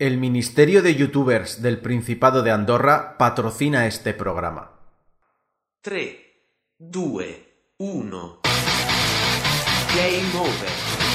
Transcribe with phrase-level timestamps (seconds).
[0.00, 4.70] El Ministerio de Youtubers del Principado de Andorra patrocina este programa.
[5.82, 6.16] 3,
[6.78, 7.24] 2,
[7.76, 8.40] 1.
[9.94, 11.09] Game over.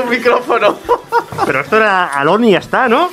[0.00, 0.78] Un micrófono.
[1.46, 3.10] Pero esto era Alon y ya está, ¿no?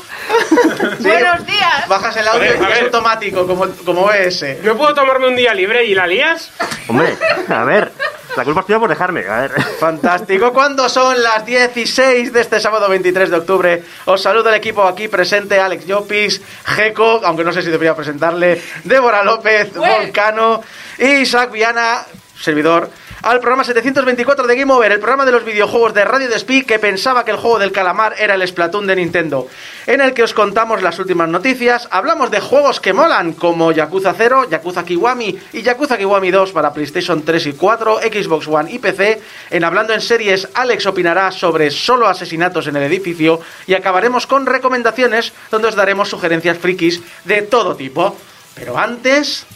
[1.00, 1.88] Buenos días.
[1.88, 4.64] Bajas el audio y es automático, como, como OBS.
[4.64, 6.52] ¿No puedo tomarme un día libre y la lías?
[6.88, 7.17] Hombre,
[7.50, 7.91] a ver,
[8.36, 9.52] la culpa es tuya por dejarme, a ver.
[9.80, 10.52] Fantástico.
[10.52, 15.08] Cuando son las 16 de este sábado 23 de octubre, os saluda el equipo aquí
[15.08, 19.74] presente, Alex Llopis, Jeco, aunque no sé si debería presentarle, Débora López.
[19.74, 20.62] Volcano
[20.97, 22.06] y Isaac Viana,
[22.40, 22.90] servidor,
[23.25, 26.78] al programa 724 de Game Over, el programa de los videojuegos de Radio Despí que
[26.78, 29.47] pensaba que el juego del calamar era el Splatoon de Nintendo,
[29.88, 34.13] en el que os contamos las últimas noticias, hablamos de juegos que molan, como Yakuza
[34.16, 38.78] 0, Yakuza Kiwami y Yakuza Kiwami 2 para PlayStation 3 y 4, Xbox One y
[38.78, 39.19] PC.
[39.50, 44.46] En Hablando en Series, Alex opinará sobre solo asesinatos en el edificio y acabaremos con
[44.46, 48.16] recomendaciones donde os daremos sugerencias frikis de todo tipo.
[48.53, 49.47] Pero antes,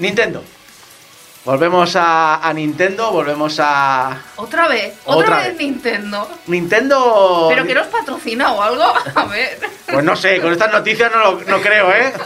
[0.00, 0.42] Nintendo.
[1.44, 4.94] Volvemos a, a Nintendo, volvemos a Otra vez.
[5.04, 5.56] Otra, Otra vez, vez.
[5.58, 6.28] Nintendo.
[6.46, 7.46] Nintendo.
[7.50, 8.84] ¿Pero que nos patrocina o algo?
[9.16, 9.58] A ver.
[9.90, 12.12] Pues no sé, con estas noticias no, lo- no creo, ¿eh?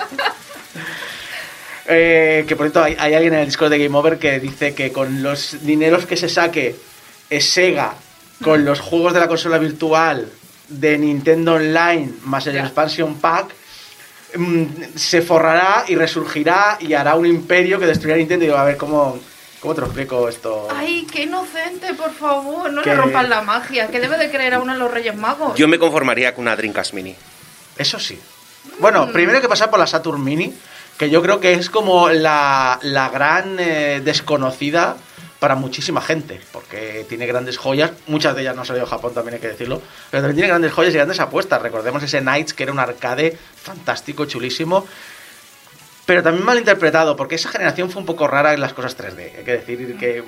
[1.89, 4.75] Eh, que por cierto, hay, hay alguien en el Discord de Game Over que dice
[4.75, 6.75] que con los dineros que se saque
[7.31, 7.95] eh, Sega
[8.43, 10.29] con los juegos de la consola virtual
[10.69, 12.63] de Nintendo Online más el Ya.
[12.65, 13.53] expansion pack mm,
[14.97, 18.77] se forrará y resurgirá y hará un imperio que destruirá Nintendo y digo, a ver
[18.77, 19.19] cómo
[19.61, 22.73] cómo te lo explico esto Ay, qué inocente, por favor.
[22.73, 23.89] No Que- le rompan la magia.
[23.89, 25.57] Que debe de creer a uno en los Reyes Magos.
[25.59, 27.15] Yo me conformaría con una Dreamcast Mini.
[27.77, 28.19] Eso sí.
[28.79, 30.53] Bueno, primero hay que pasar por la Saturn Mini,
[30.99, 34.97] que yo creo que es como la, la gran eh, desconocida
[35.39, 39.13] para muchísima gente, porque tiene grandes joyas, muchas de ellas no han salido de Japón,
[39.15, 41.61] también hay que decirlo, pero también tiene grandes joyas y grandes apuestas.
[41.61, 44.87] Recordemos ese Knights, que era un arcade fantástico, chulísimo,
[46.07, 49.39] pero también mal interpretado, porque esa generación fue un poco rara en las cosas 3D.
[49.39, 50.23] Hay que decir que,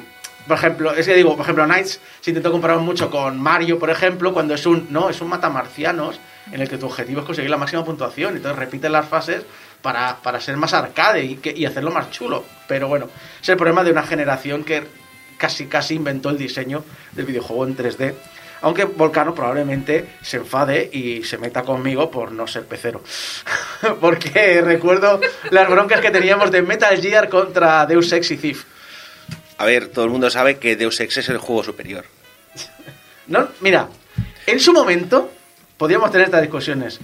[0.46, 3.88] por ejemplo, es que digo, por ejemplo, Knights se intentó comparar mucho con Mario, por
[3.90, 6.19] ejemplo, cuando es un, no, es un matamarcianos
[6.50, 9.44] en el que tu objetivo es conseguir la máxima puntuación, entonces repiten las fases
[9.82, 12.44] para, para ser más arcade y, que- y hacerlo más chulo.
[12.66, 13.08] Pero bueno,
[13.40, 14.82] es el problema de una generación que
[15.38, 18.15] casi casi inventó el diseño del videojuego en 3D.
[18.60, 23.03] Aunque Volcano probablemente se enfade y se meta conmigo por no ser pecero.
[24.00, 28.65] Porque recuerdo las broncas que teníamos de Metal Gear contra Deus Ex y Thief.
[29.59, 32.05] A ver, todo el mundo sabe que Deus Ex es el juego superior.
[33.29, 33.88] No, mira,
[34.46, 35.31] en su momento
[35.76, 36.99] podíamos tener estas discusiones.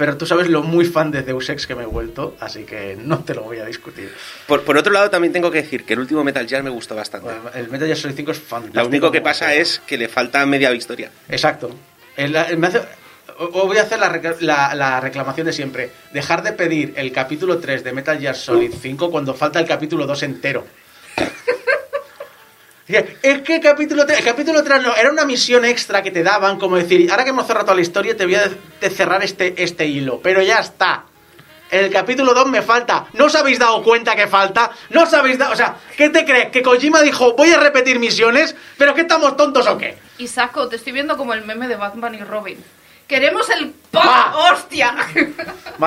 [0.00, 2.96] Pero tú sabes lo muy fan de Deus Ex que me he vuelto, así que
[2.98, 4.10] no te lo voy a discutir.
[4.46, 6.94] Por, por otro lado, también tengo que decir que el último Metal Gear me gustó
[6.96, 7.26] bastante.
[7.26, 8.80] Bueno, el Metal Gear Solid 5 es fantástico.
[8.82, 11.10] Lo único que pasa es que le falta media historia.
[11.28, 11.68] Exacto.
[12.16, 12.80] El- el- me hace-
[13.40, 14.08] o- voy a hacer la,
[14.40, 15.90] la- la reclamación de siempre.
[16.14, 20.06] Dejar de pedir el capítulo 3 de Metal Gear Solid 5 cuando falta el capítulo
[20.06, 20.66] 2 entero.
[23.22, 26.22] Es que el capítulo 3, el capítulo 3 no, era una misión extra que te
[26.22, 28.50] daban, como decir, ahora que hemos cerrado toda la historia, te voy a
[28.90, 31.04] cerrar este, este hilo, pero ya está.
[31.70, 33.06] El capítulo 2 me falta.
[33.12, 34.72] ¿No os habéis dado cuenta que falta?
[34.90, 35.52] ¿No os habéis dado.?
[35.52, 36.50] O sea, ¿qué te crees?
[36.50, 38.56] ¿Que Kojima dijo voy a repetir misiones?
[38.76, 39.96] ¿Pero que estamos tontos o qué?
[40.18, 42.58] Y saco, te estoy viendo como el meme de Batman y Robin.
[43.10, 44.00] Queremos el Pa.
[44.02, 44.94] pa, hostia.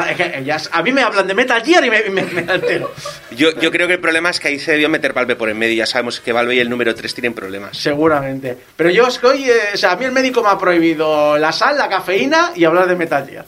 [0.09, 2.91] Es que ellas- a mí me hablan de Metal Gear y me, me, me altero.
[3.31, 5.57] Yo, yo creo que el problema es que ahí se debió meter Valve por en
[5.57, 5.73] medio.
[5.75, 7.77] Ya sabemos que Valve y el número 3 tienen problemas.
[7.77, 8.57] Seguramente.
[8.75, 9.49] Pero yo estoy.
[9.49, 12.65] eh, o sea, a mí el médico me ha prohibido la sal, la cafeína y
[12.65, 13.45] hablar de Metal Gear.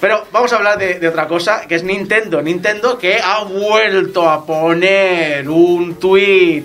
[0.00, 2.42] Pero vamos a hablar de, de otra cosa, que es Nintendo.
[2.42, 6.64] Nintendo que ha vuelto a poner un tweet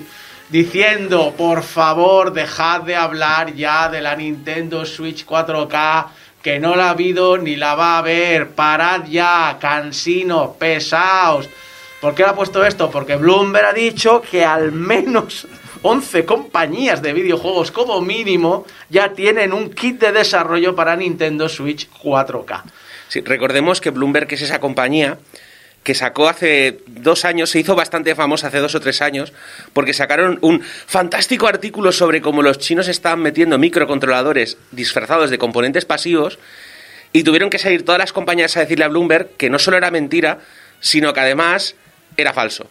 [0.50, 6.08] diciendo, por favor, dejad de hablar ya de la Nintendo Switch 4K,
[6.42, 8.50] que no la ha habido ni la va a haber.
[8.50, 11.50] Parad ya, cansinos, pesaos.
[12.02, 12.90] ¿Por qué ha puesto esto?
[12.90, 15.48] Porque Bloomberg ha dicho que al menos
[15.82, 21.90] 11 compañías de videojuegos como mínimo ya tienen un kit de desarrollo para Nintendo Switch
[22.02, 22.64] 4K.
[23.08, 25.18] Sí, recordemos que Bloomberg es esa compañía
[25.90, 29.34] que sacó hace dos años, se hizo bastante famosa hace dos o tres años,
[29.74, 35.86] porque sacaron un fantástico artículo sobre cómo los chinos estaban metiendo microcontroladores disfrazados de componentes
[35.86, 36.38] pasivos
[37.12, 39.90] y tuvieron que salir todas las compañías a decirle a Bloomberg que no solo era
[39.90, 40.42] mentira,
[40.80, 41.74] sino que además
[42.18, 42.70] era falso.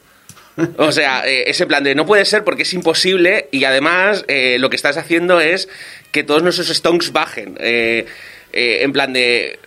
[0.77, 4.59] O sea, eh, ese plan de no puede ser porque es imposible y además eh,
[4.61, 5.69] lo que estás haciendo es
[6.13, 7.57] que todos nuestros stonks bajen.
[7.59, 8.07] Eh,
[8.53, 9.59] en plan de...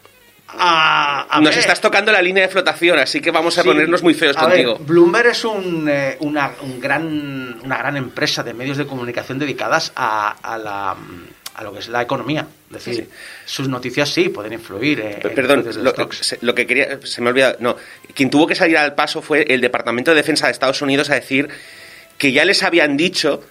[0.57, 3.67] A- a Nos ver, estás tocando la línea de flotación, así que vamos a sí,
[3.67, 4.85] ponernos muy feos a ver, contigo.
[4.85, 9.91] Bloomberg es un, eh, una, un gran, una gran empresa de medios de comunicación dedicadas
[9.95, 10.95] a, a la,
[11.55, 12.47] a lo que es la economía.
[12.73, 13.09] Es decir,
[13.45, 14.99] sus noticias sí pueden influir.
[15.01, 17.57] eh, en Perdón, lo, se- lo que quería, se me ha olvidado.
[17.59, 17.75] No,
[18.13, 21.15] quien tuvo que salir al paso fue el Departamento de Defensa de Estados Unidos a
[21.15, 21.49] decir
[22.17, 23.43] que ya les habían dicho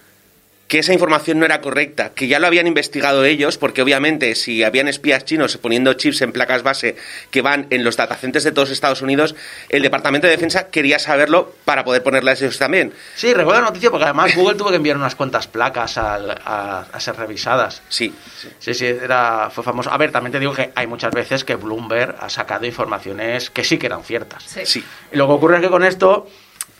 [0.71, 4.63] que esa información no era correcta, que ya lo habían investigado ellos, porque obviamente si
[4.63, 6.95] habían espías chinos poniendo chips en placas base
[7.29, 9.35] que van en los datacenters de todos Estados Unidos,
[9.67, 12.93] el Departamento de Defensa quería saberlo para poder ponerlas ellos también.
[13.15, 16.85] Sí, recuerdo la noticia porque además Google tuvo que enviar unas cuantas placas al- a,
[16.89, 17.81] a ser revisadas.
[17.89, 18.47] Sí, sí.
[18.59, 19.91] Sí, sí, era, fue famoso.
[19.91, 23.65] A ver, también te digo que hay muchas veces que Bloomberg ha sacado informaciones que
[23.65, 24.43] sí que eran ciertas.
[24.45, 24.61] Sí.
[24.65, 24.85] sí.
[25.11, 26.29] Y lo que ocurre es que con esto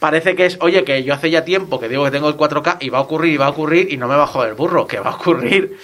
[0.02, 2.78] parece que es, oye, que yo hace ya tiempo que digo que tengo el 4K
[2.80, 5.00] y va a ocurrir y va a ocurrir y no me bajo del burro, que
[5.00, 5.78] va a ocurrir.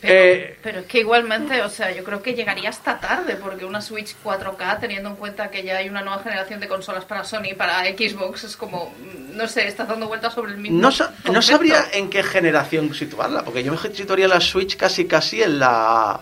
[0.00, 3.66] Pero, Eh, pero es que igualmente, o sea, yo creo que llegaría hasta tarde, porque
[3.66, 7.22] una Switch 4K, teniendo en cuenta que ya hay una nueva generación de consolas para
[7.24, 10.80] Sony, para Xbox, es como, mm, no sé, estás dando vueltas sobre el mismo.
[10.80, 15.04] No, sa- no sabría en qué generación situarla, porque yo me situaría la Switch casi
[15.06, 16.20] casi en la...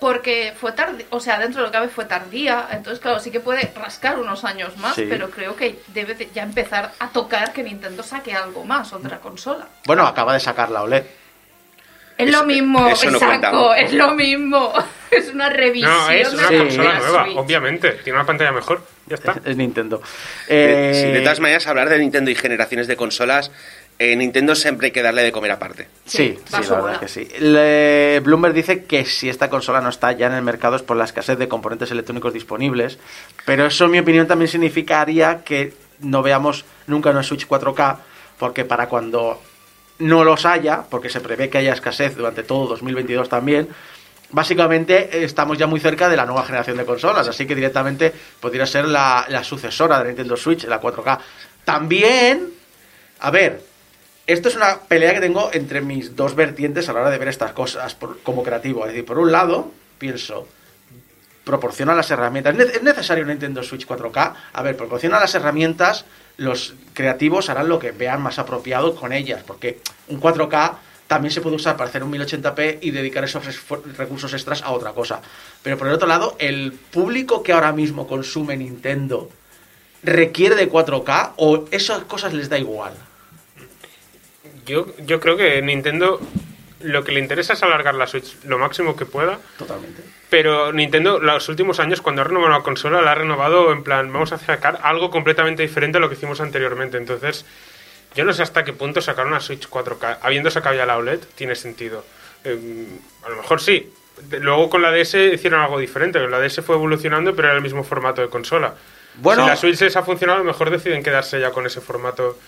[0.00, 3.30] Porque fue tardía, o sea, dentro de lo que cabe fue tardía, entonces claro, sí
[3.32, 5.06] que puede rascar unos años más, Sí.
[5.08, 9.18] pero creo que debe de ya empezar a tocar que Nintendo saque algo más, otra
[9.18, 9.66] consola.
[9.86, 11.02] Bueno, acaba de sacar la OLED.
[12.16, 13.78] Es Eso- lo mismo, eso no exacto, cuenta.
[13.80, 14.72] es lo mismo.
[15.10, 17.36] Es una revisión No, es una consola nueva, Switch.
[17.38, 17.92] obviamente.
[18.04, 18.82] Tiene una pantalla mejor.
[19.06, 19.32] Ya está.
[19.32, 20.02] Es, es Nintendo.
[20.48, 23.50] Eh, Eh, sí, de todas maneras, hablar de Nintendo y generaciones de consolas,
[23.98, 25.88] eh, Nintendo siempre hay que darle de comer aparte.
[26.06, 27.28] Sí, Sí, la verdad es que sí.
[27.40, 30.96] Le- Bloomberg dice que si esta consola no está ya en el mercado es por
[30.96, 32.98] la escasez de componentes electrónicos disponibles,
[33.44, 37.96] pero eso en mi opinión también significaría que no veamos nunca una Switch 4K,
[38.38, 39.42] porque para cuando
[39.98, 43.68] no los haya, porque se prevé que haya escasez durante todo 2022 también,
[44.30, 48.64] básicamente estamos ya muy cerca de la nueva generación de consolas, así que directamente podría
[48.66, 51.18] ser la, la sucesora de la Nintendo Switch, la 4K.
[51.64, 52.46] También,
[53.20, 53.60] a ver,
[54.28, 57.28] esto es una pelea que tengo entre mis dos vertientes a la hora de ver
[57.28, 58.82] estas cosas como creativo.
[58.84, 60.46] Es decir, por un lado, pienso,
[61.44, 62.54] proporciona las herramientas.
[62.54, 64.34] ¿Es ne- ¿Es necesario un Nintendo Switch 4K?
[64.52, 66.04] A ver, proporciona las herramientas,
[66.36, 70.74] los creativos harán lo que vean más apropiado con ellas, porque un 4K
[71.06, 73.42] también se puede usar para hacer un 1080p y dedicar esos
[73.96, 75.22] recursos extras a otra cosa.
[75.62, 79.30] Pero por el otro lado, el público que ahora mismo consume Nintendo
[80.02, 82.92] requiere de 4K o esas cosas les da igual.
[84.68, 86.20] Yo, yo creo que Nintendo
[86.80, 89.38] lo que le interesa es alargar la Switch lo máximo que pueda.
[89.58, 90.02] Totalmente.
[90.30, 94.12] Pero Nintendo, los últimos años, cuando ha renovado la consola, la ha renovado en plan,
[94.12, 96.98] vamos a sacar algo completamente diferente a lo que hicimos anteriormente.
[96.98, 97.44] Entonces,
[98.14, 101.20] yo no sé hasta qué punto sacar una Switch 4K, habiendo sacado ya la OLED,
[101.34, 102.04] tiene sentido.
[102.44, 102.86] Eh,
[103.24, 103.90] a lo mejor sí.
[104.30, 106.18] Luego con la DS hicieron algo diferente.
[106.28, 108.74] La DS fue evolucionando, pero era el mismo formato de consola.
[109.14, 109.42] Bueno.
[109.42, 112.38] si la Switch les ha funcionado, a lo mejor deciden quedarse ya con ese formato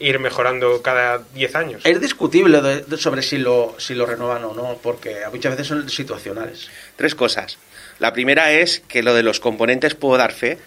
[0.00, 1.82] ir mejorando cada 10 años.
[1.84, 5.66] Es discutible de- de- sobre si lo, si lo renuevan o no, porque muchas veces
[5.66, 6.68] son situacionales.
[6.96, 7.58] Tres cosas.
[7.98, 10.58] La primera es que lo de los componentes puedo dar fe,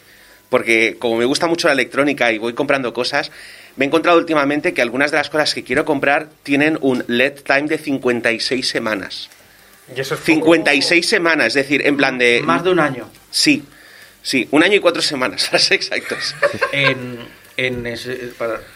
[0.49, 3.31] porque como me gusta mucho la electrónica y voy comprando cosas,
[3.77, 7.35] me he encontrado últimamente que algunas de las cosas que quiero comprar tienen un lead
[7.45, 9.29] time de 56 semanas.
[9.95, 10.33] Y eso es poco.
[10.33, 12.41] 56 semanas, es decir, en plan de...
[12.43, 13.09] Más de un año.
[13.29, 13.63] Sí.
[14.23, 16.35] Sí, un año y cuatro semanas, ser exactos.
[16.73, 17.17] en,
[17.67, 18.31] en, ese,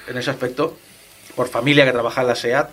[0.07, 0.77] en ese aspecto,
[1.35, 2.69] por familia que trabaja en la SEAT,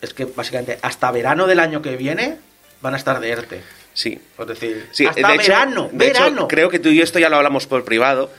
[0.00, 2.38] es que básicamente hasta verano del año que viene
[2.80, 3.62] van a estar de ERTE.
[3.92, 4.18] Sí.
[4.38, 6.48] Es decir, Sí, hasta de hecho- verano, hecho, verano.
[6.48, 8.30] creo que tú y yo esto ya lo hablamos por privado.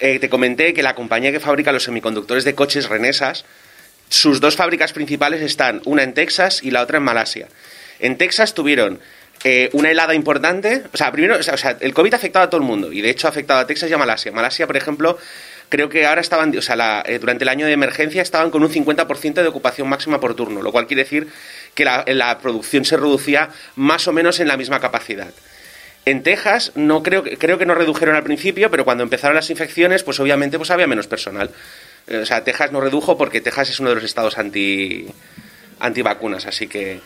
[0.00, 3.44] Eh, te comenté que la compañía que fabrica los semiconductores de coches Renesas,
[4.10, 7.48] sus dos fábricas principales están, una en Texas y la otra en Malasia.
[7.98, 9.00] En Texas tuvieron
[9.44, 12.60] eh, una helada importante, o sea, primero, o sea, el COVID ha afectado a todo
[12.60, 14.32] el mundo y de hecho ha afectado a Texas y a Malasia.
[14.32, 15.18] Malasia, por ejemplo,
[15.68, 18.62] creo que ahora estaban, o sea, la- eh, durante el año de emergencia estaban con
[18.62, 21.28] un 50% de ocupación máxima por turno, lo cual quiere decir
[21.74, 25.32] que la, producción se reducía más o menos en la misma capacidad.
[26.04, 30.02] En Texas no creo creo que no redujeron al principio, pero cuando empezaron las infecciones,
[30.02, 31.50] pues obviamente pues había menos personal.
[32.06, 35.06] Eh, O sea, Texas no redujo porque Texas es uno de los estados anti
[35.80, 37.00] antivacunas, así que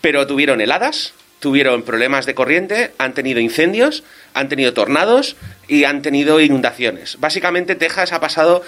[0.00, 4.02] pero tuvieron heladas, tuvieron problemas de corriente, han tenido incendios,
[4.34, 5.36] han tenido tornados
[5.68, 7.16] y han tenido inundaciones.
[7.20, 8.62] Básicamente Texas ha pasado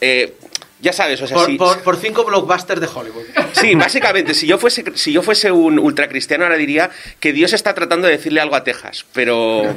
[0.00, 0.34] eh,
[0.80, 3.24] ya sabes, o sea, por, si- por- por cinco blockbusters de Hollywood.
[3.52, 6.88] Sí, básicamente, si yo fuese, si yo fuese un ultracristiano, ahora diría
[7.20, 9.74] que Dios está tratando de decirle algo a Texas, pero.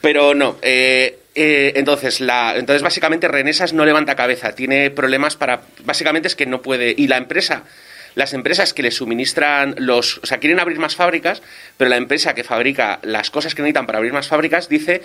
[0.00, 0.58] Pero no.
[0.62, 4.52] eh, eh, entonces, la, entonces, básicamente, Renesas no levanta cabeza.
[4.54, 5.62] Tiene problemas para.
[5.84, 6.94] Básicamente es que no puede.
[6.96, 7.62] Y la empresa.
[8.14, 10.18] Las empresas que le suministran los.
[10.18, 11.42] O sea, quieren abrir más fábricas,
[11.76, 15.02] pero la empresa que fabrica las cosas que necesitan para abrir más fábricas dice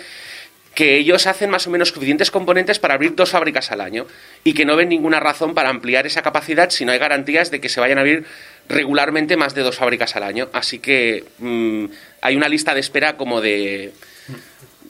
[0.74, 4.06] que ellos hacen más o menos suficientes componentes para abrir dos fábricas al año
[4.44, 7.60] y que no ven ninguna razón para ampliar esa capacidad si no hay garantías de
[7.60, 8.24] que se vayan a abrir
[8.68, 10.48] regularmente más de dos fábricas al año.
[10.52, 11.86] Así que mm,
[12.22, 13.92] hay una lista de espera como de,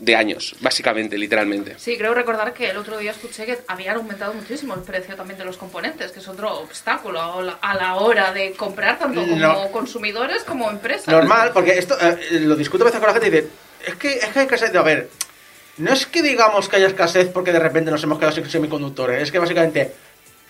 [0.00, 1.76] de años, básicamente, literalmente.
[1.78, 5.38] Sí, creo recordar que el otro día escuché que habían aumentado muchísimo el precio también
[5.38, 7.20] de los componentes, que es otro obstáculo
[7.60, 9.70] a la- hora de comprar tanto como No.
[9.70, 11.06] consumidores como empresas.
[11.08, 13.48] Normal, porque esto eh, lo discuto a veces con la gente y dice,
[13.86, 15.10] es que, es que hay escasez a ver,
[15.76, 19.22] no es que digamos que haya escasez porque de repente nos hemos quedado sin semiconductores,
[19.22, 19.94] es que básicamente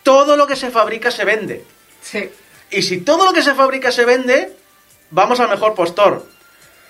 [0.04, 1.64] todo lo que se fabrica se vende.
[2.00, 2.30] Sí.
[2.70, 4.52] Y si todo lo que se fabrica se vende,
[5.10, 6.24] vamos al mejor postor.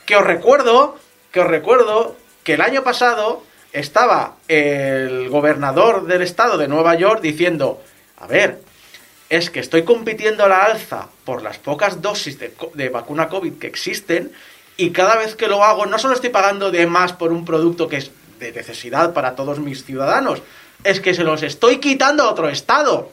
[0.05, 0.99] Que os recuerdo,
[1.33, 7.21] que os recuerdo que el año pasado estaba el gobernador del estado de Nueva York
[7.21, 7.83] diciendo,
[8.19, 8.61] a ver,
[9.29, 13.29] es que estoy compitiendo a la alza por las pocas dosis de, co- de vacuna
[13.29, 14.33] COVID que existen
[14.77, 17.87] y cada vez que lo hago no solo estoy pagando de más por un producto
[17.89, 20.43] que es de necesidad para todos mis ciudadanos,
[20.83, 23.13] es que se los estoy quitando a otro estado.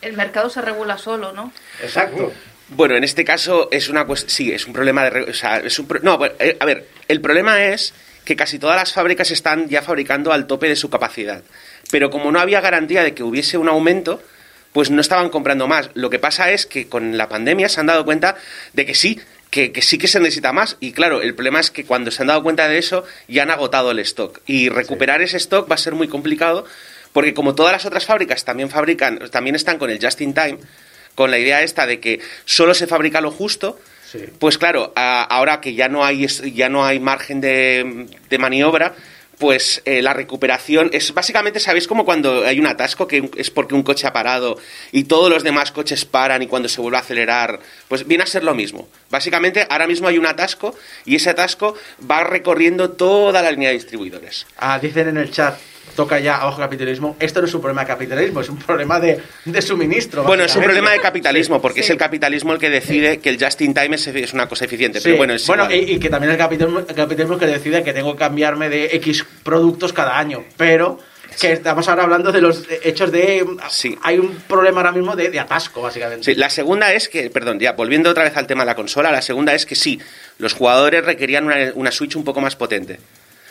[0.00, 1.52] El mercado se regula solo, ¿no?
[1.82, 2.32] Exacto.
[2.68, 4.30] Bueno, en este caso es una cuestión.
[4.30, 5.10] Sí, es un problema de.
[5.10, 7.92] re- O sea, es un pro- no, eh, a ver, el problema es
[8.28, 11.42] que casi todas las fábricas están ya fabricando al tope de su capacidad.
[11.90, 14.22] Pero como no había garantía de que hubiese un aumento,
[14.74, 15.88] pues no estaban comprando más.
[15.94, 18.36] Lo que pasa es que con la pandemia se han dado cuenta
[18.74, 19.18] de que sí,
[19.48, 20.76] que, que sí que se necesita más.
[20.78, 23.50] Y claro, el problema es que cuando se han dado cuenta de eso, ya han
[23.50, 24.42] agotado el stock.
[24.44, 26.66] Y recuperar ese stock va a ser muy complicado,
[27.14, 30.58] porque como todas las otras fábricas también fabrican, también están con el just in time,
[31.14, 34.20] con la idea esta de que solo se fabrica lo justo, Sí.
[34.38, 38.94] pues claro, a- ahora que ya no hay, ya no hay margen de, de maniobra,
[39.38, 41.86] pues eh, la recuperación es básicamente, ¿sabéis?
[41.86, 44.58] Como cuando hay un atasco que es porque un coche ha parado
[44.90, 48.26] y todos los demás coches paran y cuando se vuelve a acelerar, pues viene a
[48.26, 48.88] ser lo mismo.
[49.10, 50.74] Básicamente ahora mismo hay un atasco
[51.04, 51.76] y ese atasco
[52.10, 54.44] va recorriendo toda la línea de distribuidores.
[54.56, 55.56] Ah, dicen en el chat,
[55.98, 57.16] toca ya abajo capitalismo.
[57.18, 60.22] Esto no es un problema de capitalismo, es un problema de, de suministro.
[60.22, 61.86] Bueno, es un problema de capitalismo, porque Sí.
[61.86, 64.64] es el capitalismo el que decide que el just in time es, es una cosa
[64.66, 65.00] eficiente.
[65.00, 65.72] Sí, Pero bueno, es igual.
[65.74, 68.84] y, y que también el capitalismo, el capitalismo que decide que tengo que cambiarme de
[68.94, 70.44] X productos cada año.
[70.56, 71.00] Pero
[71.40, 73.44] que estamos ahora hablando de los hechos de...
[73.68, 73.96] Sí.
[74.02, 76.24] Hay un problema ahora mismo de, de atasco, básicamente.
[76.24, 79.10] Sí, la segunda es que, perdón, ya volviendo otra vez al tema de la consola,
[79.10, 80.00] la segunda es que sí,
[80.38, 82.98] los jugadores requerían una, una Switch un poco más potente.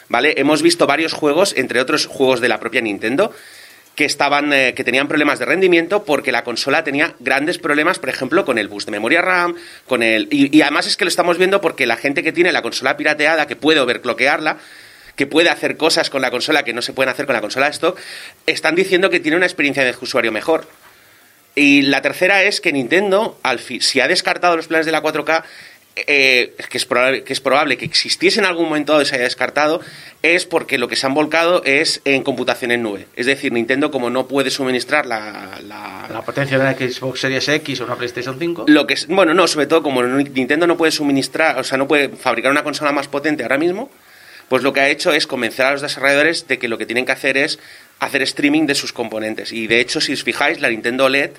[0.09, 0.35] ¿Vale?
[0.37, 3.33] Hemos visto varios juegos, entre otros juegos de la propia Nintendo,
[3.97, 8.09] que estaban eh, que tenían problemas de rendimiento porque la consola tenía grandes problemas, por
[8.09, 9.55] ejemplo, con el bus de memoria RAM,
[9.87, 12.61] con el y, además es que lo estamos viendo porque la gente que tiene la
[12.61, 14.57] consola pirateada, que puede overclockearla,
[15.15, 17.65] que puede hacer cosas con la consola que no se pueden hacer con la consola
[17.65, 17.99] de stock,
[18.45, 20.67] están diciendo que tiene una experiencia de usuario mejor.
[21.55, 25.43] Y la tercera es que Nintendo, al si ha descartado los planes de la 4K,
[26.07, 29.15] eh, que, es probable, que es probable que existiese en algún momento dado y se
[29.15, 29.81] haya descartado,
[30.21, 33.07] es porque lo que se han volcado es en computación en nube.
[33.15, 37.47] Es decir, Nintendo, como no puede suministrar la, la- La potencia de una Xbox Series
[37.47, 38.65] X o una PlayStation 5.
[38.67, 41.87] lo que es, bueno, no, sobre todo como Nintendo no puede suministrar, o sea, no
[41.87, 43.89] puede fabricar una consola más potente ahora mismo,
[44.49, 47.05] pues lo que ha hecho es convencer a los desarrolladores de que lo que tienen
[47.05, 47.59] que hacer es
[47.99, 49.51] hacer streaming de sus componentes.
[49.51, 51.31] Y de hecho, si os fijáis, la Nintendo OLED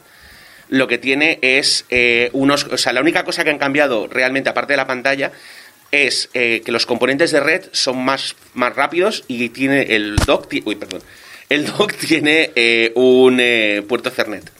[0.69, 4.51] lo que tiene es eh, unos, o sea, la única cosa que han cambiado realmente
[4.51, 5.33] aparte de la pantalla
[5.91, 10.53] es eh, que los componentes de red son más, más rápidos y tiene el dock,
[10.65, 11.03] uy, perdón,
[11.49, 13.41] el dock tiene eh, un
[13.87, 14.51] puerto Ethernet.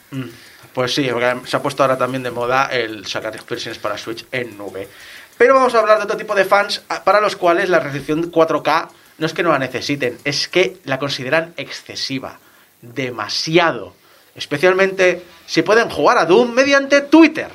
[0.73, 1.09] Pues sí,
[1.45, 4.89] se ha puesto ahora también de moda el sacar expresiones para Switch en nube.
[5.37, 8.89] Pero vamos a hablar de otro tipo de fans para los cuales la recepción 4K
[9.19, 12.39] no es que no la necesiten, es que la consideran excesiva,
[12.81, 13.95] demasiado.
[14.39, 17.49] Especialmente si pueden jugar a Doom mediante Twitter.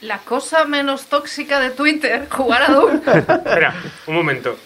[0.00, 3.00] La cosa menos tóxica de Twitter, jugar a Doom.
[3.06, 3.74] Espera,
[4.06, 4.56] un momento.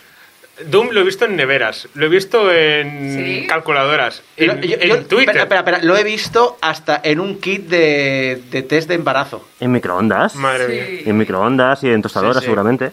[0.66, 3.46] Doom lo he visto en neveras, lo he visto en ¿Sí?
[3.46, 5.28] calculadoras, en, Lo- yo- en yo- Twitter.
[5.36, 9.48] Espera, espera, espera, lo he visto hasta en un kit de, de test de embarazo.
[9.60, 10.34] En microondas.
[10.34, 10.92] Madre Sí.
[10.94, 11.02] mía.
[11.06, 12.44] En microondas y en tostadoras, Sí, sí.
[12.46, 12.90] seguramente.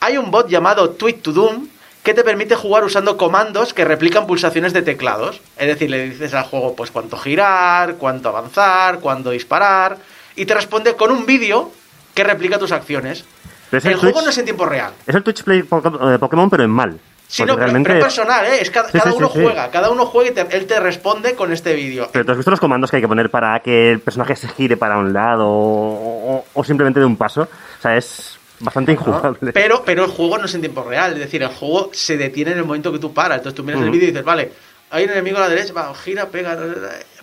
[0.00, 1.66] Hay un bot llamado Tweet to Doom
[2.08, 5.42] que te permite jugar usando comandos que replican pulsaciones de teclados.
[5.58, 9.98] Es decir, le dices al juego pues cuánto girar, cuánto avanzar, cuándo disparar
[10.34, 11.70] y te responde con un vídeo
[12.14, 13.26] que replica tus acciones.
[13.70, 14.92] Pero el juego no es en tiempo real.
[15.06, 16.98] Es el Twitch Play Poké- eh, Pokémon, pero en mal.
[17.26, 17.88] Sí, no, pero, realmente...
[17.90, 18.62] pero es personal, ¿eh?
[18.62, 19.40] Es cada, Sí, cada sí, uno sí.
[19.42, 22.08] juega, cada uno juega y te- él te responde con este vídeo.
[22.10, 24.48] Pero tú has visto los comandos que hay que poner para que el personaje se
[24.48, 27.42] gire para un lado o, o- o simplemente de un paso.
[27.42, 28.98] O sea, es bastante ¿no?
[29.00, 29.52] injugable.
[29.52, 32.52] Pero, pero el juego no es en tiempo real, es decir, el juego se detiene
[32.52, 33.38] en el momento que tú paras.
[33.38, 33.92] Entonces tú miras el Ujú.
[33.94, 34.52] vídeo y dices, vale,
[34.90, 36.56] hay un enemigo a la derecha, va, gira, pega.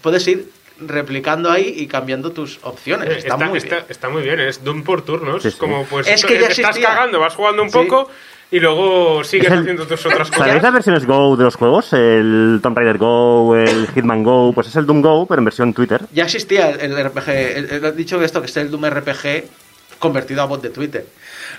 [0.02, 0.50] Puedes ir
[0.80, 3.10] replicando ahí y cambiando tus opciones.
[3.10, 3.86] Eh, Está, muy está- bien.
[3.90, 5.42] está muy bien, es Doom por turnos.
[5.42, 5.60] Sí, es sí.
[5.60, 6.90] como, pues, Es que ya te estás existía.
[6.90, 7.78] cagando, vas jugando un Sí.
[7.78, 8.10] poco
[8.52, 10.64] y luego sigues Es el- haciendo tus otras ¿Sabéis cosas.
[10.64, 11.94] las versiones Go de los juegos?
[11.94, 15.74] El Tomb Raider Go, el Hitman Go, pues es el Doom Go, pero en versión
[15.74, 16.02] Twitter.
[16.12, 19.46] Ya existía el, RPG, el, el- he dicho esto que es el Doom RPG
[19.98, 21.06] convertido a bot de Twitter.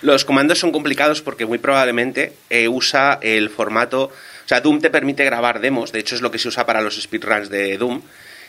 [0.03, 4.05] Los comandos son complicados porque muy probablemente eh, usa el formato.
[4.05, 6.81] O sea, Doom te permite grabar demos, de hecho es lo que se usa para
[6.81, 8.03] los speedruns de Doom.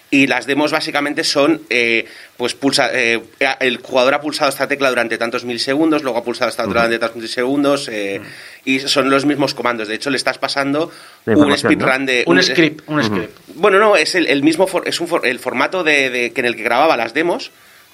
[0.10, 2.06] Y las demos básicamente son, eh,
[2.38, 3.22] pues pulsa, eh,
[3.60, 6.98] el jugador ha pulsado esta tecla durante tantos milisegundos, luego ha pulsado esta otra durante
[7.00, 8.22] tantos milisegundos, eh,
[8.64, 9.90] y son los mismos comandos.
[9.90, 10.90] De hecho, le estás pasando
[11.36, 12.06] un speedrun ¿no?
[12.06, 12.24] de...
[12.26, 13.38] Un script, un script.
[13.56, 16.40] Bueno, no, es el, el mismo for- es un for- el formato de, de- que
[16.40, 17.52] en el que grababa las demos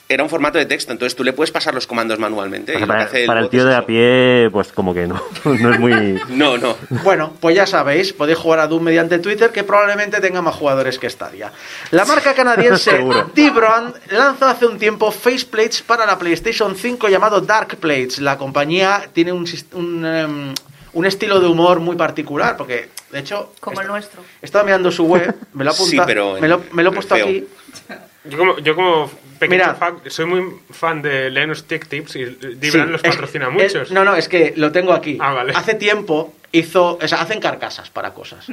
[0.10, 2.74] era un formato de texto, entonces tú le puedes pasar los comandos manualmente.
[2.74, 5.07] Sea, y lo que para, hace para el tío de a pie, pues como que
[5.07, 5.19] no.
[5.45, 6.22] No es muy...
[6.29, 6.75] No, no.
[7.03, 11.00] Bueno, pues ya sabéis, podéis jugar a Doom mediante Twitter, que probablemente tenga más jugadores
[11.00, 11.51] que Stadia.
[11.92, 12.92] La marca canadiense.
[13.33, 18.20] D-Brand lanzó hace un tiempo faceplates para la PlayStation 5 llamado Dark Plates.
[18.20, 20.53] La compañía tiene un, un, em,
[20.94, 23.53] un estilo de humor muy particular, porque de hecho...
[23.59, 24.22] Como el est- nuestro.
[24.42, 26.83] He estado mirando su web, me lo he Sí, apuntado, pero en- me, lo, me
[26.83, 27.25] lo he puesto feo.
[27.25, 27.48] aquí.
[28.25, 29.75] Yo como, yo como pequeño Mira.
[29.75, 33.92] fan, soy muy fan de Linux Tech Tips y Sí, Dibran los patrocina es- muchos.
[33.92, 35.18] no, no, es que lo tengo aquí.
[35.20, 35.51] Ah, vale.
[35.55, 38.46] Hace tiempo hizo, o sea, hacen carcasas para cosas.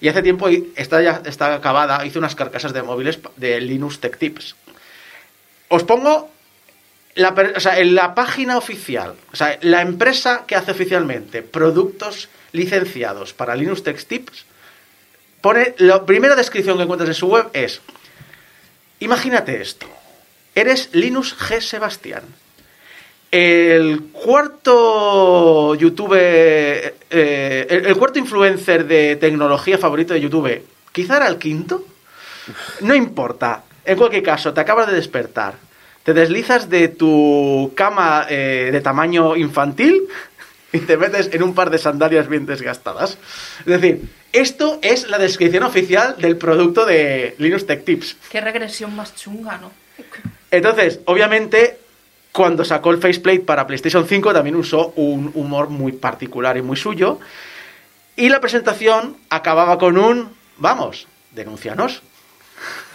[0.00, 4.16] Y hace tiempo está ya está acabada, hizo unas carcasas de móviles de Linux Tech
[4.18, 4.56] Tips.
[5.68, 6.28] Os pongo
[7.14, 12.28] la, o sea, en la página oficial, o sea, la empresa que hace oficialmente productos
[12.52, 14.46] licenciados para Linux Tech Tips
[15.40, 17.80] pone la primera descripción que encuentras en su web es
[19.02, 19.86] Imagínate esto.
[20.54, 21.60] Eres Linus G.
[21.60, 22.22] Sebastián.
[23.30, 30.62] El cuarto YouTube, eh, el, el cuarto influencer de tecnología favorito de YouTube,
[30.92, 31.84] quizá era el quinto.
[32.82, 33.64] No importa.
[33.84, 35.54] En cualquier caso, te acabas de despertar.
[36.04, 40.08] Te deslizas de tu cama eh, de tamaño infantil
[40.72, 43.18] y te metes en un par de sandalias bien desgastadas.
[43.60, 48.16] Es decir, esto es la descripción oficial del producto de Linux Tech Tips.
[48.30, 49.70] Qué regresión más chunga, ¿no?
[50.50, 51.78] Entonces, obviamente,
[52.32, 56.76] cuando sacó el faceplate para PlayStation 5 también usó un humor muy particular y muy
[56.76, 57.20] suyo.
[58.16, 62.02] Y la presentación acababa con un, vamos, denúncianos.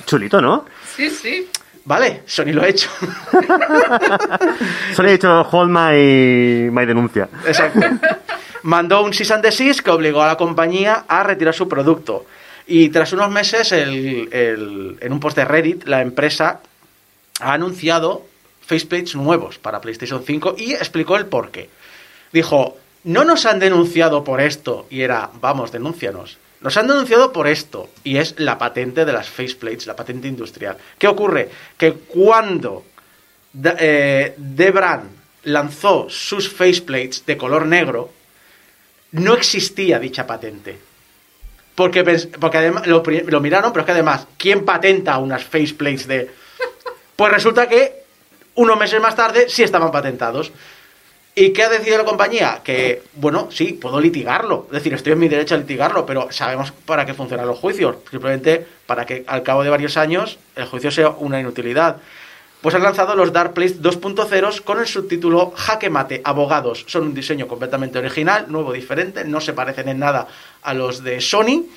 [0.06, 0.66] Chulito, ¿no?
[0.96, 1.50] Sí, sí.
[1.88, 2.90] Vale, Sony lo ha hecho.
[4.96, 7.30] Solo he dicho hold my, my denuncia.
[7.46, 7.80] Exacto.
[8.64, 12.26] Mandó un cease and desist que obligó a la compañía a retirar su producto.
[12.68, 16.60] Y tras unos meses, el- el- en un post de Reddit, la empresa
[17.40, 18.26] ha anunciado
[18.66, 21.70] faceplates nuevos para PlayStation 5 y explicó el porqué.
[22.34, 24.88] Dijo, no nos han denunciado por esto.
[24.90, 26.38] Y era, vamos, denúncianos.
[26.62, 27.90] Nos han denunciado por esto.
[28.04, 30.78] Y es la patente de las faceplates, la patente industrial.
[30.98, 31.50] ¿Qué ocurre?
[31.78, 32.86] Que cuando
[33.80, 35.10] eh, Debran
[35.44, 38.12] lanzó sus faceplates de color negro,
[39.12, 40.78] no existía dicha patente.
[41.76, 42.04] Porque,
[42.40, 46.32] porque además lo, lo miraron, pero es que además, ¿quién patenta unas faceplates de...?
[47.16, 48.04] Pues resulta que
[48.54, 50.52] unos meses más tarde sí estaban patentados.
[51.40, 52.62] ¿Y qué ha decidido la compañía?
[52.64, 54.66] Que, bueno, sí, puedo litigarlo.
[54.70, 57.98] Es decir, estoy en mi derecho a litigarlo, pero sabemos para qué funcionan los juicios.
[58.10, 61.98] Simplemente para que al cabo de varios años el juicio sea una inutilidad.
[62.62, 66.86] pues han lanzado los Dark Place 2.0 con el subtítulo Jaque Mate, Abogados.
[66.88, 70.28] Son un diseño completamente original, nuevo, diferente, no se parecen en nada
[70.64, 71.68] a los de Sony.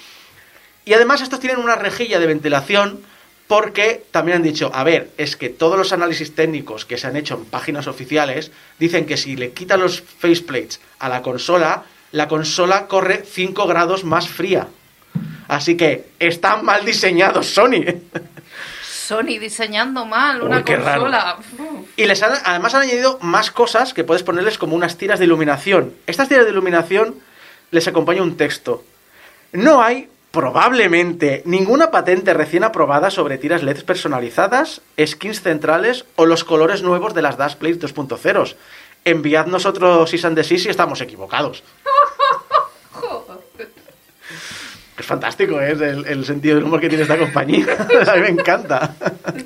[0.86, 3.00] Y además estos tienen una rejilla de ventilación
[3.50, 7.16] porque también han dicho, a ver, es que todos los análisis técnicos que se han
[7.16, 11.82] hecho en páginas oficiales dicen que si le quitan los faceplates a la consola,
[12.12, 14.68] la consola corre 5 grados más fría.
[15.48, 17.82] Así que están mal diseñados Sony.
[18.88, 21.36] Sony diseñando mal una Uy, consola.
[21.96, 25.24] Y les han- además han añadido más cosas que puedes ponerles como unas tiras de
[25.24, 25.92] iluminación.
[26.06, 27.16] Estas tiras de iluminación
[27.72, 28.84] les acompaña un texto.
[29.52, 36.44] No hay, probablemente, ninguna patente recién aprobada sobre tiras LED personalizadas, skins centrales o los
[36.44, 38.54] colores nuevos de las Dash Plays 2.0.
[39.04, 41.62] Enviadnos otro Season and Desist si estamos equivocados.
[44.98, 45.72] Es fantástico, ¿eh?
[45.72, 47.64] es el, el sentido del humor que tiene esta compañía.
[48.06, 48.94] A mí me encanta.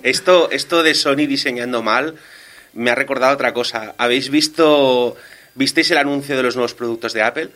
[0.03, 2.17] Esto, esto de Sony diseñando mal
[2.73, 3.95] me ha recordado otra cosa.
[3.97, 5.17] ¿Habéis visto,
[5.55, 7.51] visteis el anuncio de los nuevos productos de Apple?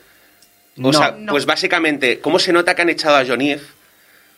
[0.79, 0.93] O No.
[0.93, 1.33] sea, No.
[1.33, 3.61] pues básicamente, ¿cómo se nota que han echado a John Ive?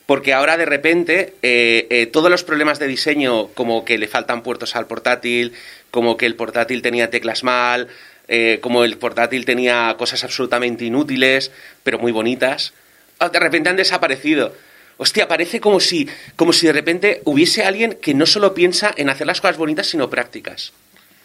[0.06, 4.42] Porque ahora de repente eh, eh, todos los problemas de diseño, como que le faltan
[4.42, 5.52] puertos al portátil,
[5.90, 7.88] como que el portátil tenía teclas mal,
[8.26, 11.52] eh, como el portátil tenía cosas absolutamente inútiles,
[11.84, 12.72] pero muy bonitas,
[13.20, 14.54] ah, de repente han desaparecido.
[14.96, 19.08] Hostia, parece como si, como si de repente hubiese alguien que no solo piensa en
[19.10, 20.72] hacer las cosas bonitas, sino prácticas.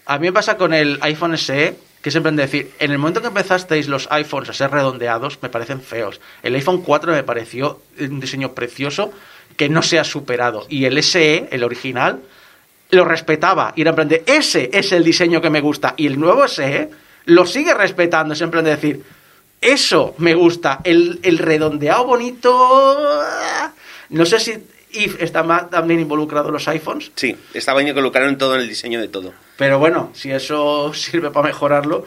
[0.05, 1.73] A mí me pasa con el iPhone SE,
[2.05, 5.49] que siempre de decir, en el momento que empezasteis los iPhones a ser redondeados, me
[5.49, 6.21] parecen feos.
[6.43, 9.11] El iPhone 4 me pareció un diseño precioso
[9.57, 10.67] que no se ha superado.
[10.69, 12.21] Y el SE, el original,
[12.91, 13.73] lo respetaba.
[13.75, 15.95] Y era en plan de, ese es el diseño que me gusta.
[15.97, 16.91] Y el nuevo SE
[17.25, 19.03] lo sigue respetando, siempre en decir,
[19.59, 20.81] eso me gusta.
[20.83, 23.23] El, el redondeado bonito...
[24.09, 24.63] No sé si
[24.95, 27.11] If está también involucrado los iPhones.
[27.15, 29.33] Sí, estaba involucrado en todo en el diseño de todo.
[29.57, 32.05] Pero bueno, si eso sirve para mejorarlo.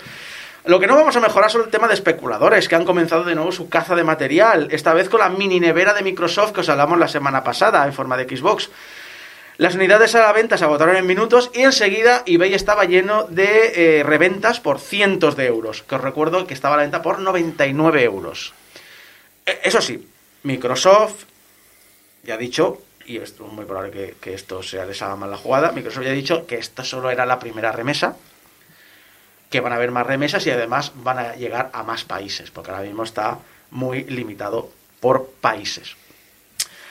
[0.65, 3.35] Lo que no vamos a mejorar son el tema de especuladores, que han comenzado de
[3.35, 6.69] nuevo su caza de material, esta vez con la mini nevera de Microsoft que os
[6.69, 8.69] hablamos la semana pasada en forma de Xbox.
[9.57, 13.99] Las unidades a la venta se agotaron en minutos y enseguida eBay estaba lleno de
[13.99, 17.19] eh, reventas por cientos de euros, que os recuerdo que estaba a la venta por
[17.19, 18.53] 99 euros.
[19.47, 20.07] Eh, Eso sí,
[20.43, 21.25] Microsoft
[22.29, 25.31] ya ha dicho, y esto es muy probable que, que esto sea les haga mal
[25.31, 28.17] la jugada, Microsoft ya ha dicho que esta solo era la primera remesa,
[29.49, 32.71] que van a haber más remesas y además van a llegar a más países, porque
[32.71, 33.39] ahora mismo está
[33.71, 35.97] muy limitado por países.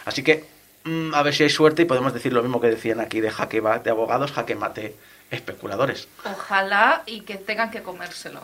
[0.05, 0.43] Así que
[0.85, 3.29] mm, a ver si hay suerte y podemos decir lo mismo que decían aquí de
[3.29, 4.95] jaque de abogados, jaque mate
[5.29, 6.07] especuladores.
[6.25, 8.41] Ojalá y que tengan que comérselo.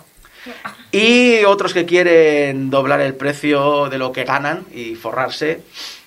[0.91, 5.63] Y otros que quieren doblar el precio de lo que ganan y forrarse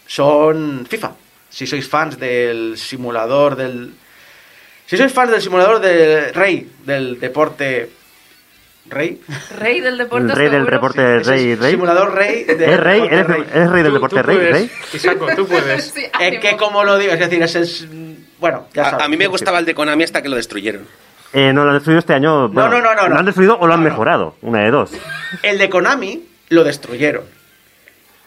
[0.07, 1.13] son FIFA.
[1.51, 3.93] Si sois fans del simulador del...
[4.87, 7.91] Si sois fans del simulador del rey, del deporte...
[8.89, 9.21] ¿Rey?
[9.59, 10.27] Rey del deporte.
[10.31, 11.71] El rey del deporte, Ese rey, es rey.
[11.73, 12.45] Simulador rey.
[12.45, 13.01] del ¿Es rey?
[13.01, 13.45] ¿Eres, rey.
[13.53, 14.37] eres rey del Tú- deporte tú rey?
[14.37, 14.71] puedes, rey?
[14.93, 15.85] Isaco, tú puedes.
[15.91, 17.87] Sí, Es que como lo digo, es decir, es...
[18.39, 19.07] Bueno, ya A, sabes.
[19.07, 20.87] a mí me gustaba el de Konami hasta que lo destruyeron.
[21.33, 22.49] Eh, no, lo han destruido este año.
[22.49, 23.19] bueno, no, no, no, Lo no.
[23.19, 23.91] han destruido o lo han No, no.
[23.91, 24.37] mejorado.
[24.43, 24.93] Una de dos.
[25.43, 27.25] El de Konami lo destruyeron.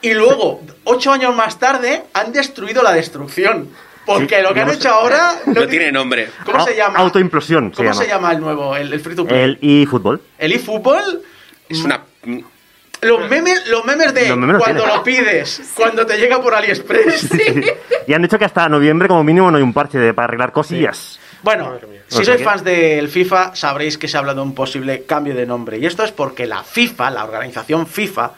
[0.02, 3.70] Y luego, ocho años más tarde, han destruido la destrucción.
[4.06, 5.34] Porque Sí, lo que han hecho ahora...
[5.46, 6.30] No tiene nombre.
[6.46, 6.98] ¿Cómo se llama?
[7.00, 8.02] Autoimplosión se ¿Cómo llama.
[8.04, 9.42] se llama el nuevo, el, el free to play?
[9.42, 10.22] El eFootball.
[10.38, 11.22] El eFootball.
[11.68, 12.02] Es una...
[13.02, 14.98] Los memes, los memes de Los memes los cuando tienes.
[14.98, 17.30] lo pides, cuando te llega por AliExpress.
[18.08, 20.52] Y han dicho que hasta noviembre, como mínimo, no hay un parche de, para arreglar
[20.52, 21.20] cosillas.
[21.44, 25.46] Bueno, si sois fans del FIFA, sabréis que se habla de un posible cambio de
[25.46, 25.78] nombre.
[25.78, 28.32] Y esto es porque la FIFA, la organización FIFA,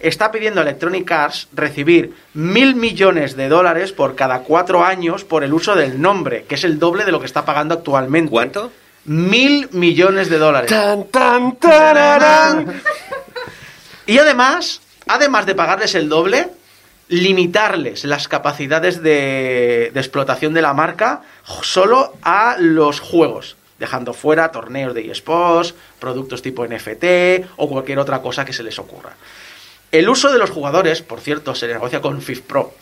[0.00, 5.44] está pidiendo a Electronic Arts recibir mil millones de dólares por cada cuatro años por
[5.44, 8.30] el uso del nombre, que es el doble de lo que está pagando actualmente.
[8.30, 8.72] ¿Cuánto?
[9.04, 10.70] Mil millones de dólares.
[10.70, 12.82] Tan, tan, tararán.
[14.06, 16.48] Y además, además de pagarles el doble,
[17.08, 21.22] limitarles las capacidades de, de explotación de la marca
[21.62, 28.20] solo a los juegos, dejando fuera torneos de eSports, productos tipo NFT o cualquier otra
[28.20, 29.14] cosa que se les ocurra.
[29.92, 32.72] El uso de los jugadores, por cierto, se negocia con FIFPro.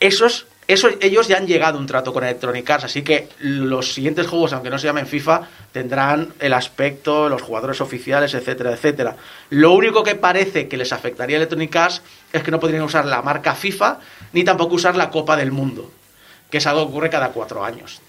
[0.00, 3.92] Esos, esos, ellos ya han llegado a un trato con Electronic Arts, así que los
[3.92, 9.16] siguientes juegos, aunque no se llamen FIFA, tendrán el aspecto, los jugadores oficiales, etcétera, etcétera.
[9.50, 13.04] Lo único que parece que les afectaría a Electronic Arts es que no podrían usar
[13.04, 13.98] la marca FIFA
[14.32, 15.90] ni tampoco usar la Copa del Mundo,
[16.50, 18.00] que es algo que ocurre cada cuatro años.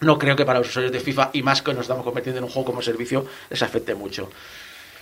[0.00, 2.44] No creo que para los usuarios de FIFA, y más que nos estamos convirtiendo en
[2.44, 4.30] un juego como servicio, les afecte mucho.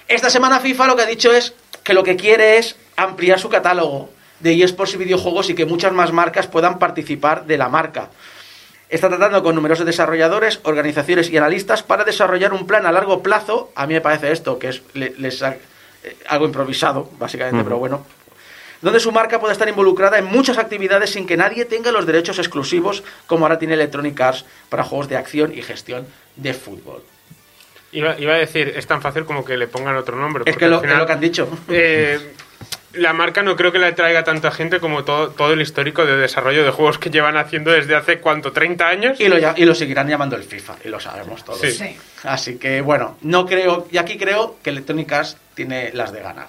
[0.08, 1.52] Esta semana FIFA lo que ha dicho es
[1.84, 4.08] que lo que quiere es ampliar su catálogo
[4.40, 8.08] de eSports y videojuegos y que muchas más marcas puedan participar de la marca.
[8.88, 13.70] Está tratando con numerosos desarrolladores, organizaciones y analistas para desarrollar un plan a largo plazo.
[13.74, 15.58] A mí me parece esto, que es les eh,
[16.26, 18.06] algo improvisado, básicamente, pero bueno.
[18.80, 22.38] Donde su marca pueda estar involucrada en muchas actividades sin que nadie tenga los derechos
[22.38, 27.02] exclusivos, como ahora tiene Electronic Arts para juegos de acción y gestión de fútbol.
[27.92, 30.42] Iba, iba a decir, es tan fácil como que le pongan otro nombre.
[30.46, 31.48] Es porque que lo, final, es lo que han dicho.
[31.68, 32.32] eh,
[32.94, 36.16] la marca no creo que le traiga tanta gente como todo, todo el histórico de
[36.16, 38.52] desarrollo de juegos que llevan haciendo desde hace, ¿cuánto?
[38.52, 39.20] ¿30 años?
[39.20, 41.60] Y lo, ya- y lo seguirán llamando el FIFA, y lo sabemos todos.
[41.60, 41.70] Sí.
[41.72, 41.96] Sí.
[42.24, 46.48] Así que bueno, no creo, y aquí creo que Electronic Arts tiene las de ganar.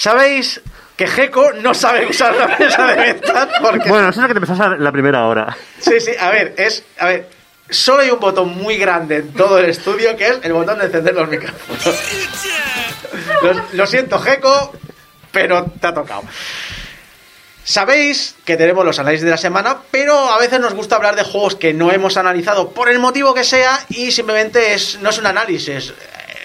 [0.00, 0.62] ¿Sabéis
[0.96, 3.48] que Gecko no sabe usar la mesa de ventas?
[3.60, 5.54] Porque Bueno, eso es lo que te pensás la primera hora.
[5.78, 6.82] Sí, sí, a ver, es.
[6.98, 7.28] A ver,
[7.68, 10.86] solo hay un botón muy grande en todo el estudio que es el botón de
[10.86, 11.84] encender los micrófonos.
[13.42, 14.72] Lo, lo siento, Geco,
[15.32, 16.22] pero te ha tocado.
[17.62, 21.24] Sabéis que tenemos los análisis de la semana, pero a veces nos gusta hablar de
[21.24, 25.18] juegos que no hemos analizado por el motivo que sea y simplemente es, no es
[25.18, 25.92] un análisis.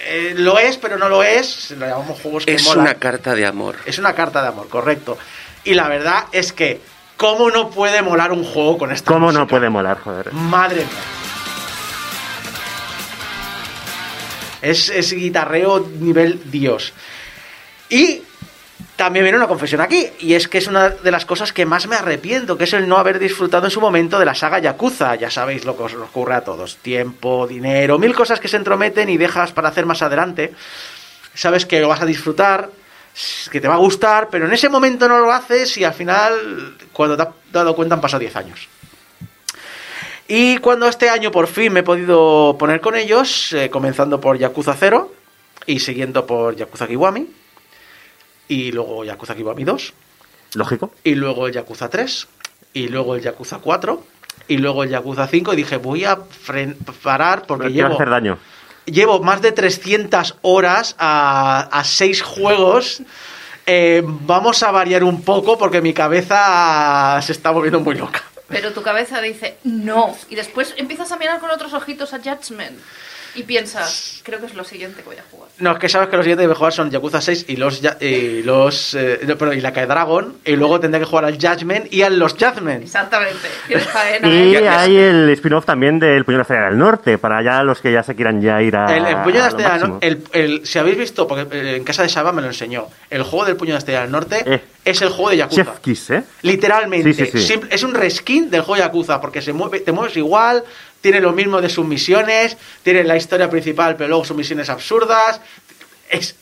[0.08, 1.72] Eh, lo es, pero no lo es.
[1.72, 2.80] Lo llamamos juegos que Es molan.
[2.82, 3.76] una carta de amor.
[3.86, 5.18] Es una carta de amor, correcto.
[5.64, 6.80] Y la verdad es que,
[7.16, 10.32] ¿cómo no puede molar un juego con esta ¿Cómo no puede molar, joder?
[10.32, 10.86] Madre mía.
[14.62, 16.92] Es, es guitarreo nivel Dios.
[17.88, 18.22] Y
[18.96, 21.86] también viene una confesión aquí, y es que es una de las cosas que más
[21.86, 25.14] me arrepiento, que es el no haber disfrutado en su momento de la saga Yakuza.
[25.16, 26.76] Ya sabéis lo que os ocurre a todos.
[26.78, 30.54] Tiempo, dinero, mil cosas que se entrometen y dejas para hacer más adelante.
[31.34, 32.70] Sabes que lo vas a disfrutar,
[33.50, 36.74] que te va a gustar, pero en ese momento no lo haces y al final,
[36.92, 38.68] cuando te has dado cuenta, han pasado 10 años.
[40.26, 44.38] Y cuando este año por fin me he podido poner con ellos, eh, comenzando por
[44.38, 45.12] Yakuza 0
[45.66, 47.28] y siguiendo por Yakuza Kiwami,
[48.48, 49.92] y luego Yakuza Kiwami 2,
[50.54, 50.92] Lógico.
[51.04, 52.28] y luego el Yakuza 3,
[52.74, 54.04] y luego el Yakuza 4,
[54.48, 58.38] y luego el Yakuza 5, y dije, voy a fren- parar porque llevo, hacer daño.
[58.84, 63.02] llevo más de 300 horas a, a 6 juegos.
[63.68, 68.22] Eh, vamos a variar un poco porque mi cabeza se está volviendo muy loca.
[68.48, 70.16] Pero tu cabeza dice no.
[70.30, 72.78] Y después empiezas a mirar con otros ojitos a Judgment.
[73.36, 75.48] Y piensas, creo que es lo siguiente que voy a jugar.
[75.58, 77.56] No, es que sabes que los siguientes que voy a jugar son Yakuza 6 y
[77.56, 81.26] los, ya- y los eh, perdón, y la Cae Dragon y luego tendré que jugar
[81.26, 82.82] al Judgment y a los Judgment.
[82.82, 83.48] Exactamente.
[83.92, 84.68] Faena, Y ¿eh?
[84.68, 87.92] hay el spin-off también del Puño de la Estrella del Norte, para ya los que
[87.92, 88.96] ya se quieran ya ir a.
[88.96, 91.76] El, el puño de la estrella del norte, el, el- si habéis visto, porque eh,
[91.76, 94.10] en casa de Saba me lo enseñó, el juego del puño de la estrella del
[94.10, 94.60] norte Eh.
[94.84, 95.64] es el juego de Yakuza.
[95.64, 96.24] Chef Kiss, ¿eh?
[96.42, 97.12] Literalmente.
[97.12, 97.60] Sí, sí, sí.
[97.70, 100.64] Es un reskin del juego Yakuza, porque se mueve, te mueves igual,
[101.06, 105.40] tiene lo mismo de sus misiones, tiene la historia principal, pero luego sus misiones absurdas.
[106.10, 106.34] Es,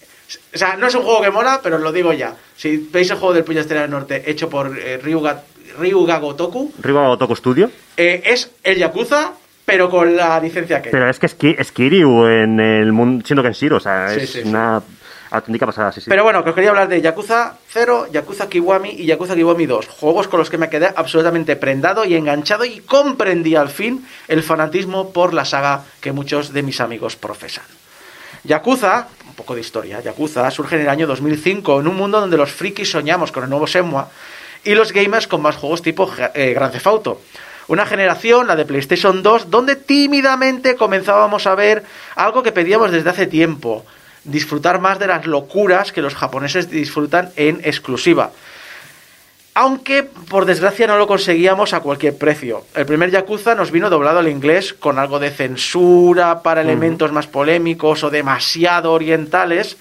[0.55, 2.35] o sea, no es un juego que mola, pero os lo digo ya.
[2.57, 5.43] Si veis el juego del Puño de Estrella del Norte hecho por eh, Ryuga,
[5.79, 7.71] Ryuga Gotoku, Riva Otoko Studio.
[7.99, 9.33] eh, es el Yakuza,
[9.67, 13.23] pero con la licencia que Pero es que es, Ki- es Kiryu en el mundo
[13.27, 14.49] siendo Kenshiro, o sea, es sí, sí.
[14.49, 14.83] una
[16.01, 16.09] sí.
[16.09, 19.89] Pero bueno, que os quería hablar de Yakuza 0, Yakuza Kiwami y Yakuza Kiwami 2.
[19.89, 24.43] Juegos con los que me quedé absolutamente prendado y enganchado y comprendí al fin el
[24.43, 27.65] fanatismo por la saga que muchos de mis amigos profesan.
[28.45, 32.37] Yakuza, un poco de historia, Yakuza surge en el año 2005 en un mundo donde
[32.37, 34.11] los frikis soñamos con el nuevo Semua
[34.65, 37.21] y los gamers con más juegos tipo eh, Grand Theft Auto.
[37.67, 41.83] Una generación, la de PlayStation 2, donde tímidamente comenzábamos a ver
[42.15, 43.87] algo que pedíamos desde hace tiempo,
[44.25, 48.33] disfrutar más de las locuras que los japoneses disfrutan en exclusiva.
[49.57, 52.67] Aunque, por desgracia, no lo conseguíamos a cualquier precio.
[52.75, 57.29] El primer Yakuza nos vino doblado al inglés con algo de censura para elementos más
[57.29, 59.77] polémicos o demasiado orientales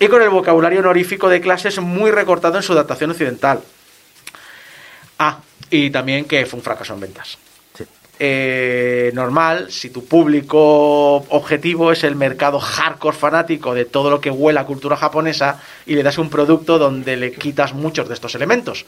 [0.00, 3.60] y con el vocabulario honorífico de clases muy recortado en su adaptación occidental.
[5.18, 5.40] Ah,
[5.70, 7.38] y también que fue un fracaso en ventas.
[8.18, 14.30] Eh, normal, si tu público objetivo es el mercado hardcore fanático de todo lo que
[14.30, 18.34] huela a cultura japonesa y le das un producto donde le quitas muchos de estos
[18.34, 18.84] elementos.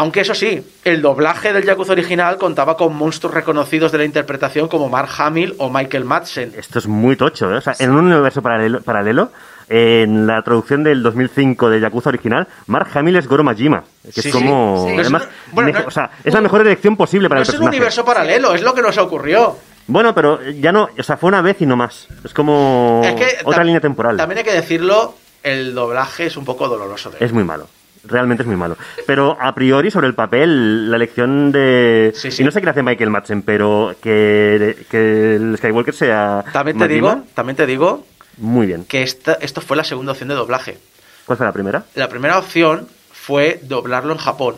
[0.00, 4.66] Aunque eso sí, el doblaje del Yakuza original contaba con monstruos reconocidos de la interpretación
[4.66, 6.54] como Mark Hamill o Michael Madsen.
[6.56, 7.56] Esto es muy tocho, ¿eh?
[7.58, 9.30] O sea, en un universo paralelo, paralelo,
[9.68, 13.84] en la traducción del 2005 de Yakuza original, Mark Hamill es Goro Majima.
[14.14, 14.86] Que Sí, es como...
[14.88, 14.94] sí.
[14.98, 17.52] además, Bueno, no- o sea, es la mejor elección posible para No el es un
[17.58, 17.76] personaje.
[17.76, 19.58] universo paralelo, es lo que nos ocurrió.
[19.86, 20.88] Bueno, pero ya no...
[20.98, 22.08] O sea, fue una vez y no más.
[22.24, 24.16] Es como Es que otra línea temporal.
[24.16, 27.10] También hay que decirlo, el doblaje es un poco doloroso.
[27.10, 27.66] De Es muy malo.
[28.04, 28.76] Realmente es muy malo.
[29.06, 32.12] Pero a priori, sobre el papel, la elección de.
[32.14, 32.42] Sí, sí.
[32.42, 36.44] Y no sé qué hace Michael Madsen, pero que, que el Skywalker sea.
[36.52, 38.06] También te digo, también te digo
[38.38, 38.84] Muy bien.
[38.84, 40.78] que esta, esto fue la segunda opción de doblaje.
[41.26, 41.84] ¿Cuál fue la primera?
[41.94, 44.56] La primera opción fue doblarlo en Japón.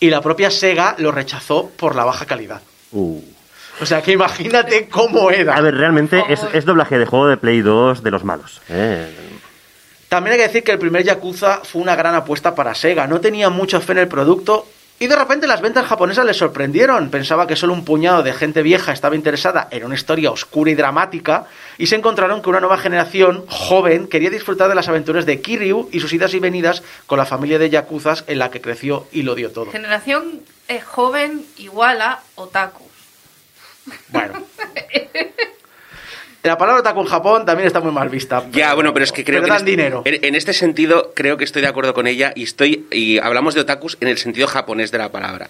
[0.00, 2.60] Y la propia Sega lo rechazó por la baja calidad.
[2.92, 3.20] Uh.
[3.80, 5.54] O sea que imagínate cómo era.
[5.56, 8.60] A ver, realmente es, es doblaje de juego de Play 2 de los malos.
[8.68, 9.08] ¿eh?
[10.08, 13.06] También hay que decir que el primer Yakuza fue una gran apuesta para Sega.
[13.06, 14.66] No tenía mucha fe en el producto
[15.00, 17.10] y de repente las ventas japonesas les sorprendieron.
[17.10, 20.74] Pensaba que solo un puñado de gente vieja estaba interesada en una historia oscura y
[20.74, 25.40] dramática y se encontraron que una nueva generación joven quería disfrutar de las aventuras de
[25.40, 29.06] Kiryu y sus idas y venidas con la familia de Yakuzas en la que creció
[29.12, 29.70] y lo dio todo.
[29.70, 32.84] Generación eh, joven igual a otaku.
[34.08, 34.42] Bueno.
[36.48, 38.42] La palabra otaku en Japón también está muy mal vista.
[38.52, 40.02] Ya, bueno, pero es que creo que dan en este, dinero.
[40.06, 43.54] en- en este sentido creo que estoy de acuerdo con ella y estoy y hablamos
[43.54, 45.48] de otakus en el sentido japonés de la palabra.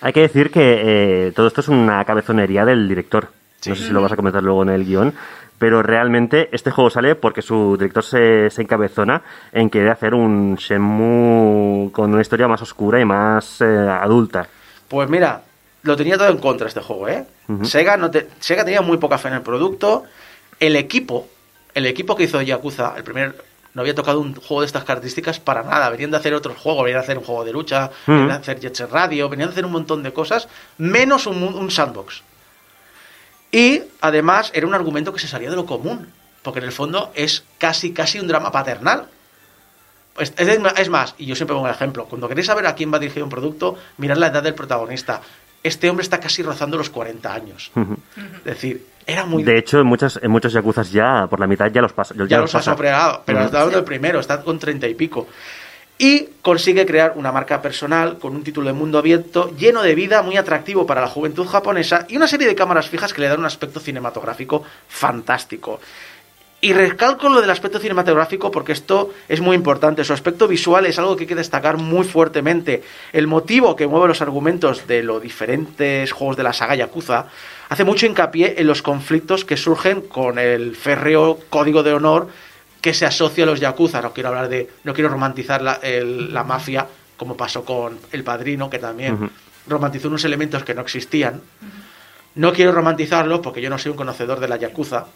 [0.00, 3.28] Hay que decir que eh, todo esto es una cabezonería del director.
[3.66, 5.14] No sé si lo vas a comentar luego en el guion.
[5.56, 10.56] Pero realmente este juego sale porque su director se, se encabezona en querer hacer un
[10.56, 14.48] Shenmue con una historia más oscura y más eh, adulta.
[14.88, 15.40] Pues mira,
[15.84, 17.24] lo tenía todo en contra este juego, ¿eh?
[17.62, 20.04] Sega, no te- Sega tenía muy poca fe en el producto.
[20.66, 21.28] El equipo,
[21.74, 23.36] el equipo que hizo Yakuza, el primer,
[23.74, 25.90] no había tocado un juego de estas características para nada.
[25.90, 28.60] Venían de hacer otros juegos, venían de hacer un juego de lucha, venían de hacer
[28.60, 30.48] Jet Set Radio, venían de hacer un montón de cosas,
[30.78, 32.22] menos un, un sandbox.
[33.52, 36.08] Y además era un argumento que se salía de lo común,
[36.42, 39.06] porque en el fondo es casi, casi un drama paternal.
[40.18, 42.92] Es, es- es más, y yo siempre pongo el ejemplo, cuando queréis saber a quién
[42.92, 45.20] va dirigido un producto, mirad la edad del protagonista.
[45.62, 47.70] Este hombre está casi rozando los 40 años.
[48.38, 49.42] Es decir, era muy...
[49.42, 52.14] De hecho, en, muchas, en muchos yakuzas ya, por la mitad ya los pasa.
[52.28, 52.72] ya los ha pasa.
[52.72, 55.26] sobrado, pero está hablando del primero, está con 30 y pico.
[55.96, 60.22] Y consigue crear una marca personal con un título de mundo abierto, lleno de vida,
[60.22, 63.38] muy atractivo para la juventud japonesa y una serie de cámaras fijas que le dan
[63.38, 65.80] un aspecto cinematográfico fantástico.
[66.60, 70.02] Y recalco lo del aspecto cinematográfico porque esto es muy importante.
[70.02, 72.82] Su aspecto visual es algo que hay que destacar muy fuertemente.
[73.12, 77.26] El motivo que mueve los argumentos de los diferentes juegos de la saga Yakuza
[77.68, 82.28] hace mucho hincapié en los conflictos que surgen con el férreo código de honor
[82.80, 84.02] que se asocia a los Yakuza.
[84.02, 84.68] No quiero hablar de.
[84.84, 89.30] No quiero romantizar la, el- la mafia como pasó con El Padrino, que también
[89.68, 91.40] romantizó unos elementos que no existían.
[92.34, 95.06] No quiero romantizarlo porque yo no soy un conocedor de la Yakuza,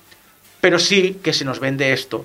[0.61, 2.25] pero sí que se nos vende esto.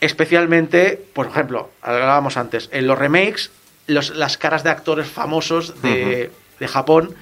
[0.00, 3.50] Especialmente, por ejemplo, hablábamos antes, en los remakes,
[3.86, 6.30] los- las caras de actores famosos de,
[6.60, 7.14] de Japón,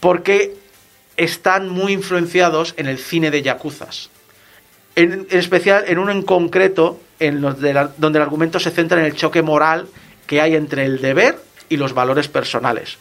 [0.00, 0.54] porque
[1.18, 4.08] están muy influenciados en el cine de Yakuzas.
[4.96, 9.04] En, especial en uno en concreto, en los la- donde el argumento se centra en
[9.04, 9.88] el choque moral
[10.26, 12.96] que hay entre el deber y los valores personales.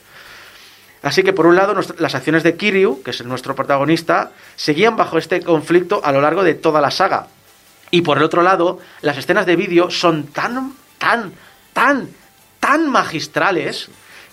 [1.03, 5.17] Así que por un lado las acciones de Kiryu, que es nuestro protagonista, seguían bajo
[5.17, 7.27] este conflicto a lo largo de toda la saga.
[7.91, 11.32] Y por el otro lado, las escenas de vídeo son tan, tan,
[11.73, 12.10] tan,
[12.60, 13.89] tan magistrales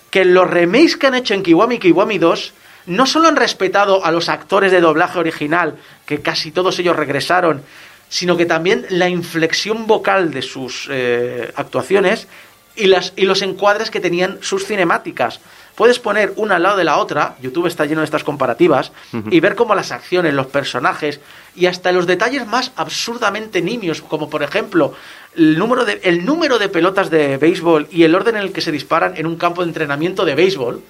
[0.09, 2.53] que los remakes que han hecho en Kiwami Kiwami 2
[2.85, 7.63] no solo han respetado a los actores de doblaje original, que casi todos ellos regresaron,
[8.09, 12.27] sino que también la inflexión vocal de sus eh, actuaciones
[12.75, 15.39] y, las, y los encuadres que tenían sus cinemáticas.
[15.75, 18.93] Puedes poner una al lado de la otra, YouTube está lleno de estas comparativas,
[19.29, 21.19] y ver cómo las acciones, los personajes
[21.53, 24.93] y hasta los detalles más absurdamente nimios, como por ejemplo
[25.35, 28.61] el número de, el número de pelotas de béisbol y el orden en el que
[28.61, 30.81] se disparan en un campo de entrenamiento de béisbol,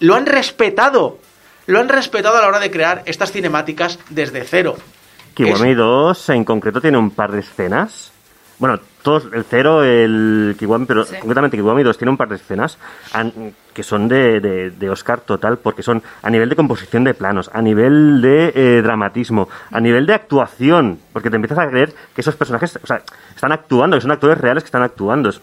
[0.00, 1.18] lo han respetado.
[1.66, 4.76] Lo han respetado a la hora de crear estas cinemáticas desde cero.
[5.34, 8.12] Kiwami Es- 2 en concreto tiene un par de escenas.
[8.58, 11.16] Bueno, todos, el 0, el Kiwami, pero Sí.
[11.18, 12.78] concretamente Kiwami 2 tiene un par de escenas
[13.74, 17.50] que son de, de, de Oscar total, porque son a nivel de composición de planos,
[17.52, 22.20] a nivel de eh, dramatismo, a nivel de actuación, porque te empiezas a creer que
[22.20, 23.02] esos personajes, o sea,
[23.34, 25.30] están actuando, que son actores reales que están actuando.
[25.30, 25.40] Es,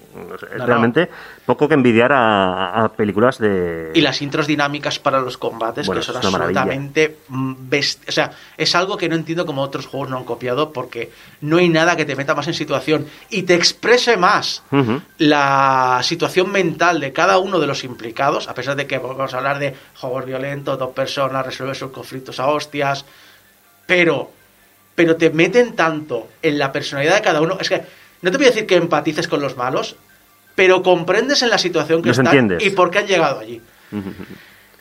[0.54, 0.66] es no.
[0.66, 1.10] realmente
[1.46, 3.92] poco que envidiar a, a películas de...
[3.94, 8.74] Y las intros dinámicas para los combates, Bueno, que son absolutamente best- O sea, es
[8.76, 11.12] algo que no entiendo como otros juegos no han copiado, porque
[11.42, 14.64] no hay nada que te meta más en situación y te exprese más
[15.18, 19.38] la situación mental de cada uno de los implicados, a pesar de que vamos a
[19.38, 23.04] hablar de juegos violentos, dos personas, resolver sus conflictos a hostias,
[23.86, 24.32] pero,
[24.96, 27.58] pero te meten tanto en la personalidad de cada uno.
[27.60, 27.82] Es que
[28.22, 29.96] no te voy a decir que empatices con los malos,
[30.56, 32.66] pero comprendes en la situación que Los están entiendes.
[32.66, 33.62] y por qué han llegado allí.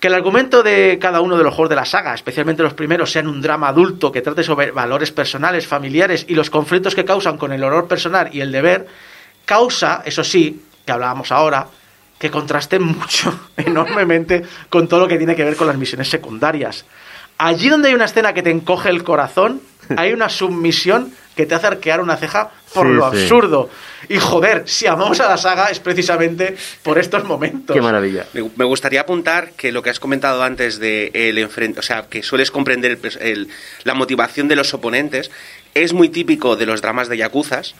[0.01, 3.12] Que el argumento de cada uno de los juegos de la saga, especialmente los primeros,
[3.12, 7.37] sean un drama adulto que trate sobre valores personales, familiares y los conflictos que causan
[7.37, 8.87] con el honor personal y el deber,
[9.45, 11.66] causa, eso sí, que hablábamos ahora,
[12.18, 16.87] que contrasten mucho, enormemente, con todo lo que tiene que ver con las misiones secundarias.
[17.37, 19.61] Allí donde hay una escena que te encoge el corazón,
[19.97, 23.22] hay una submisión que te hace arquear una ceja por Sí, lo sí.
[23.22, 23.70] absurdo.
[24.09, 27.74] Y joder, si amamos a la saga es precisamente por estos momentos.
[27.74, 28.26] Qué maravilla.
[28.32, 32.07] Me, me gustaría apuntar que lo que has comentado antes de el enfren- o sea,
[32.09, 33.49] que sueles comprender el pers- el-
[33.84, 35.30] la motivación de los oponentes,
[35.74, 37.74] es muy típico de los dramas de yakuzas.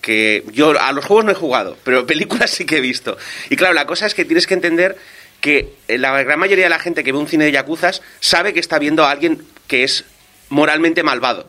[0.00, 3.18] Que yo a los juegos no he jugado, pero películas sí que he visto.
[3.50, 4.96] Y claro, la cosa es que tienes que entender
[5.40, 8.60] que la gran mayoría de la gente que ve un cine de yakuzas sabe que
[8.60, 10.04] está viendo a alguien que es
[10.48, 11.42] moralmente malvado.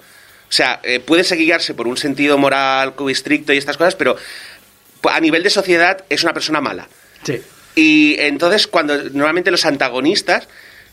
[0.49, 4.17] O sea, eh, puede guiarse por un sentido moral estricto y estas cosas, pero
[5.03, 6.87] a nivel de sociedad es una persona mala.
[7.23, 7.39] Sí.
[7.75, 10.47] Y entonces, cuando normalmente los antagonistas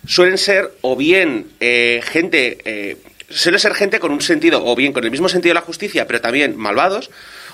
[0.06, 2.96] suelen ser o bien eh, gente, eh,
[3.30, 6.06] suele ser gente con un sentido, o bien con el mismo sentido de la justicia,
[6.06, 7.10] pero también malvados,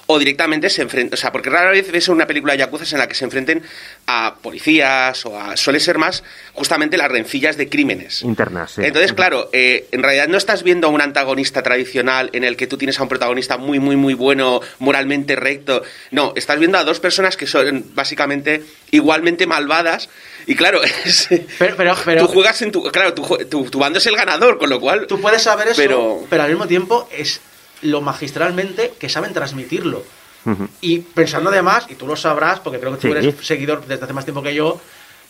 [0.07, 2.99] o directamente se enfrentan, o sea, porque rara vez ves una película de Yakuza en
[2.99, 3.63] la que se enfrenten
[4.07, 6.23] a policías o a, suele ser más
[6.55, 8.23] justamente las rencillas de crímenes.
[8.23, 8.83] Internas, sí.
[8.85, 12.67] Entonces, claro, eh, en realidad no estás viendo a un antagonista tradicional en el que
[12.67, 15.83] tú tienes a un protagonista muy, muy, muy bueno, moralmente recto.
[16.11, 20.09] No, estás viendo a dos personas que son básicamente igualmente malvadas.
[20.47, 21.29] Y claro, es-
[21.59, 22.83] Pero, pero, pero tú juegas en tu.
[22.91, 25.07] Claro, tu, tu- tu bando es el ganador, con lo cual.
[25.07, 26.43] tú puedes saber eso, Pero- pero...
[26.43, 27.41] al mismo tiempo es
[27.83, 30.03] lo magistralmente que saben transmitirlo.
[30.81, 33.13] Y pensando además, y tú lo sabrás, porque creo que tú Sí.
[33.13, 34.81] eres seguidor desde hace más tiempo que yo,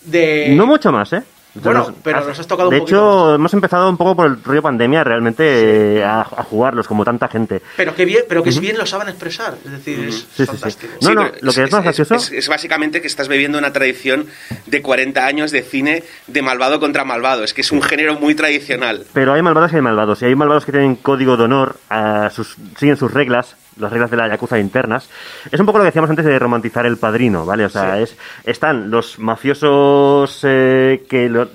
[0.03, 0.49] de...
[0.57, 1.23] No mucho más, ¿eh?
[1.55, 4.63] Bueno, pero nos has tocado un De hecho, hemos empezado un poco por el rollo
[4.63, 7.61] pandemia realmente eh, a, a jugarlos como tanta gente.
[7.77, 9.55] Pero que bien, pero que es bien lo saben expresar.
[9.65, 10.47] Es decir, es Sí, sí, sí.
[10.47, 10.93] fantástico.
[11.03, 14.27] No, no, lo que es más gracioso- Es, es básicamente que estás bebiendo una tradición
[14.67, 17.45] de 40 años de cine de malvado contra malvado.
[17.45, 19.05] Es que es un género muy tradicional.
[19.13, 20.23] Pero hay malvados y hay malvados.
[20.23, 24.11] Y hay malvados que tienen código de honor, a sus, siguen sus reglas, las reglas
[24.11, 25.09] de la Yakuza internas.
[25.51, 27.65] Es un poco lo que decíamos antes de romantizar el padrino, ¿vale?
[27.65, 31.49] O sea, es, están los mafiosos eh, que, lo-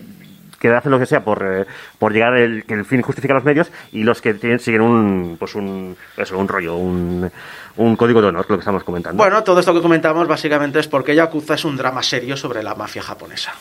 [0.59, 1.65] que hacen lo que sea por, eh,
[1.99, 5.35] por llegar el, que el fin justifica los medios y los que tienen, siguen un,
[5.39, 7.29] pues un, eso, un rollo, un,
[7.75, 9.21] un código de honor, lo que estamos comentando.
[9.21, 12.73] Bueno, todo esto que comentamos básicamente es porque Yakuza es un drama serio sobre la
[12.73, 13.53] mafia japonesa.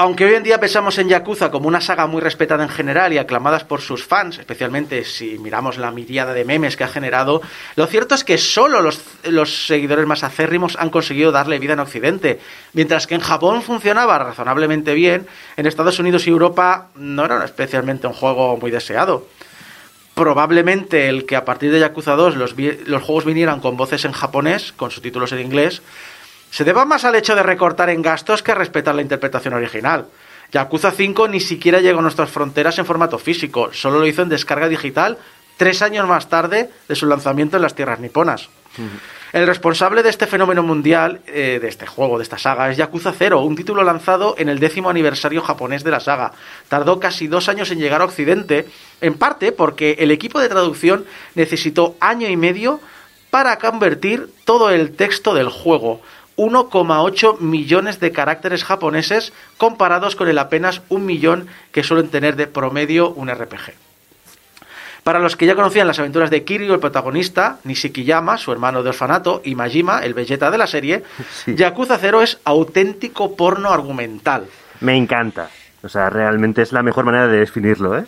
[0.00, 3.18] Aunque hoy en día pensamos en Yakuza como una saga muy respetada en general y
[3.18, 7.42] aclamadas por sus fans, especialmente si miramos la miriada de memes que ha generado,
[7.76, 12.40] lo cierto es que solo los, seguidores más acérrimos han conseguido darle vida en Occidente.
[12.72, 15.26] Mientras que en Japón funcionaba razonablemente bien,
[15.58, 19.26] en Estados Unidos y Europa no era especialmente un juego muy deseado.
[20.14, 22.54] Probablemente el que a partir de Yakuza 2 los,
[22.86, 25.82] los juegos vinieran con voces en japonés, con subtítulos en inglés,
[26.50, 30.06] se deba más al hecho de recortar en gastos que a respetar la interpretación original.
[30.52, 34.28] Yakuza 5 ni siquiera llegó a nuestras fronteras en formato físico, solo lo hizo en
[34.28, 35.18] descarga digital
[35.56, 38.48] tres años más tarde de su lanzamiento en las tierras niponas.
[39.32, 43.12] El responsable de este fenómeno mundial, eh, de este juego, de esta saga, es Yakuza
[43.12, 46.32] 0, un título lanzado en el décimo aniversario japonés de la saga.
[46.68, 48.68] Tardó casi dos años en llegar a Occidente,
[49.02, 52.80] en parte porque el equipo de traducción necesitó año y medio
[53.28, 56.00] para convertir todo el texto del juego.
[56.40, 62.46] 1,8 millones de caracteres japoneses comparados con el apenas un millón que suelen tener de
[62.46, 63.74] promedio un RPG.
[65.04, 68.88] Para los que ya conocían las aventuras de Kiryu, el protagonista, Nishikiyama, su hermano de
[68.88, 71.02] orfanato, y Majima, el Vegeta de la serie,
[71.44, 71.54] Sí.
[71.56, 74.46] Yakuza 0 es auténtico porno argumental.
[74.80, 75.50] Me encanta.
[75.82, 78.04] O sea, realmente es la mejor manera de definirlo, ¿eh?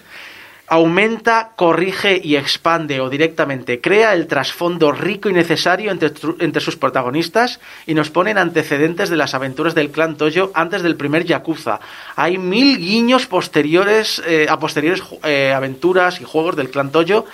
[0.72, 7.60] Aumenta, corrige y expande o directamente crea el trasfondo rico y necesario entre, sus protagonistas
[7.86, 11.78] y nos ponen antecedentes de las aventuras del clan Toyo antes del primer Yakuza.
[12.16, 17.26] Hay mil guiños posteriores eh, a posteriores eh, aventuras y juegos del clan Toyo.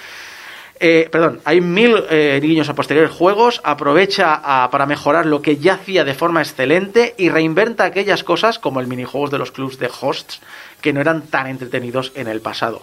[0.81, 1.95] Eh, perdón, hay mil
[2.41, 7.15] guiños a posteriores juegos, aprovecha a- para mejorar lo que ya hacía de forma excelente
[7.17, 10.41] y reinventa aquellas cosas como el minijuegos de los clubs de hosts
[10.81, 12.83] que no eran tan entretenidos en el pasado.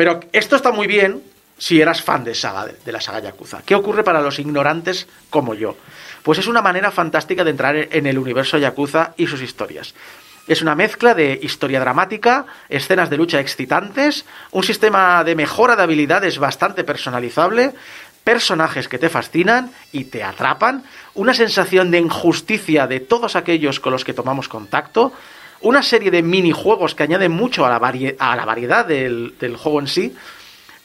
[0.00, 1.22] Pero esto está muy bien
[1.58, 3.60] si eras fan de, saga, de, la saga Yakuza.
[3.66, 5.76] ¿Qué ocurre para los ignorantes como yo?
[6.22, 9.94] Pues es una manera fantástica de entrar en el universo Yakuza y sus historias.
[10.48, 15.82] Es una mezcla de historia dramática, escenas de lucha excitantes, un sistema de mejora de
[15.82, 17.74] habilidades bastante personalizable,
[18.24, 20.82] personajes que te fascinan y te atrapan,
[21.12, 25.12] una sensación de injusticia de todos aquellos con los que tomamos contacto,
[25.62, 29.80] una serie de minijuegos que añaden mucho a la, varie- a la variedad del, juego
[29.80, 30.14] en sí,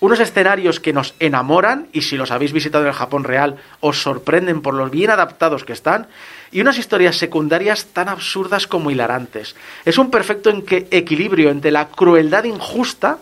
[0.02, 4.02] unos escenarios que nos enamoran y si los habéis visitado en el Japón real os
[4.02, 6.08] sorprenden por los bien adaptados que están
[6.52, 9.56] y unas historias secundarias tan absurdas como hilarantes.
[9.86, 13.18] Es un perfecto equilibrio entre la crueldad injusta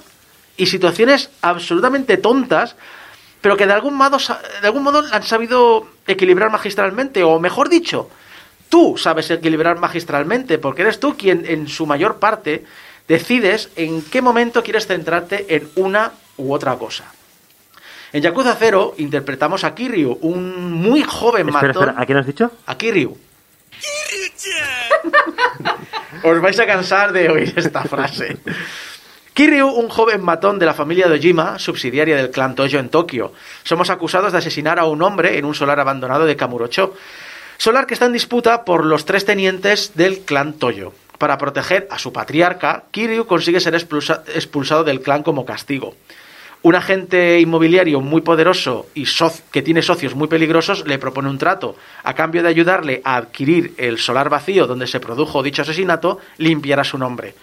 [0.58, 2.76] y situaciones absolutamente tontas,
[3.40, 4.18] pero que de algún modo,
[4.62, 8.10] de algún modo han sabido equilibrar magistralmente, o mejor dicho,
[8.74, 12.66] tú sabes equilibrar magistralmente, porque eres tú quien en su mayor parte
[13.08, 17.04] decides en qué momento quieres centrarte en una u otra cosa.
[18.12, 21.84] En Yakuza 0 interpretamos a Kiryu, un muy joven Espera, matón.
[21.90, 22.52] espera, ¿a quién has dicho?
[22.66, 23.14] A Kiryu.
[26.24, 28.38] Os vais a cansar de oír esta frase.
[29.36, 33.34] Kiryu, un joven matón de la familia de Ojima, subsidiaria del clan Toyo en Tokio.
[33.64, 36.96] Somos acusados de asesinar a un hombre en un solar abandonado de Kamurocho.
[37.64, 40.92] Solar que está en disputa por los tres tenientes del clan Toyo.
[41.18, 45.96] Para proteger a su patriarca, Kiryu consigue ser expulsa- expulsado del clan como castigo.
[46.62, 49.06] Un agente inmobiliario muy poderoso y
[49.50, 51.78] que tiene socios muy peligrosos le propone un trato.
[52.04, 56.84] A cambio de ayudarle a adquirir el solar vacío donde se produjo dicho asesinato, limpiará
[56.84, 57.34] su nombre.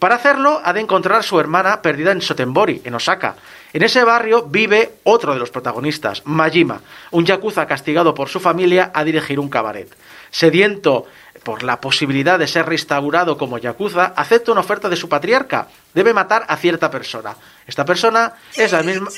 [0.00, 3.36] Para hacerlo, ha de encontrar a su hermana perdida en Sotenbori, en Osaka.
[3.74, 6.80] En ese barrio vive otro de los protagonistas, Majima,
[7.10, 9.94] un yakuza castigado por su familia a dirigir un cabaret.
[10.30, 11.06] Sediento
[11.44, 15.68] por la posibilidad de ser restaurado como yakuza, acepta una oferta de su patriarca.
[15.92, 17.36] Debe matar a cierta persona.
[17.66, 19.08] Esta persona es la misma...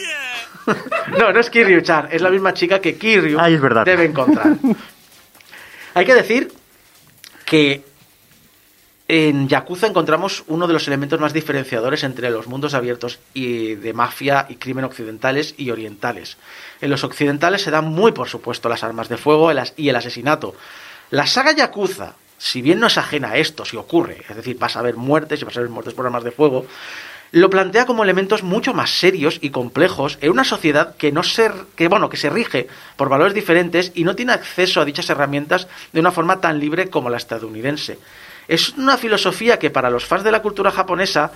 [1.17, 3.85] no, no es Kiryu-chan, es la misma chica que Kiryu Ay, es verdad.
[3.85, 4.49] debe encontrar.
[5.95, 6.53] Hay que decir
[7.45, 7.92] que
[9.09, 13.93] en Yakuza encontramos uno de los elementos más diferenciadores entre los mundos abiertos y de
[13.93, 16.37] mafia y crimen occidentales y orientales.
[16.81, 20.55] En los occidentales se dan muy por supuesto las armas de fuego y el asesinato.
[21.11, 24.77] La saga Yakuza, si bien no es ajena a esto, si ocurre, es decir, vas
[24.77, 26.67] a haber muertes y vas a haber muertes por armas de fuego,
[27.33, 31.51] lo plantea como elementos mucho más serios y complejos en una sociedad que no se,
[31.77, 35.67] que bueno, que se rige por valores diferentes y no tiene acceso a dichas herramientas
[35.93, 37.99] de una forma tan libre como la estadounidense.
[38.49, 41.33] Es una filosofía que para los fans de la cultura japonesa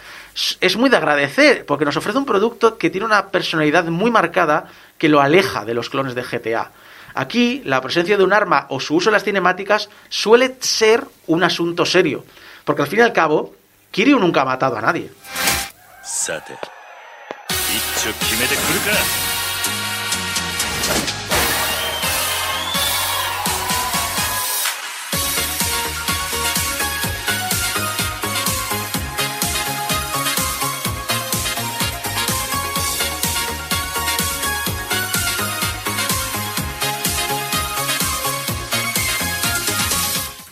[0.61, 4.67] es muy de agradecer, porque nos ofrece un producto que tiene una personalidad muy marcada
[4.99, 6.71] que lo aleja de los clones de GTA.
[7.15, 11.45] Aquí, la presencia de un arma o su uso en las cinemáticas suele ser un
[11.45, 12.25] asunto serio,
[12.65, 13.55] porque al fin y al cabo,
[13.91, 15.11] Kiryu nunca ha matado a nadie.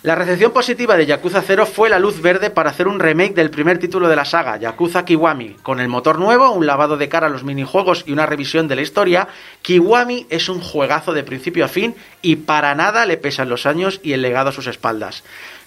[0.05, 3.49] La recepción positiva de Yakuza 0 fue la luz verde para hacer un remake del
[3.49, 5.57] primer título de la saga, Yakuza Kiwami.
[5.63, 8.77] Con el motor nuevo, un lavado de cara a los minijuegos y una revisión de
[8.77, 9.29] la historia,
[9.63, 13.99] Kiwami es un juegazo de principio a fin y para nada le pesan los años
[14.03, 15.25] y el legado a sus espaldas.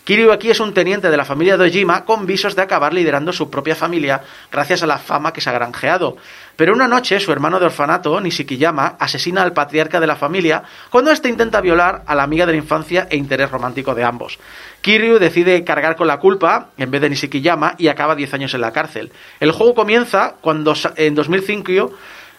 [0.08, 3.34] Kiryu aquí es un teniente de la familia de Ojima con visos de acabar liderando
[3.34, 6.16] su propia familia gracias a la fama que se ha granjeado.
[6.56, 11.12] Pero una noche su hermano de orfanato, Nishikiyama, asesina al patriarca de la familia cuando
[11.12, 14.40] éste intenta violar a la amiga de la infancia e interés romántico de ambos.
[14.80, 18.62] Kiryu decide cargar con la culpa en vez de Nishikiyama y acaba 10 años en
[18.62, 19.12] la cárcel.
[19.42, 21.92] El juego comienza cuando en 2005,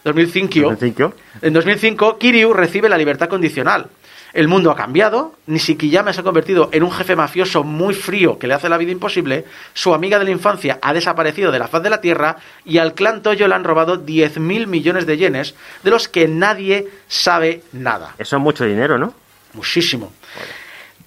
[0.05, 1.13] 2005 ¿2005?
[1.43, 3.89] en 2005, Kiryu recibe la libertad condicional.
[4.33, 8.47] El mundo ha cambiado, Nishikiyama se ha convertido en un jefe mafioso muy frío que
[8.47, 11.81] le hace la vida imposible, su amiga de la infancia ha desaparecido de la faz
[11.81, 15.89] de la Tierra y al clan Toyo le han robado 10.000 millones de yenes de
[15.89, 18.13] los que nadie sabe nada.
[18.19, 19.13] Eso es mucho dinero, ¿no?
[19.53, 20.13] Muchísimo.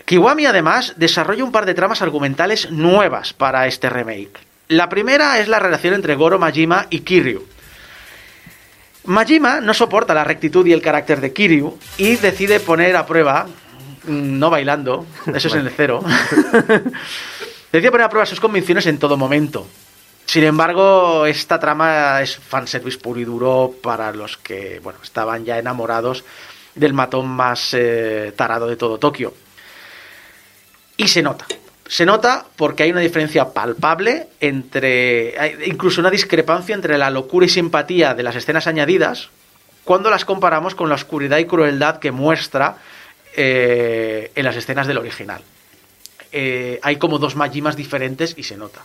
[0.05, 4.41] Kiwami además desarrolla un par de tramas argumentales nuevas para este remake.
[4.69, 7.47] La primera es la relación entre Goro Majima y Kiryu.
[9.05, 13.47] Majima no soporta la rectitud y el carácter de Kiryu y decide poner a prueba,
[14.05, 16.03] mm, no bailando, eso es en el cero,
[17.73, 19.67] decide poner a prueba sus convicciones en todo momento.
[20.25, 25.59] Sin embargo, esta trama es fanservice puro y duro para los que bueno, estaban ya
[25.59, 26.25] enamorados
[26.75, 29.35] del matón más eh, tarado de todo Tokio.
[30.97, 31.47] Y se nota.
[31.87, 35.35] Se nota porque hay una diferencia palpable entre.
[35.67, 39.29] incluso una discrepancia entre la locura y simpatía de las escenas añadidas
[39.85, 42.77] cuando las comparamos con la oscuridad y crueldad que muestra
[43.37, 45.43] eh, en las escenas del original.
[46.31, 48.81] Eh, hay como dos Majimas diferentes y se nota.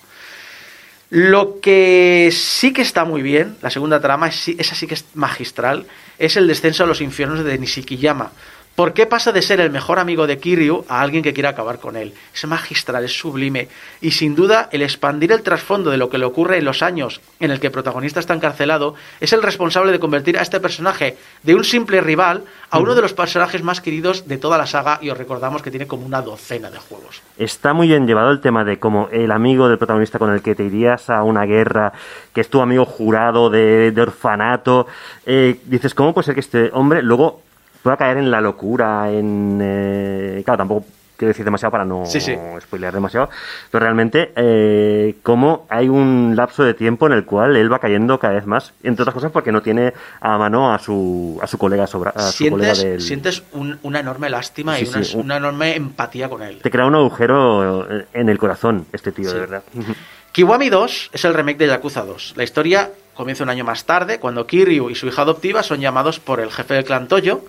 [1.09, 5.05] Lo que sí que está muy bien, la segunda trama, es- esa sí que es
[5.13, 5.85] magistral,
[6.19, 8.31] es el descenso a los infiernos de Nishikiyama.
[8.77, 11.79] ¿Por qué pasa de ser el mejor amigo de Kiryu a alguien que quiere acabar
[11.79, 12.13] con él?
[12.31, 13.69] Es magistral, es sublime.
[14.01, 17.19] Y sin duda, el expandir el trasfondo de lo que le ocurre en los años
[17.39, 21.17] en el que el protagonista está encarcelado es el responsable de convertir a este personaje
[21.41, 24.99] de un simple rival a uno de los personajes más queridos de toda la saga.
[25.01, 27.23] Y os recordamos que tiene como una docena de juegos.
[27.35, 30.53] Está muy bien llevado el tema de como el amigo del protagonista con el que
[30.53, 31.93] te irías a una guerra,
[32.31, 34.85] que es tu amigo jurado de, de orfanato.
[35.25, 37.46] Eh, dices, ¿cómo puede ser que este hombre luego
[37.87, 39.09] pueda caer en la locura?
[39.09, 40.85] En, eh, claro, tampoco
[41.15, 42.35] quiero decir demasiado para no Sí, sí.
[42.61, 43.29] spoilear demasiado,
[43.71, 48.19] pero realmente eh, cómo hay un lapso de tiempo en el cual él va cayendo
[48.19, 51.57] cada vez más, entre otras cosas porque no tiene a mano a su, a su
[51.57, 53.01] colega sobra, a su colega Sientes, del...
[53.01, 56.59] sientes un- una enorme lástima Sí, y una, una enorme empatía con él.
[56.61, 59.63] Te crea un agujero eh, en el corazón, este tío, de verdad.
[60.33, 62.33] Kiwami 2 es el remake de Yakuza 2.
[62.35, 66.19] La historia comienza un año más tarde, cuando Kiryu y su hija adoptiva son llamados
[66.19, 67.41] por el jefe del clan Toyo.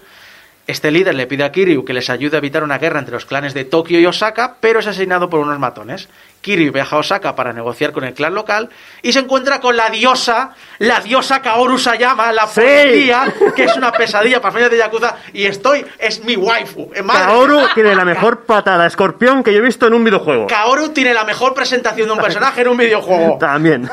[0.69, 3.25] Este líder le pide a Kiryu que les ayude a evitar una guerra entre los
[3.25, 6.11] clanes de Tokio y Osaka, pero es asesinado por unos matones.
[6.43, 8.69] Kiryu viaja a Osaka para negociar con el clan local
[9.01, 12.61] y se encuentra con la diosa, la diosa Kaoru Sayama, la ¡Sí!
[12.61, 16.91] policía, que es una pesadilla para fans de Yakuza, y estoy, es mi waifu.
[17.03, 20.49] Madre Kaoru tiene la mejor patada escorpión que yo he visto en un videojuego.
[20.49, 23.39] Kaoru tiene la mejor presentación de un personaje en un videojuego.
[23.41, 23.89] También.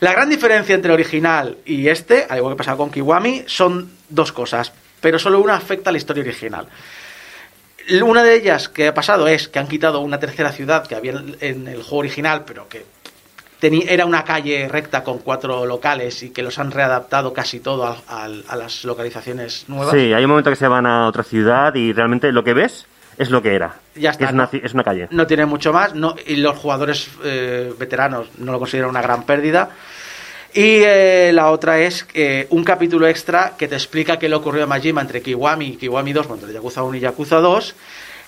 [0.00, 3.90] La gran diferencia entre el original y este, al igual que pasaba con Kiwami, son
[4.08, 6.66] dos cosas, pero solo una afecta a la historia original.
[8.02, 11.12] Una de ellas que ha pasado es que han quitado una tercera ciudad que había
[11.40, 12.84] en el juego original, pero que
[13.62, 17.96] era una calle recta con cuatro locales y que los han readaptado casi todo a,
[18.08, 19.92] a- a las localizaciones nuevas.
[19.94, 22.86] Sí, hay un momento que se van a otra ciudad y realmente lo que ves
[23.18, 23.76] es lo que era.
[23.94, 25.08] Ya está, Es una, es una calle.
[25.10, 29.24] No tiene mucho más no, y los jugadores eh, veteranos no lo consideran una gran
[29.24, 29.70] pérdida.
[30.56, 34.64] Y eh, la otra es eh, un capítulo extra que te explica qué le ocurrió
[34.64, 37.74] a Majima entre Kiwami y Kiwami 2, bueno, entre Yakuza 1 y Yakuza 2.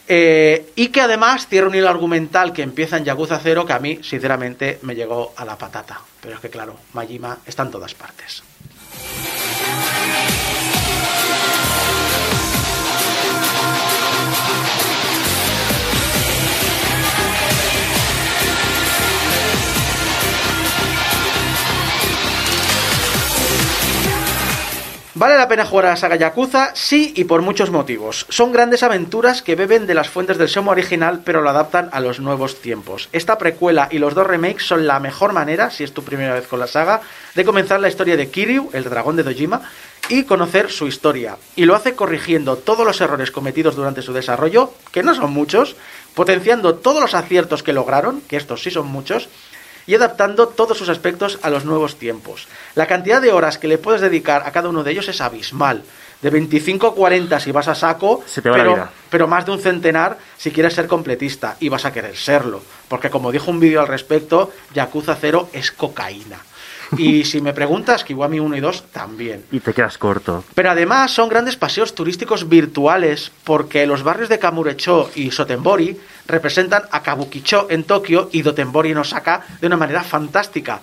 [0.09, 3.79] eh, y que además cierra un hilo argumental que empieza en Yakuza 0 que a
[3.79, 6.03] mí, sinceramente, me llegó a la patata.
[6.21, 8.43] Pero es que, claro, Majima está en todas partes.
[25.19, 26.71] ¿Vale la pena jugar a la saga Yakuza?
[26.77, 28.25] Sí, y por muchos motivos.
[28.29, 31.99] Son grandes aventuras que beben de las fuentes del Shomo original, pero lo adaptan a
[31.99, 33.09] los nuevos tiempos.
[33.11, 36.47] Esta precuela y los dos remakes son la mejor manera, si es tu primera vez
[36.47, 37.01] con la saga,
[37.35, 39.63] de comenzar la historia de Kiryu, el dragón de Dojima,
[40.09, 41.37] y conocer su historia.
[41.57, 45.75] Y lo hace corrigiendo todos los errores cometidos durante su desarrollo, que no son muchos,
[46.15, 49.29] potenciando todos los aciertos que lograron, que estos sí son muchos,
[49.89, 52.47] y adaptando todos sus aspectos a los nuevos tiempos.
[52.77, 55.83] La cantidad de horas que le puedes dedicar a cada uno de ellos es abismal.
[56.21, 58.91] De 25 a 40 si vas a saco, Se te va la pero, vida.
[59.09, 62.61] pero más de un centenar si quieres ser completista y vas a querer serlo.
[62.87, 66.39] Porque como dijo un vídeo al respecto, Yakuza 0 es cocaína.
[66.97, 69.45] Y si me preguntas, Kiwami 1 y 2 también.
[69.53, 70.45] Y te quedas corto.
[70.55, 76.85] Pero además son grandes paseos turísticos virtuales porque los barrios de Kamurecho y Sotenbori representan
[76.91, 80.81] a Kabukicho en Tokio y Dotenbori en Osaka de una manera fantástica.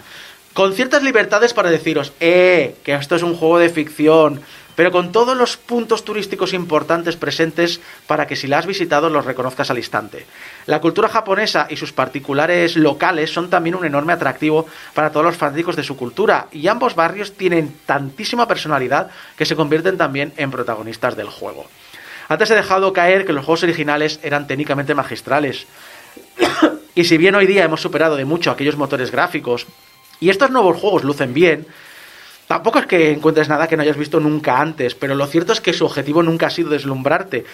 [0.53, 4.41] Con ciertas libertades para deciros, eh, que esto es un juego de ficción,
[4.75, 9.25] pero con todos los puntos turísticos importantes presentes para que si la has visitado los
[9.25, 10.25] reconozcas al instante.
[10.67, 15.37] La cultura japonesa y sus particulares locales son también un enorme atractivo para todos los
[15.37, 20.49] fanáticos de su cultura y ambos barrios tienen tantísima personalidad que se convierten también en
[20.49, 21.67] protagonistas del juego.
[22.27, 25.67] Antes he dejado caer que los juegos originales eran técnicamente magistrales.
[26.95, 29.67] y si bien hoy día hemos superado de mucho aquellos motores gráficos
[30.19, 31.67] y estos nuevos juegos lucen bien,
[32.47, 35.61] Tampoco es que encuentres nada que no hayas visto nunca antes, pero lo cierto es
[35.61, 37.45] que su objetivo nunca ha sido deslumbrarte.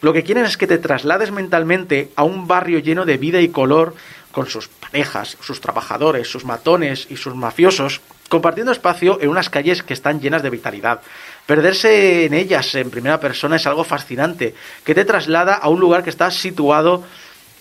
[0.00, 3.48] Lo que quieren es que te traslades mentalmente a un barrio lleno de vida y
[3.48, 3.94] color,
[4.32, 9.82] con sus parejas, sus trabajadores, sus matones y sus mafiosos, compartiendo espacio en unas calles
[9.82, 11.00] que están llenas de vitalidad.
[11.46, 16.04] Perderse en ellas en primera persona es algo fascinante, que te traslada a un lugar
[16.04, 17.04] que está situado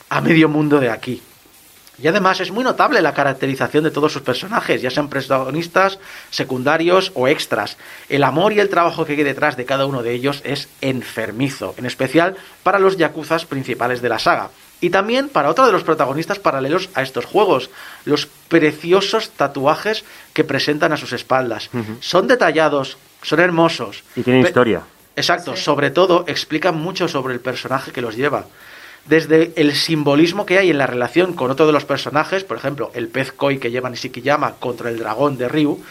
[0.09, 1.21] a medio mundo de aquí.
[2.01, 5.97] Y además es muy notable la caracterización de todos sus personajes, ya sean protagonistas,
[6.29, 7.77] secundarios o extras.
[8.07, 11.73] El amor y el trabajo que hay detrás de cada uno de ellos es enfermizo,
[11.77, 14.49] en especial para los yakuzas principales de la saga.
[14.79, 17.71] Y también para otro de los protagonistas paralelos a estos juegos,
[18.05, 21.71] los preciosos tatuajes que presentan a sus espaldas.
[21.99, 24.03] Son detallados, son hermosos.
[24.15, 24.83] Y tienen historia.
[25.15, 28.45] Exacto, sobre todo explican mucho sobre el personaje que los lleva.
[29.07, 32.91] Desde el simbolismo que hay en la relación con otro de los personajes, por ejemplo,
[32.93, 35.81] el pez koi que lleva Nishikiyama contra el dragón de Ryu,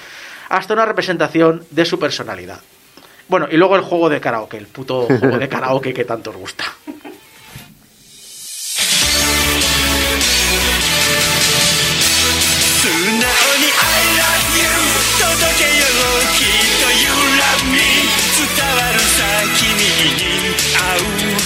[0.51, 2.61] hasta una representación de su personalidad.
[3.29, 6.37] Bueno, y luego el juego de karaoke, el puto juego de karaoke que tanto os
[6.37, 6.65] gusta.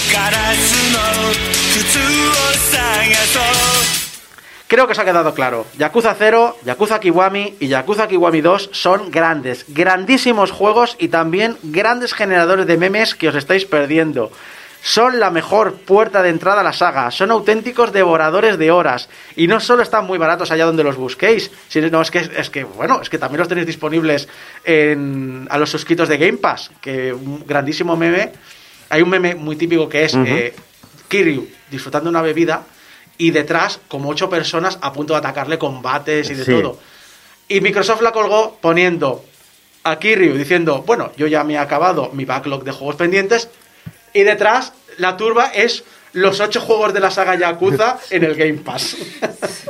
[0.12, 1.36] ガラスの
[1.76, 2.40] 靴を
[2.72, 4.06] 探そう
[4.68, 5.64] Creo que os ha quedado claro.
[5.78, 12.12] Yakuza 0, Yakuza Kiwami y Yakuza Kiwami 2 son grandes, grandísimos juegos y también grandes
[12.14, 14.32] generadores de memes que os estáis perdiendo.
[14.82, 19.46] Son la mejor puerta de entrada a la saga, son auténticos devoradores de horas y
[19.46, 23.00] no solo están muy baratos allá donde los busquéis, sino es que es que bueno,
[23.00, 24.28] es que también los tenéis disponibles
[24.64, 28.32] en, a los suscritos de Game Pass, que un grandísimo meme,
[28.91, 30.53] hay un meme muy típico que es eh,
[31.07, 32.63] Kiryu disfrutando una bebida
[33.17, 36.51] y detrás como ocho personas a punto de atacarle con bates y de Sí.
[36.51, 36.77] todo.
[37.47, 39.23] Y Microsoft la colgó poniendo
[39.83, 43.49] a Kiryu diciendo, bueno, yo ya me he acabado mi backlog de juegos pendientes
[44.13, 45.83] y detrás la turba es
[46.13, 48.95] los ocho juegos de la saga Yakuza en el Game Pass.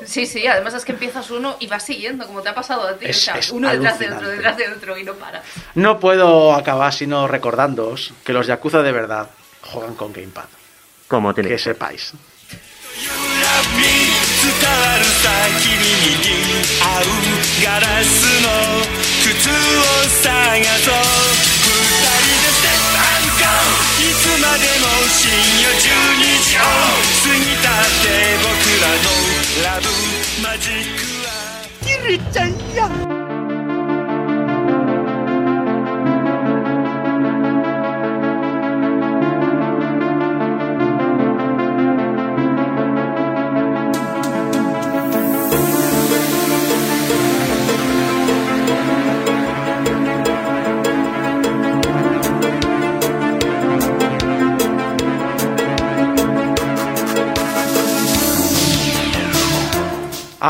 [0.06, 2.96] Sí, sí, además es que empiezas uno y vas siguiendo, como te ha pasado a
[2.98, 3.06] ti.
[3.08, 5.42] Es- o sea, es uno detrás de otro, detrás de otro y no para.
[5.76, 9.30] No puedo acabar sino recordándoos que los Yakuza de verdad
[9.62, 10.46] juegan con Gamepad.
[11.08, 12.14] Como tiene Que sepáis.
[24.00, 25.30] いつまでも深
[25.62, 25.84] 夜12
[26.42, 28.06] 時を過ぎたって
[28.42, 28.50] 僕
[28.82, 29.08] らの
[29.64, 29.86] ラブ
[30.42, 31.30] マジックは
[31.86, 33.21] ゆりちゃんや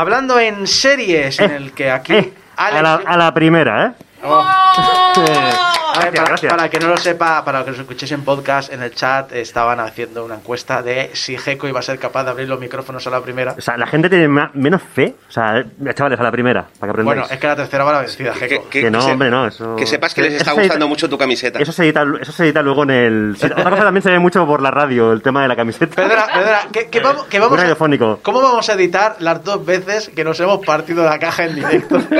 [0.02, 2.14] Hablando en series, en el que aquí...
[2.14, 3.92] Eh, Alex- a, la, a la primera, ¿eh?
[5.94, 6.52] A ver, Gracias, para, gracias.
[6.54, 9.80] para que no lo sepa, para que los escuchéis en podcast, en el chat estaban
[9.80, 13.10] haciendo una encuesta de si Gecko iba a ser capaz de abrir los micrófonos a
[13.10, 13.54] la primera.
[13.56, 15.14] O sea, la gente tiene menos fe.
[15.28, 17.04] O sea, eh, chavales, a la primera, para que aprendáis.
[17.20, 18.68] Bueno, es que la tercera va la vencida, Que, Gecko.
[18.70, 20.88] que- Que no, que se- hombre, no, eso- que sepas que les está edita- gustando
[20.88, 21.58] mucho tu camiseta.
[21.58, 23.36] Eso se, edita, eso se edita luego en el...
[23.42, 25.94] Otra cosa también se ve mucho por la radio, el tema de la camiseta.
[25.94, 28.20] Perdona, perdona, que, que vamos, que vamos a- radiofónico.
[28.22, 32.00] ¿Cómo vamos a editar las dos veces que nos hemos partido la caja en directo?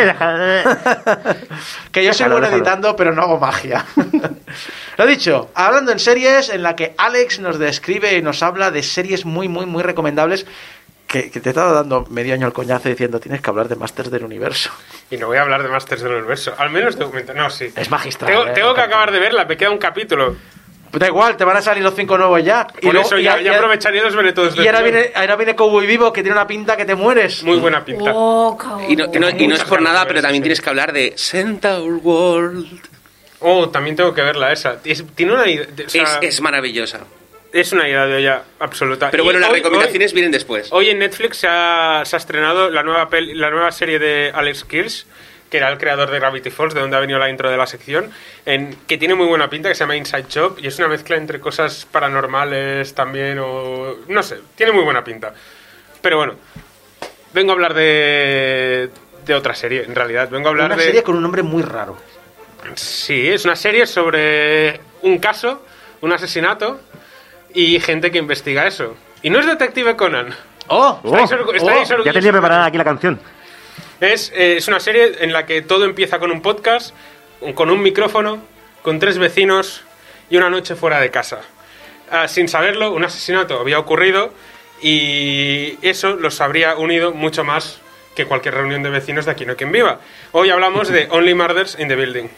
[0.00, 0.62] Eh.
[1.90, 2.46] que yo soy Déjalo, bueno
[2.96, 3.84] pero no hago magia.
[4.96, 8.82] Lo dicho, hablando en series en la que Alex nos describe y nos habla de
[8.82, 10.46] series muy, muy, muy recomendables.
[11.06, 13.76] Que, que te he estado dando medio año el coñazo diciendo tienes que hablar de
[13.76, 14.70] Masters del Universo.
[15.10, 16.54] Y no voy a hablar de Masters del Universo.
[16.58, 17.32] Al menos documento.
[17.32, 17.72] No, sí.
[17.74, 18.30] Es magistral.
[18.30, 20.36] Tengo, eh, tengo que acabar de verla, me queda un capítulo.
[20.92, 22.66] Da igual, te van a salir los cinco nuevos ya.
[22.66, 24.56] Por luego- eso ya, ya aprovecharía y los veré todos.
[24.56, 27.42] de Y ahora viene, ahora viene Cowboy Vivo que tiene una pinta que te mueres.
[27.44, 28.12] Muy buena pinta.
[28.14, 28.56] Oh.
[28.88, 31.14] Y no, y no- y no es por nada, pero también tienes que hablar de
[31.16, 32.80] Centaur World.
[33.40, 34.78] Oh, también tengo que verla esa.
[34.84, 35.66] Es- tiene una idea.
[35.86, 37.00] o sea, Es, es maravillosa.
[37.52, 39.10] es una idea de olla absoluta.
[39.10, 40.68] Pero Y bueno, las hoy- recomendaciones vienen después.
[40.72, 43.98] Hoy, hoy en Netflix se ha, se ha estrenado la nueva, peli- la nueva serie
[43.98, 45.06] de Alex Kirsch,
[45.50, 47.66] que era el creador de Gravity Falls, de donde ha venido la intro de la
[47.66, 48.10] sección,
[48.44, 51.16] en, que tiene muy buena pinta, que se llama Inside Job, y es una mezcla
[51.16, 53.96] entre cosas paranormales también, o.
[54.08, 55.32] no sé, tiene muy buena pinta.
[56.02, 56.34] Pero bueno,
[57.32, 58.90] vengo a hablar de.
[59.24, 60.28] de otra serie, en realidad.
[60.30, 60.82] Vengo a hablar Una de.
[60.84, 61.96] serie con un nombre muy raro.
[62.74, 65.64] Sí, es una serie sobre un caso,
[66.00, 66.80] un asesinato
[67.54, 68.96] y gente que investiga eso.
[69.22, 70.34] Y no es Detective Conan.
[70.68, 71.00] ¡Oh!
[71.04, 73.18] Estáis orgu- estáis Ya orgullosos tenía preparada aquí la canción.
[74.00, 76.94] Es, eh, es una serie en la que todo empieza con un podcast,
[77.54, 78.42] con un micrófono,
[78.82, 79.82] con tres vecinos
[80.30, 81.40] y una noche fuera de casa.
[82.10, 84.32] Ah, sin saberlo, un asesinato había ocurrido
[84.80, 87.80] Y eso los habría unido mucho más
[88.14, 90.00] que cualquier reunión de vecinos de aquí no quien viva.
[90.32, 92.28] Hoy hablamos de Only Murders in the Building.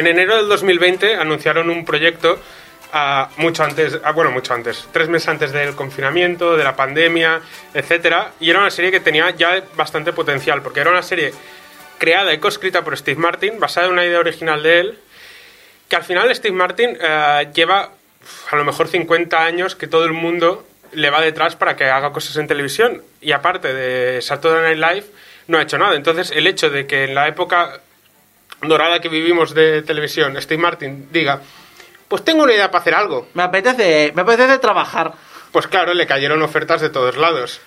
[0.00, 2.38] En enero del 2020 anunciaron un proyecto
[2.90, 7.42] ah, mucho antes, ah, bueno, mucho antes, tres meses antes del confinamiento, de la pandemia,
[7.74, 11.34] etcétera, y era una serie que tenía ya bastante potencial, porque era una serie
[11.98, 14.98] creada y coescrita por Steve Martin, basada en una idea original de él,
[15.86, 17.90] que al final Steve Martin eh, lleva
[18.50, 22.10] a lo mejor 50 años que todo el mundo le va detrás para que haga
[22.10, 25.06] cosas en televisión, y aparte de Saturday Night Live,
[25.48, 25.94] no ha hecho nada.
[25.94, 27.80] Entonces, el hecho de que en la época
[28.62, 31.40] dorada que vivimos de televisión, Steve Martin diga,
[32.08, 33.28] pues tengo una idea para hacer algo.
[33.34, 35.12] Me apetece, me apetece trabajar.
[35.52, 37.60] Pues claro, le cayeron ofertas de todos lados.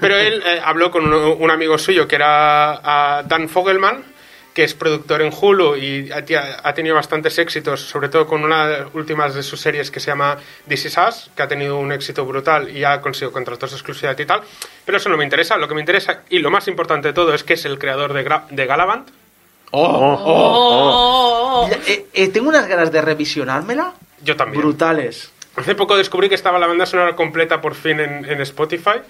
[0.00, 4.04] Pero él eh, habló con un, un amigo suyo que era Dan Fogelman,
[4.52, 6.22] que es productor en Hulu y ha,
[6.62, 10.00] ha tenido bastantes éxitos, sobre todo con una de las últimas de sus series que
[10.00, 10.36] se llama
[10.68, 14.18] This Is Us, que ha tenido un éxito brutal y ha conseguido contratos de exclusividad
[14.18, 14.42] y tal.
[14.84, 15.56] Pero eso no me interesa.
[15.56, 18.12] Lo que me interesa, y lo más importante de todo, es que es el creador
[18.12, 19.08] de, Gra- de Galavant.
[19.72, 21.68] Oh, Oh.
[21.70, 23.92] Ya, eh, eh, tengo unas ganas de revisionármela
[24.22, 24.60] Yo también.
[24.62, 25.30] brutales.
[25.56, 29.00] Hace poco descubrí que estaba la banda sonora completa por fin en, en Spotify,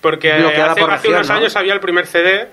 [0.00, 1.34] porque hace, por hace región, unos ¿no?
[1.34, 2.48] años había el primer CD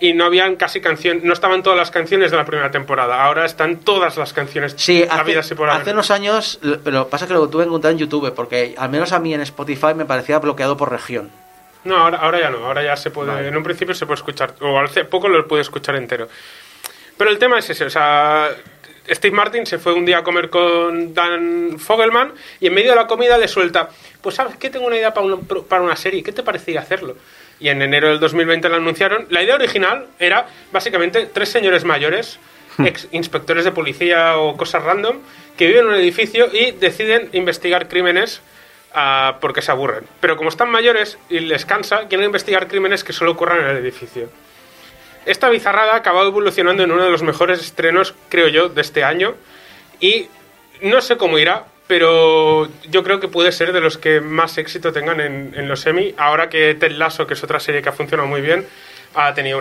[0.00, 3.22] y no habían casi canciones, no estaban todas las canciones de la primera temporada.
[3.22, 5.82] Ahora están todas las canciones Sí, hace, y por haber.
[5.82, 8.88] hace unos años, lo- pero pasa que lo tuve que encontrar en YouTube, porque al
[8.90, 11.30] menos a mí en Spotify me parecía bloqueado por región.
[11.84, 13.48] No, ahora, ahora ya no, ahora ya se puede, Vale.
[13.48, 16.28] en un principio se puede escuchar, o hace poco lo pude escuchar entero.
[17.20, 18.48] Pero el tema es ese, o sea,
[19.06, 22.96] Steve Martin se fue un día a comer con Dan Fogelman y en medio de
[22.96, 23.90] la comida le suelta,
[24.22, 25.36] pues sabes que tengo una idea para una,
[25.68, 27.16] para una serie, ¿qué te parecería hacerlo?
[27.58, 29.26] Y en enero del 2020 la anunciaron.
[29.28, 32.38] La idea original era básicamente tres señores mayores,
[32.78, 35.18] ex inspectores de policía o cosas random,
[35.58, 38.40] que viven en un edificio y deciden investigar crímenes
[38.94, 40.04] ah, porque se aburren.
[40.22, 43.76] Pero como están mayores y les cansa, quieren investigar crímenes que solo ocurran en el
[43.76, 44.30] edificio.
[45.26, 49.04] Esta bizarrada ha acabado evolucionando en uno de los mejores estrenos, creo yo, de este
[49.04, 49.34] año.
[50.00, 50.28] Y
[50.82, 54.92] no sé cómo irá, pero yo creo que puede ser de los que más éxito
[54.92, 56.14] tengan en, los Emmy.
[56.16, 58.66] Ahora que Ted Lasso, que es otra serie que ha funcionado muy bien,
[59.14, 59.60] ha tenido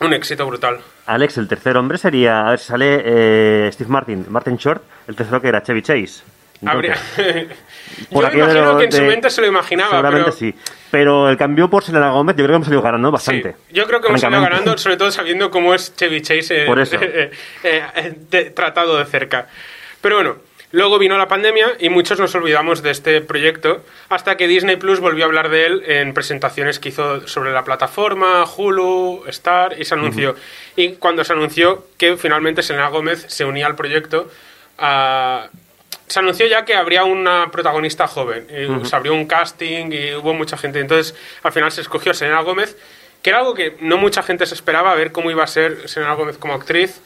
[0.00, 0.80] un, éxito brutal.
[1.06, 5.40] Alex, el tercer hombre sería, a ver, sale eh, Steve Martin, Martin Short, el tercero
[5.40, 6.22] que era Chevy Chase.
[6.66, 6.94] Habría...
[7.16, 7.56] Entonces,
[8.10, 10.36] yo me de imagino lo que en su de- mente se lo imaginaba, Seguramente pero...
[10.36, 10.54] sí.
[10.90, 13.52] Pero el cambio por Selena Gómez, yo creo que hemos salido ganando bastante.
[13.52, 16.66] Sí, yo creo que hemos salido ganando, sobre todo sabiendo cómo es Chevy Chase eh,
[16.66, 16.96] Por eso.
[17.00, 17.30] eh,
[17.62, 19.46] eh, de- tratado de cerca.
[20.00, 20.36] Pero bueno,
[20.72, 24.98] luego vino la pandemia y muchos nos olvidamos de este proyecto hasta que Disney Plus
[24.98, 29.84] volvió a hablar de él en presentaciones que hizo sobre la plataforma, Hulu, Star y
[29.84, 30.34] se anunció.
[30.74, 34.28] Y cuando se anunció que finalmente Selena Gómez se unía al proyecto,
[34.78, 35.46] ah,
[36.10, 38.46] se anunció ya que habría una protagonista joven.
[38.50, 40.80] y Se abrió un casting y hubo mucha gente.
[40.80, 42.76] Entonces, al final se escogió a Selena Gómez,
[43.22, 45.88] que era algo que no mucha gente se esperaba, a ver cómo iba a ser
[45.88, 47.00] Selena Gómez como actriz.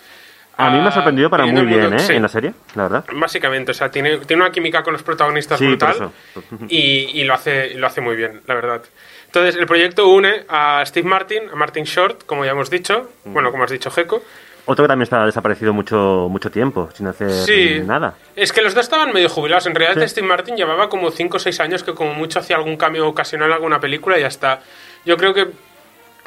[0.56, 1.98] A mí me ha Ah, sorprendido para muy bien, mundo- ¿eh?
[1.98, 3.04] sí, En la serie, la verdad.
[3.12, 6.10] Básicamente, o sea, tiene, tiene una química con los protagonistas Sí, brutal
[6.68, 8.82] y, y lo, hace, lo hace muy bien, la verdad.
[9.26, 13.50] Entonces, el proyecto une a Steve Martin, a Martin Short, como ya hemos dicho, bueno,
[13.50, 14.22] como has dicho, Jeco.
[14.66, 17.80] Otro que también está desaparecido mucho mucho tiempo, sin hacer Sí.
[17.84, 18.14] nada.
[18.34, 19.66] Es que los dos estaban medio jubilados.
[19.66, 20.08] En realidad, Sí.
[20.08, 23.48] Steve Martin llevaba como 5 o 6 años que, como mucho, hacía algún cambio ocasional
[23.48, 24.60] en alguna película y ya está.
[25.04, 25.48] Yo creo que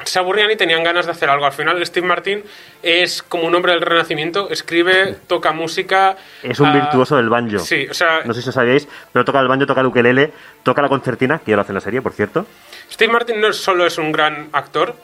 [0.04, 1.44] se aburrían y tenían ganas de hacer algo.
[1.46, 2.44] Al final, Steve Martin
[2.84, 6.16] es como un hombre del renacimiento, escribe, toca música.
[6.44, 7.58] Es un ah, virtuoso del banjo.
[7.58, 10.32] Sí, o sea, No sé si lo sabíais, pero toca el banjo, toca el ukelele,
[10.62, 12.46] toca la concertina, que ya lo hace en la serie, por cierto.
[12.88, 14.94] Steve Martin no solo es un gran actor,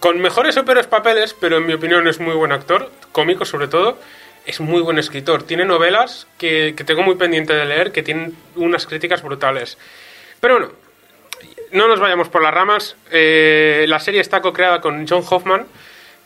[0.00, 3.68] con mejores o peores papeles, pero en mi opinión es muy buen actor, cómico sobre
[3.68, 3.98] todo,
[4.46, 5.42] es muy buen escritor.
[5.42, 9.76] Tiene novelas que, que tengo muy pendiente de leer, que tienen unas críticas brutales.
[10.40, 10.72] Pero bueno,
[11.72, 12.96] no nos vayamos por las ramas.
[13.10, 15.66] Eh, la serie está co-creada con John Hoffman,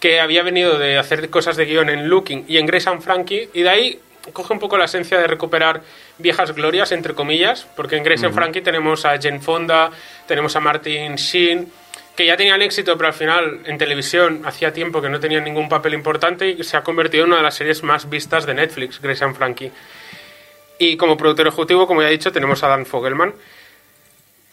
[0.01, 3.49] que había venido de hacer cosas de guion en Looking y en Grace and Frankie,
[3.53, 4.01] y de ahí
[4.33, 5.83] coge un poco la esencia de recuperar
[6.19, 9.91] viejas glorias, entre comillas, porque en Grace and Frankie tenemos a Jane Fonda,
[10.27, 11.73] tenemos a Martin Sheen,
[12.17, 15.69] que ya tenían éxito, pero al final en televisión hacía tiempo que no tenían ningún
[15.69, 19.01] papel importante y se ha convertido en una de las series más vistas de Netflix,
[19.01, 19.73] Grace and Frankie.
[20.79, 23.33] Y como productor ejecutivo, como ya he dicho, tenemos a Dan Fogelman.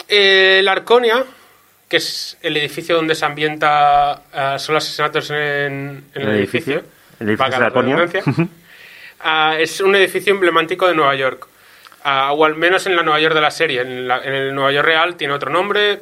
[0.08, 1.24] Eh, la Arconia
[1.88, 6.36] que es el edificio donde se ambienta eh, son los asesinatos en, en el, El
[6.36, 6.84] edificio.
[7.20, 7.70] El de la.
[9.22, 11.48] Ah, es un edificio emblemático de Nueva York.
[12.04, 13.82] Ah, o al menos en la Nueva York de la serie.
[13.82, 16.00] En, la- en el Nueva York real tiene otro nombre,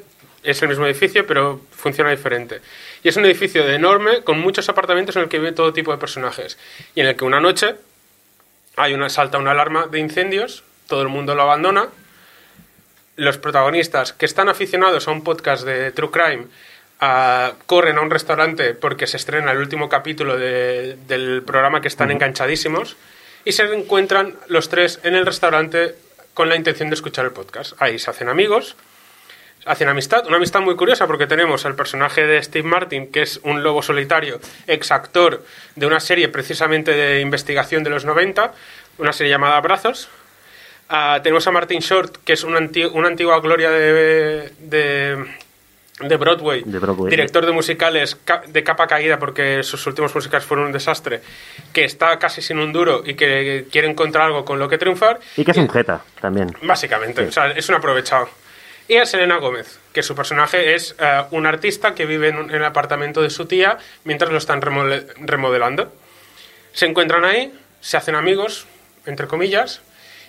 [0.52, 2.62] es el mismo edificio, pero funciona diferente.
[3.04, 5.92] Y es un edificio de enorme, con muchos apartamentos en el que vive todo tipo
[5.92, 6.58] de personajes.
[6.96, 7.76] Y en el que una noche
[8.76, 11.88] hay una, salta una alarma de incendios, todo el mundo lo abandona.
[13.16, 16.46] Los protagonistas, que están aficionados a un podcast de True Crime,
[17.66, 22.12] corren a un restaurante porque se estrena el último capítulo de- del programa que están
[22.12, 22.96] enganchadísimos
[23.46, 25.96] y se encuentran los tres en el restaurante
[26.34, 27.74] con la intención de escuchar el podcast.
[27.82, 28.76] Ahí se hacen amigos,
[29.66, 33.40] hacen amistad, una amistad muy curiosa porque tenemos al personaje de Steve Martin, que es
[33.44, 35.44] un lobo solitario, ex actor
[35.76, 38.54] de una serie precisamente de investigación de los 90,
[39.00, 40.10] una serie llamada Brazos.
[40.90, 42.60] Ah, tenemos a Martin Short, que es una,
[42.94, 45.26] una antigua gloria de, de,
[46.00, 47.10] de Broadway, De Broadway.
[47.12, 51.20] director de musicales ca- de capa caída porque sus últimos musicales fueron un desastre,
[51.74, 55.20] que está casi sin un duro y que quiere encontrar algo con lo que triunfar.
[55.36, 56.56] Y que es un jeta también.
[56.62, 58.30] Básicamente, o sea, es un aprovechado.
[58.88, 62.64] Y a Selena Gómez, que su personaje es eh, un artista que vive en, el
[62.64, 65.92] apartamento de su tía mientras lo están remodelando.
[66.72, 68.66] Se encuentran ahí, se hacen amigos,
[69.06, 69.82] entre comillas,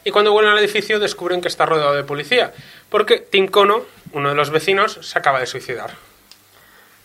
[0.05, 2.53] y cuando vuelven al edificio descubren que está rodeado de policía,
[2.89, 6.08] porque Tim Cono, uno de los vecinos, se acaba de suicidar.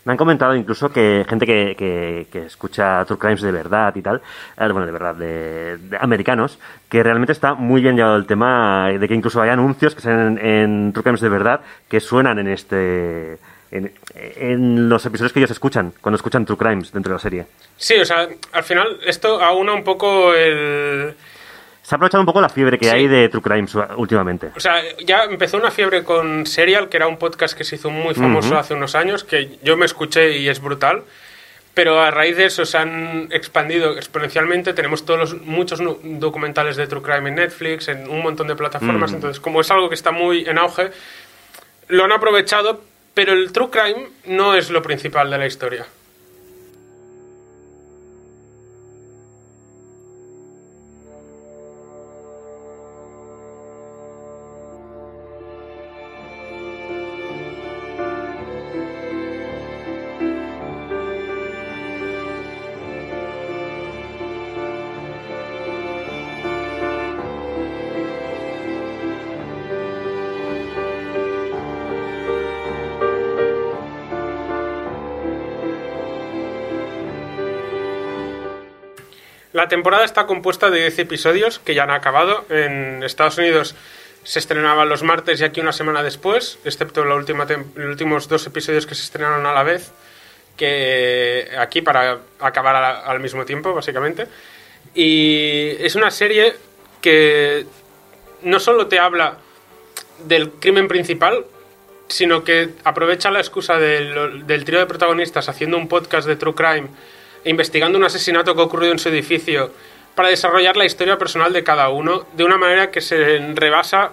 [0.06, 4.02] Me han comentado incluso que gente que, que, que escucha True Crimes de verdad y
[4.02, 4.22] tal,
[4.58, 9.08] eh, bueno, de verdad, de, americanos, que realmente está muy bien llevado el tema de
[9.08, 12.48] que incluso hay anuncios que salen en, en True Crimes de verdad que suenan en
[12.48, 13.38] este.
[13.72, 17.46] En, en los episodios que ellos escuchan, cuando escuchan True Crimes dentro de la serie.
[17.76, 21.16] Sí, o sea, al final esto aúna un poco el,
[21.84, 22.92] Se ha aprovechado un poco la fiebre que Sí.
[22.92, 24.52] hay de True Crimes últimamente.
[24.56, 27.90] O sea, ya empezó una fiebre con Serial, que era un podcast que se hizo
[27.90, 31.04] muy famoso hace unos años, que yo me escuché y es brutal.
[31.74, 34.74] Pero a raíz de eso se han expandido exponencialmente.
[34.74, 39.12] Tenemos todos los, muchos documentales de True Crime en Netflix, en un montón de plataformas.
[39.12, 39.16] Mm.
[39.16, 40.92] Entonces, como es algo que está muy en auge,
[41.88, 42.82] lo han aprovechado,
[43.14, 45.86] pero el True Crime no es lo principal de la historia.
[79.64, 82.44] La temporada está compuesta de 10 episodios que ya han acabado.
[82.50, 83.76] En Estados Unidos
[84.26, 87.30] se estrenaban los martes y aquí una semana después, excepto la los
[87.78, 89.94] últimos dos episodios que se estrenaron a la vez,
[90.58, 94.28] que aquí para acabar al mismo tiempo, básicamente.
[94.94, 96.56] Y es una serie
[97.00, 97.66] que
[98.42, 99.38] no solo te habla
[100.26, 101.46] del crimen principal,
[102.10, 106.54] sino que aprovecha la excusa del, del trío de protagonistas haciendo un podcast de True
[106.54, 106.90] Crime
[107.46, 109.72] investigando un asesinato que ha ocurrido en su edificio
[110.16, 114.12] para desarrollar la historia personal de cada uno de una manera que se rebasa,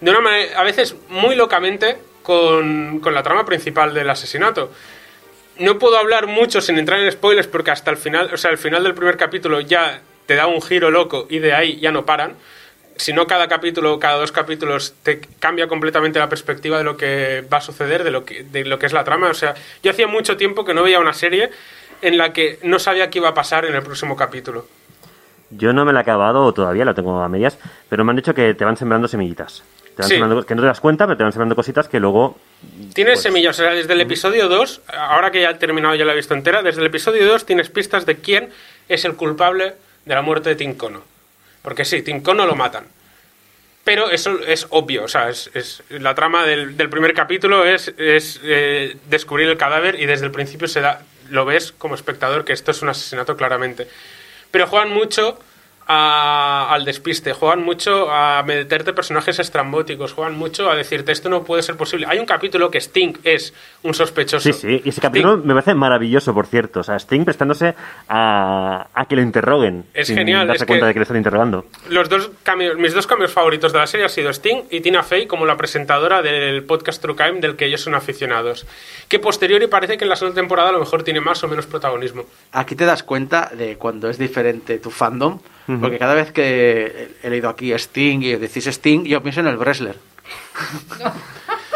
[0.00, 4.72] de una manera, a veces muy locamente, con, con la trama principal del asesinato.
[5.58, 8.58] No puedo hablar mucho sin entrar en spoilers porque hasta el final, o sea, el
[8.58, 12.04] final del primer capítulo ya te da un giro loco y de ahí ya no
[12.04, 12.34] paran.
[12.96, 17.44] Si no, cada capítulo, cada dos capítulos te cambia completamente la perspectiva de lo que
[17.52, 19.28] va a suceder, de lo que, de lo que es la trama.
[19.28, 21.50] O sea, yo hacía mucho tiempo que no veía una serie
[22.02, 24.66] en la que no sabía qué iba a pasar en el próximo capítulo.
[25.50, 28.34] Yo no me la he acabado todavía, la tengo a medias, pero me han dicho
[28.34, 29.62] que te van sembrando semillitas.
[29.94, 30.14] Te van Sí.
[30.16, 32.36] sembrando- que no te das cuenta, pero te van sembrando cositas que luego
[32.94, 36.12] Tienes semillas, o sea, desde el episodio 2, ahora que ya he terminado, ya la
[36.12, 38.50] he visto entera, desde el episodio 2 tienes pistas de quién
[38.88, 39.74] es el culpable
[40.04, 41.02] de la muerte de Tincono.
[41.62, 42.84] Porque sí, Tincono lo matan.
[43.84, 47.92] Pero eso es obvio, o sea, es, es- la trama del, del primer capítulo es,
[47.98, 52.44] es, eh, descubrir el cadáver y desde el principio se da, lo ves como espectador
[52.44, 53.88] que esto es un asesinato claramente.
[54.50, 55.38] Pero juegan mucho
[55.86, 61.44] a- al despiste, juegan mucho a meterte personajes estrambóticos, juegan mucho a decirte esto no
[61.44, 62.06] puede ser posible.
[62.08, 64.52] Hay un capítulo que Sting es un sospechoso.
[64.52, 66.80] Sí, sí, y ese capítulo Sting- me parece maravilloso, por cierto.
[66.80, 67.74] O sea, Sting prestándose
[68.08, 69.84] a, a que lo interroguen.
[69.94, 71.66] Es sin genial, darse es cuenta que- de que le están interrogando.
[71.88, 75.02] Los dos cambios, mis dos cambios favoritos de la serie han sido Sting y Tina
[75.02, 78.66] Fey como la presentadora del podcast True Crime del que ellos son aficionados.
[79.08, 81.66] Que posteriori parece que en la segunda temporada a lo mejor tiene más o menos
[81.66, 82.24] protagonismo.
[82.52, 85.38] Aquí te das cuenta de cuando es diferente tu fandom,
[85.80, 89.56] porque cada vez que he leído aquí Sting y decís Sting, yo pienso en el
[89.56, 89.96] wrestler.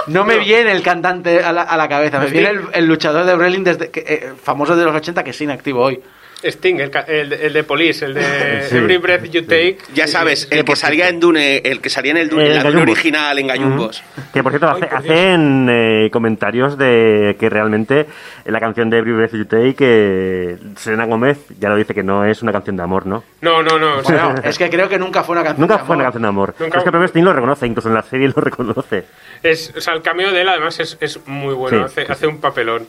[0.07, 0.41] No me No.
[0.45, 3.64] viene el cantante a la, a la cabeza, me viene el, el luchador de wrestling
[3.64, 6.01] desde, que, eh, famoso de los 80 que es inactivo hoy.
[6.43, 8.76] Sting, el, ca- el, de- el de Police, el de Sí.
[8.76, 9.78] Every Breath You Take.
[9.95, 12.62] Ya sabes, el que salía en Dune, el que salía en el Dune, El la
[12.64, 14.03] Dune original, en Gallumbos.
[14.32, 18.07] Que por cierto, Ay, hace- hacen eh, comentarios de que realmente
[18.47, 22.24] la canción de Every Breath You Take, que Selena Gómez ya lo dice que no
[22.24, 23.22] es una canción de amor, ¿no?
[23.41, 24.03] No, no, no.
[24.03, 25.61] Bueno, es que creo que nunca fue una canción.
[25.62, 26.12] Nunca de fue una amor.
[26.12, 26.55] canción de amor.
[26.59, 29.05] Nunca- Es que el propio Sting lo reconoce, incluso en la serie lo reconoce.
[29.43, 32.12] Es, o sea, el cameo de él además es, es muy bueno, Sí, hace, sí,
[32.12, 32.86] hace un papelón.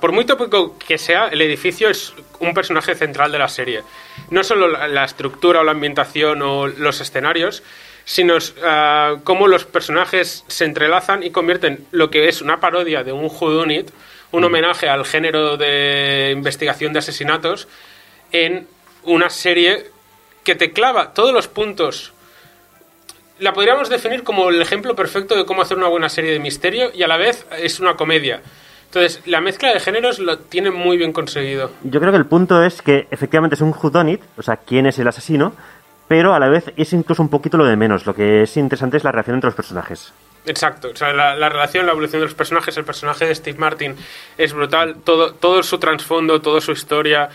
[0.00, 3.82] Por muy tópico que sea, el edificio es un personaje central de la serie.
[4.30, 7.62] No solo la, la estructura o la ambientación o los escenarios,
[8.04, 13.12] sino ah, cómo los personajes se entrelazan y convierten lo que es una parodia de
[13.12, 13.90] un whodunit,
[14.30, 17.68] un homenaje al género de investigación de asesinatos,
[18.32, 18.66] en
[19.02, 19.90] una serie
[20.44, 22.12] que te clava todos los puntos
[23.40, 26.90] la podríamos definir como el ejemplo perfecto de cómo hacer una buena serie de misterio
[26.94, 28.42] y a la vez es una comedia.
[28.88, 31.70] Entonces, la mezcla de géneros lo tiene muy bien conseguido.
[31.82, 34.98] Yo creo que el punto es que efectivamente es un whodunit, o sea, quién es
[34.98, 35.52] el asesino,
[36.08, 38.06] pero a la vez es incluso un poquito lo de menos.
[38.06, 40.14] Lo que es interesante es la relación entre los personajes.
[40.46, 43.58] Exacto, o sea, la, la relación, la evolución de los personajes, el personaje de Steve
[43.58, 43.94] Martin
[44.38, 47.28] es brutal, todo, todo su trasfondo, toda su historia,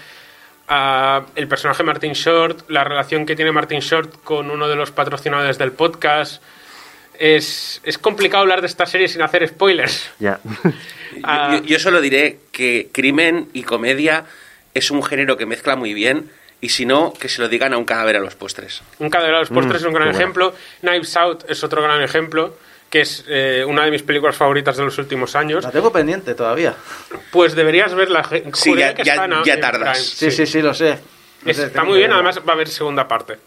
[0.68, 4.90] ah, el personaje Martin Short, la relación que tiene Martin Short con uno de los
[4.90, 6.42] patrocinadores del podcast.
[7.20, 10.10] Es, es complicado hablar de esta serie sin hacer spoilers.
[10.20, 10.40] Ya.
[11.24, 11.52] Ah.
[11.60, 14.26] Yo, yo solo diré que crimen y comedia
[14.74, 17.78] es un género que mezcla muy bien y si no, que se lo digan a
[17.78, 18.82] un cadáver a los postres.
[18.98, 20.20] Un cadáver a los postres es un gran qué bueno.
[20.20, 20.56] ejemplo.
[20.82, 22.58] Knives Out es otro gran ejemplo,
[22.90, 25.64] que es eh, una de mis películas favoritas de los últimos años.
[25.64, 26.74] La tengo pendiente todavía.
[27.32, 28.28] Pues deberías verla.
[28.54, 30.00] Sí, ya- que ya- está en- ya en tardas.
[30.04, 30.98] Sí, sí, sí, lo sé.
[31.44, 33.38] No Es- sé, está muy bien, además va a haber segunda parte.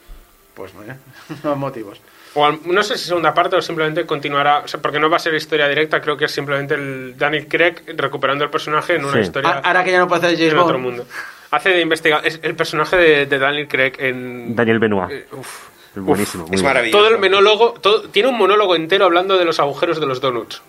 [0.54, 0.98] Pues mira,
[1.42, 2.00] no motivos.
[2.36, 5.16] O al- no sé si segunda parte o simplemente continuará, o sea, porque no va
[5.16, 9.04] a ser historia directa, creo que es simplemente el Daniel Craig recuperando el personaje en
[9.04, 9.20] una Sí.
[9.20, 11.06] historia Ahora que ya no puede hacer James en otro mundo.
[11.50, 14.54] Hace de investigar, es el personaje de, de Daniel Craig en...
[14.54, 15.10] Daniel Benoit.
[15.10, 15.68] eh, uf.
[15.96, 16.46] Es buenísimo.
[16.46, 16.98] muy es maravilloso.
[16.98, 20.60] Todo el monólogo, todo- tiene un monólogo entero hablando de los agujeros de los donuts.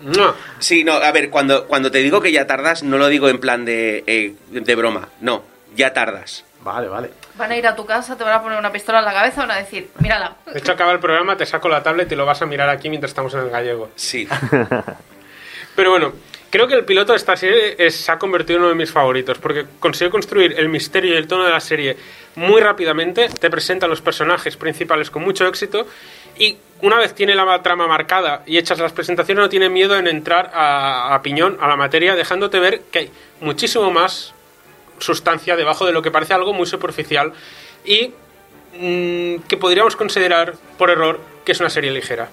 [0.01, 0.35] No.
[0.59, 3.39] Sí, no, a ver, cuando, cuando te digo que ya tardas, no lo digo en
[3.39, 5.43] plan de, eh, de broma, no,
[5.75, 6.45] ya tardas.
[6.63, 7.11] Vale, vale.
[7.37, 9.37] Van a ir a tu casa, te van a poner una pistola en la cabeza
[9.45, 10.37] y van a decir, mírala.
[10.53, 12.89] De hecho, acaba el programa, te saco la tablet y lo vas a mirar aquí
[12.89, 13.91] mientras estamos en el gallego.
[13.95, 14.27] Sí.
[15.77, 16.13] Pero bueno,
[16.51, 18.91] creo que el piloto de esta serie es- se ha convertido en uno de mis
[18.91, 21.97] favoritos, porque consiguió construir el misterio y el tono de la serie
[22.37, 25.87] muy rápidamente, te presenta los personajes principales con mucho éxito,
[26.39, 30.07] y una vez tiene la trama marcada y hechas las presentaciones, no tiene miedo en
[30.07, 33.11] entrar a, a piñón, a la materia, dejándote ver que hay
[33.41, 34.35] muchísimo más
[34.99, 37.33] sustancia debajo de lo que parece algo muy superficial
[37.85, 38.13] y
[38.79, 42.29] mm, que podríamos considerar, por error, que es una serie ligera.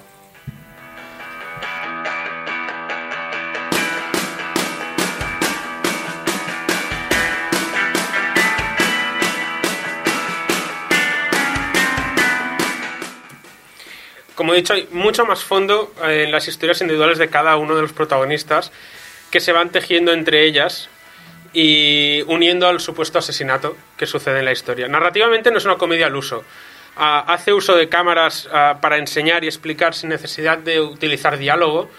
[14.35, 17.75] Como he dicho, hay mucho más fondo eh, en las historias individuales de cada uno
[17.75, 18.71] de los protagonistas
[19.29, 20.89] que se van tejiendo entre ellas
[21.53, 24.87] y uniendo al supuesto asesinato que sucede en la historia.
[24.87, 26.43] Narrativamente no es una comedia al uso.
[26.97, 31.89] Ah, hace uso de cámaras ah, para enseñar y explicar sin necesidad de utilizar diálogo,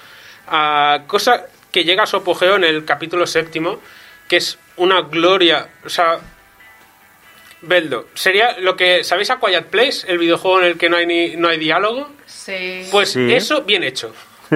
[0.49, 3.81] ah, cosa que llega a su apogeo en el capítulo séptimo,
[4.29, 5.69] que es una gloria.
[5.85, 6.19] O sea,
[7.63, 9.03] Beldo, sería lo que.
[9.05, 10.07] ¿Sabéis a Quiet Place?
[10.07, 12.11] El videojuego en el que no hay, ni, no hay diálogo.
[12.27, 12.87] Sí.
[12.91, 13.33] Pues Sí.
[13.33, 14.15] eso bien hecho.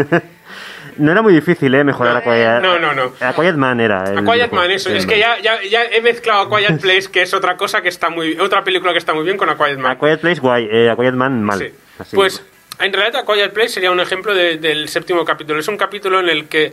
[0.98, 1.84] No era muy difícil, ¿eh?
[1.84, 2.60] Mejorar No, a Quiet...
[2.62, 3.12] no, no, no.
[3.20, 4.04] A Quiet Man era.
[4.10, 4.52] el A Quiet.
[4.52, 4.90] Man, eso.
[4.90, 7.88] Es que ya, ya, ya he mezclado a Quiet Place, que es otra cosa que
[7.88, 8.38] está muy.
[8.38, 9.92] Otra película que está muy bien con A Quiet Man.
[9.92, 10.68] A Quiet Place, guay.
[10.70, 11.58] eh, a Quiet Man, mal.
[11.58, 11.72] Sí.
[11.98, 12.16] Así.
[12.16, 12.42] Pues,
[12.80, 15.58] en realidad, A Quiet Place sería un ejemplo de- del séptimo capítulo.
[15.60, 16.72] Es un capítulo en el que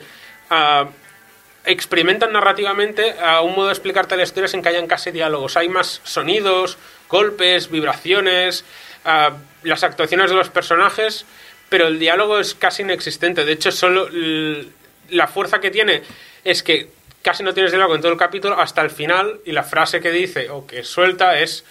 [0.50, 0.86] ah,
[1.66, 5.58] experimentan narrativamente a un modo de explicarte la historia sin que hayan casi diálogos.
[5.58, 6.78] Hay más sonidos,
[7.10, 8.66] golpes, vibraciones,
[9.04, 9.32] ah,
[9.64, 11.26] las actuaciones de los personajes,
[11.70, 13.46] pero el diálogo es casi inexistente.
[13.46, 14.08] De hecho, solo
[15.10, 16.02] la fuerza que tiene
[16.44, 16.90] es que
[17.22, 20.12] casi no tienes diálogo en todo el capítulo hasta el final y la frase que
[20.12, 21.64] dice o que suelta es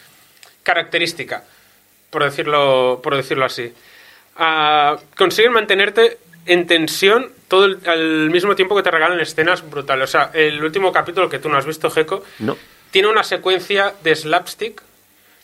[0.63, 1.45] característica,
[2.11, 3.73] por decirlo, por decirlo así.
[4.37, 10.05] Ah, consiguen mantenerte en tensión todo el, al mismo tiempo que te regalan escenas brutales.
[10.05, 12.57] O sea, el último capítulo que tú no has visto, Geco, No.
[12.91, 14.83] tiene una secuencia de slapstick,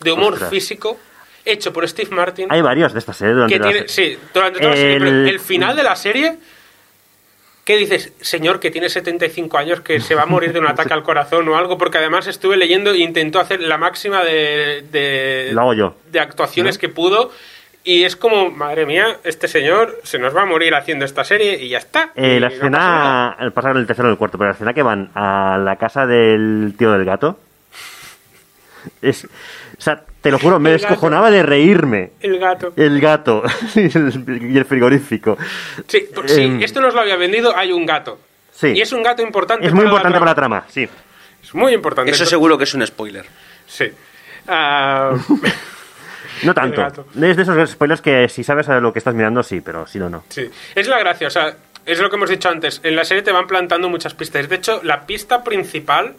[0.01, 0.51] de humor Ostras.
[0.51, 0.99] físico,
[1.45, 2.47] hecho por Steve Martin.
[2.51, 3.89] Hay varios de estas series durante que la serie.
[3.89, 6.37] sí, durante toda la serie, pero El- el final de la serie,
[7.65, 8.13] ¿qué dices?
[8.21, 11.49] Señor, que tiene 75 años, que se va a morir de un ataque al corazón
[11.49, 15.75] o algo, porque además estuve leyendo e intentó hacer la máxima de, de, Lo hago
[15.75, 15.97] yo.
[16.11, 17.31] de actuaciones que pudo
[17.83, 21.59] Y es como, madre mía, este señor se nos va a morir haciendo esta serie
[21.65, 22.11] y ya está.
[22.15, 24.55] Eh, Y la no pasa escena, el pasar el tercero o el cuarto, pero la
[24.55, 27.39] escena que van a la casa del tío del gato.
[29.03, 29.27] Es,
[29.81, 30.89] o sea, te lo juro, me El gato.
[30.89, 32.11] descojonaba de reírme.
[32.21, 32.75] El gato.
[32.77, 33.43] El gato
[33.75, 35.39] y el, y el frigorífico.
[35.89, 38.19] Sí, porque si Em, esto nos lo había vendido, hay un gato.
[38.53, 38.69] Sí.
[38.77, 39.67] Y es un gato importante.
[39.67, 40.87] Es muy para importante para la trama, sí.
[41.43, 42.11] Es muy importante.
[42.11, 43.25] Eso seguro que es un spoiler.
[43.67, 43.87] Sí.
[44.47, 45.15] Ah,
[46.43, 47.07] No tanto.
[47.21, 49.99] Es de esos spoilers que si sabes a lo que estás mirando, sí, pero si
[49.99, 50.25] no, no.
[50.29, 50.49] sí.
[50.75, 51.55] Es la gracia, o sea,
[51.85, 52.81] es lo que hemos dicho antes.
[52.83, 54.49] En la serie te van plantando muchas pistas.
[54.49, 56.15] De hecho, la pista principal,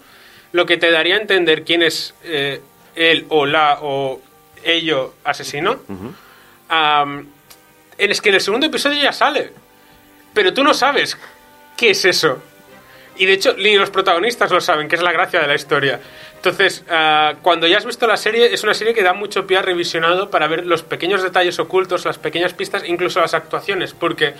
[0.52, 2.62] lo que te daría a entender quién es eh,
[2.96, 4.22] él o la o
[4.64, 5.80] ello asesino,
[6.70, 7.28] am,
[7.98, 9.52] es que en el segundo episodio ya sale.
[10.34, 11.18] Pero tú no sabes
[11.78, 12.42] qué es eso.
[13.18, 16.00] Y de hecho, ni los protagonistas lo saben, que es la gracia de la historia.
[16.36, 19.58] Entonces, ah, cuando ya has visto la serie, es una serie que da mucho pie
[19.58, 24.34] a revisionado para ver los pequeños detalles ocultos, las pequeñas pistas, incluso las actuaciones, porque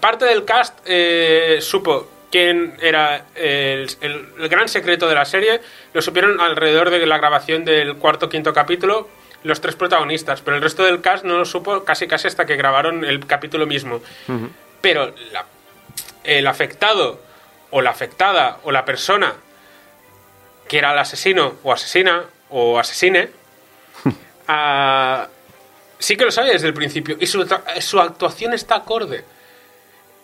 [0.00, 5.60] parte del cast eh, supo quién era el, el- el gran secreto de la serie,
[5.92, 9.08] lo supieron alrededor de la grabación del cuarto quinto capítulo
[9.44, 12.56] los tres protagonistas, pero el resto del cast no lo supo casi casi hasta que
[12.56, 14.02] grabaron el capítulo mismo.
[14.80, 15.46] Pero la-
[16.24, 17.20] el afectado
[17.70, 19.34] o la afectada o la persona
[20.66, 23.28] que era el asesino o asesina o asesine,
[24.48, 25.28] ah,
[26.00, 27.46] sí que lo sabe desde el principio y su,
[27.80, 29.24] su actuación está acorde.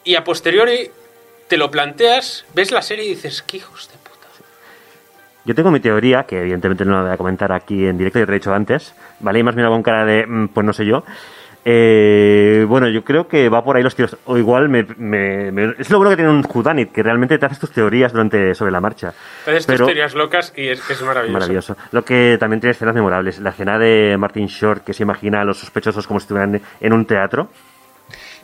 [0.03, 0.91] Y a posteriori
[1.51, 4.27] te lo planteas, ves la serie y dices, qué hijos de puta.
[5.45, 8.25] Yo tengo mi teoría, que evidentemente no la voy a comentar aquí en directo, ya
[8.25, 9.41] te lo he dicho antes, ¿vale?
[9.41, 11.03] Y más mirado con cara de, mm, pues no sé yo.
[11.65, 14.17] Eh, bueno, yo creo que va por ahí los tiros.
[14.25, 17.47] O igual me, me- me- es lo bueno que tiene un Whodunit, que realmente te
[17.47, 19.13] haces tus teorías durante sobre la marcha.
[19.45, 21.33] Te haces tus teorías locas y es, es maravilloso.
[21.39, 21.77] Maravilloso.
[21.93, 23.41] Lo que también tiene escenas memorables.
[23.41, 26.93] La escena de Martin Short, que se imagina a los sospechosos como si estuvieran en
[26.93, 27.49] un teatro.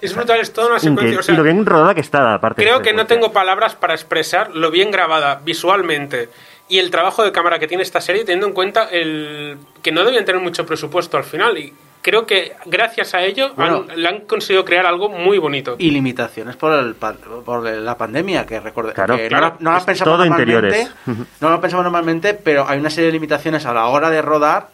[0.01, 1.19] Es brutal, es toda una secuencia.
[1.19, 2.63] o sea, y lo bien rodada que está, aparte.
[2.63, 6.29] Creo que no tengo palabras para expresar lo bien grabada visualmente
[6.69, 10.05] y el trabajo de cámara que tiene esta serie, teniendo en cuenta el que no
[10.05, 11.57] debían tener mucho presupuesto al final.
[11.59, 13.87] Y creo que gracias a ello Bueno.
[13.89, 15.77] han, le han conseguido crear algo muy bonito.
[15.79, 18.93] Y limitaciones por, el, por la pandemia, que recuerde.
[18.93, 19.17] Claro.
[19.17, 19.57] que Claro.
[19.61, 20.53] no, no las Es pensamos todo normalmente.
[20.81, 21.31] interiores.
[21.41, 24.69] No lo pensamos normalmente, pero hay una serie de limitaciones a la hora de rodar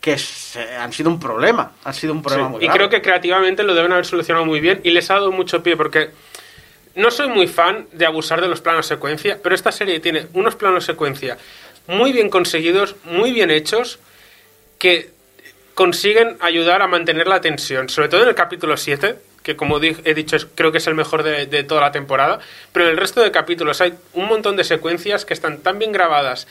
[0.00, 1.72] que se- han sido un problema.
[1.84, 2.78] Han sido un problema Sí, muy y grave.
[2.78, 5.76] creo que creativamente lo deben haber solucionado muy bien y les ha dado mucho pie
[5.76, 6.10] porque
[6.94, 10.54] no soy muy fan de abusar de los planos secuencia, pero esta serie tiene unos
[10.56, 11.36] planos secuencia
[11.86, 13.98] muy bien conseguidos, muy bien hechos,
[14.78, 15.10] que
[15.74, 20.14] consiguen ayudar a mantener la tensión, sobre todo en el capítulo 7, que como he
[20.14, 22.40] dicho creo que es el mejor de, de toda la temporada,
[22.72, 25.92] pero en el resto de capítulos hay un montón de secuencias que están tan bien
[25.92, 26.46] grabadas,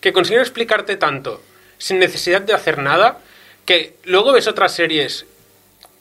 [0.00, 1.42] que consiguen explicarte tanto,
[1.80, 3.18] sin necesidad de hacer nada,
[3.66, 5.26] que luego ves otras series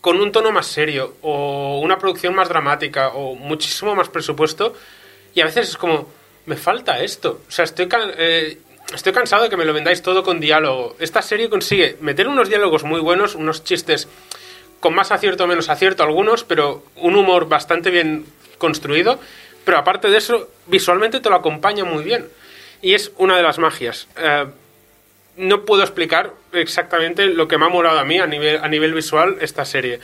[0.02, 4.76] con un tono más serio o una producción más dramática o muchísimo más presupuesto
[5.34, 6.08] y a veces es como
[6.46, 8.58] me falta esto o sea estoy can- eh,
[8.94, 10.96] estoy cansado de que me lo vendáis todo con diálogo.
[11.00, 14.08] Esta serie consigue meter unos diálogos muy buenos unos chistes
[14.80, 18.26] con más acierto o menos acierto algunos pero un humor bastante bien
[18.58, 19.20] construido
[19.66, 22.28] pero aparte de eso visualmente te lo acompaña muy bien.
[22.82, 24.08] Y es una de las magias.
[24.18, 24.46] Eh,
[25.40, 28.94] no puedo explicar exactamente lo que me ha molado a mí a nivel, a nivel
[28.94, 30.02] visual esta serie.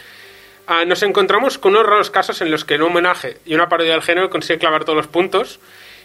[0.65, 3.91] Ah, nos encontramos con unos raros casos en los que un homenaje y una parodia
[3.91, 5.59] del género consigue clavar todos los puntos.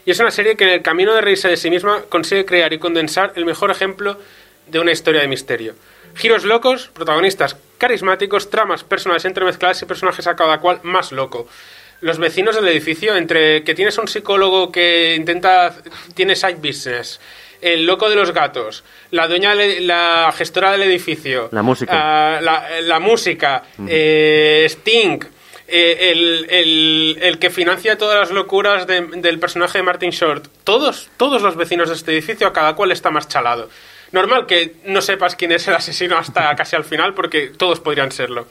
[0.05, 2.73] Y es una serie que en el camino de reírse de sí misma consigue crear
[2.73, 4.19] y condensar el mejor ejemplo
[4.67, 5.75] de una historia de misterio.
[6.17, 11.47] Giros locos, protagonistas carismáticos, tramas, personajes entremezcladas y personajes a cada cual más loco.
[12.01, 15.77] Los vecinos del edificio, entre que tienes un psicólogo que intenta,
[16.15, 17.21] tiene side business,
[17.63, 21.93] el loco de los gatos, la dueña, la gestora del edificio, La música.
[21.95, 25.19] ah, la, la música, eh, Sting,
[25.69, 30.47] eh, el, el- el que financia todas las locuras de- del personaje de Martin Short,
[30.65, 33.69] todos, todos los vecinos de este edificio, a cada cual está más chalado.
[34.13, 38.11] Normal que no sepas quién es el asesino hasta casi al final, porque todos podrían
[38.11, 38.47] serlo.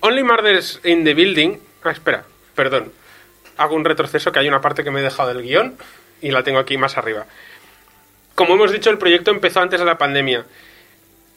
[0.00, 1.58] Only Murders in the Building.
[1.84, 2.24] Ah, espera,
[2.54, 2.92] perdón.
[3.56, 5.76] Hago un retroceso que hay una parte que me he dejado del guion
[6.20, 7.26] y la tengo aquí más arriba.
[8.38, 10.46] Como hemos dicho, el proyecto empezó antes de la pandemia.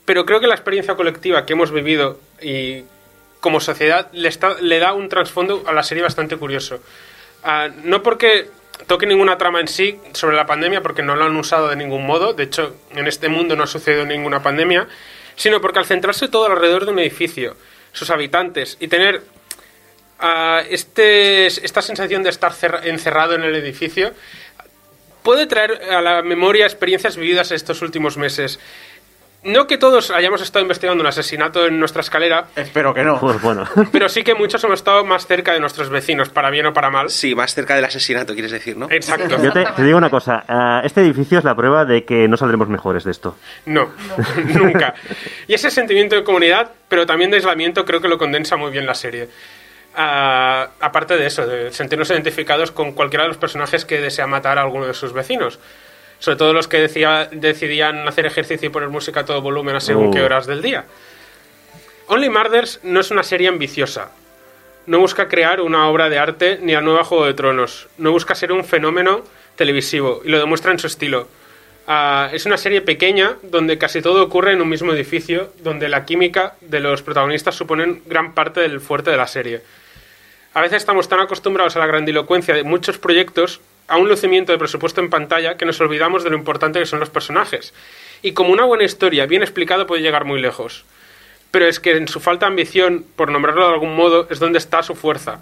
[0.06, 2.84] Pero creo que la experiencia colectiva que hemos vivido y
[3.40, 6.80] como sociedad le, da un trasfondo a la serie bastante curioso.
[7.44, 8.50] Ah, no porque
[8.86, 12.06] toque ninguna trama en sí sobre la pandemia, porque no lo han usado de ningún
[12.06, 14.88] modo, de hecho en este mundo no ha sucedido ninguna pandemia,
[15.36, 17.58] sino porque al centrarse todo alrededor de un edificio,
[17.94, 19.24] sus habitantes y tener
[20.20, 24.12] ah, este, esta sensación de estar cerra- encerrado en el edificio,
[25.24, 28.60] puede traer a la memoria experiencias vividas estos últimos meses.
[29.44, 33.20] No que todos hayamos estado investigando un asesinato en nuestra escalera, Espero que no.
[33.20, 33.66] Pues bueno.
[33.92, 36.92] pero sí que muchos hemos estado más cerca de nuestros vecinos, para bien o para
[36.92, 37.10] mal.
[37.10, 38.86] Sí, más cerca del asesinato, quieres decir, ¿no?
[38.92, 39.42] Exacto.
[39.42, 40.44] Yo te, te digo una cosa.
[40.48, 43.36] ah, este edificio es la prueba de que no saldremos mejores de esto.
[43.66, 43.90] No,
[44.54, 44.94] nunca.
[45.48, 48.86] Y ese sentimiento de comunidad, pero también de aislamiento, creo que lo condensa muy bien
[48.86, 49.28] la serie.
[49.94, 54.62] Aparte de eso, de sentirnos identificados con cualquiera de los personajes que desea matar a
[54.62, 55.60] alguno de sus vecinos.
[56.20, 59.80] Sobre todo los que decía- decidían hacer ejercicio y poner música a todo volumen a
[59.80, 60.86] según qué horas del día.
[62.08, 64.12] Only Murders no es una serie ambiciosa.
[64.86, 67.88] No busca crear una obra de arte ni la nueva Juego de Tronos.
[67.98, 69.24] No busca ser un fenómeno
[69.56, 71.28] televisivo y lo demuestra en su estilo.
[71.88, 76.06] Ah, es una serie pequeña donde casi todo ocurre en un mismo edificio, donde la
[76.06, 79.62] química de los protagonistas suponen gran parte del fuerte de la serie.
[80.54, 84.58] A veces estamos tan acostumbrados a la grandilocuencia de muchos proyectos, a un lucimiento de
[84.58, 87.74] presupuesto en pantalla, que nos olvidamos de lo importante que son los personajes.
[88.22, 90.84] Y como una buena historia bien explicada puede llegar muy lejos.
[91.52, 94.58] Pero es que en su falta de ambición, por nombrarlo de algún modo, es donde
[94.58, 95.40] está su fuerza.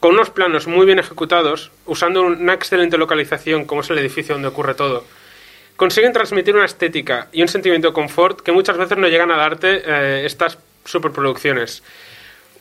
[0.00, 4.48] Con unos planos muy bien ejecutados, usando una excelente localización como es el edificio donde
[4.48, 5.04] ocurre todo,
[5.76, 9.36] consiguen transmitir una estética y un sentimiento de confort que muchas veces no llegan a
[9.36, 11.82] darte eh, estas superproducciones.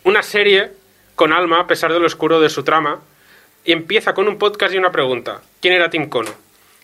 [0.04, 0.72] Una serie
[1.16, 3.00] con alma a pesar de lo oscuro de su trama
[3.64, 5.42] y empieza con un podcast y una pregunta.
[5.62, 6.32] ¿Quién era Tim Cono?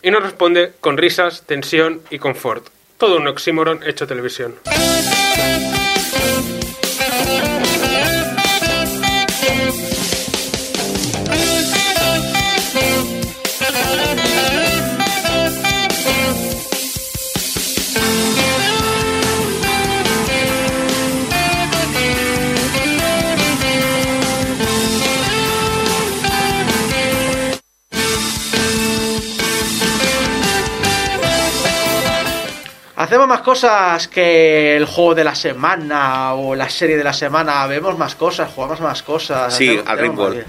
[0.01, 2.67] Y nos responde con risas, tensión y confort.
[2.97, 4.55] Todo un oxímoron hecho televisión.
[33.21, 37.67] Hacemos más cosas que el juego de la semana o la serie de la semana.
[37.67, 39.53] Vemos más cosas, jugamos más cosas.
[39.55, 40.43] Sí, al Rimworld.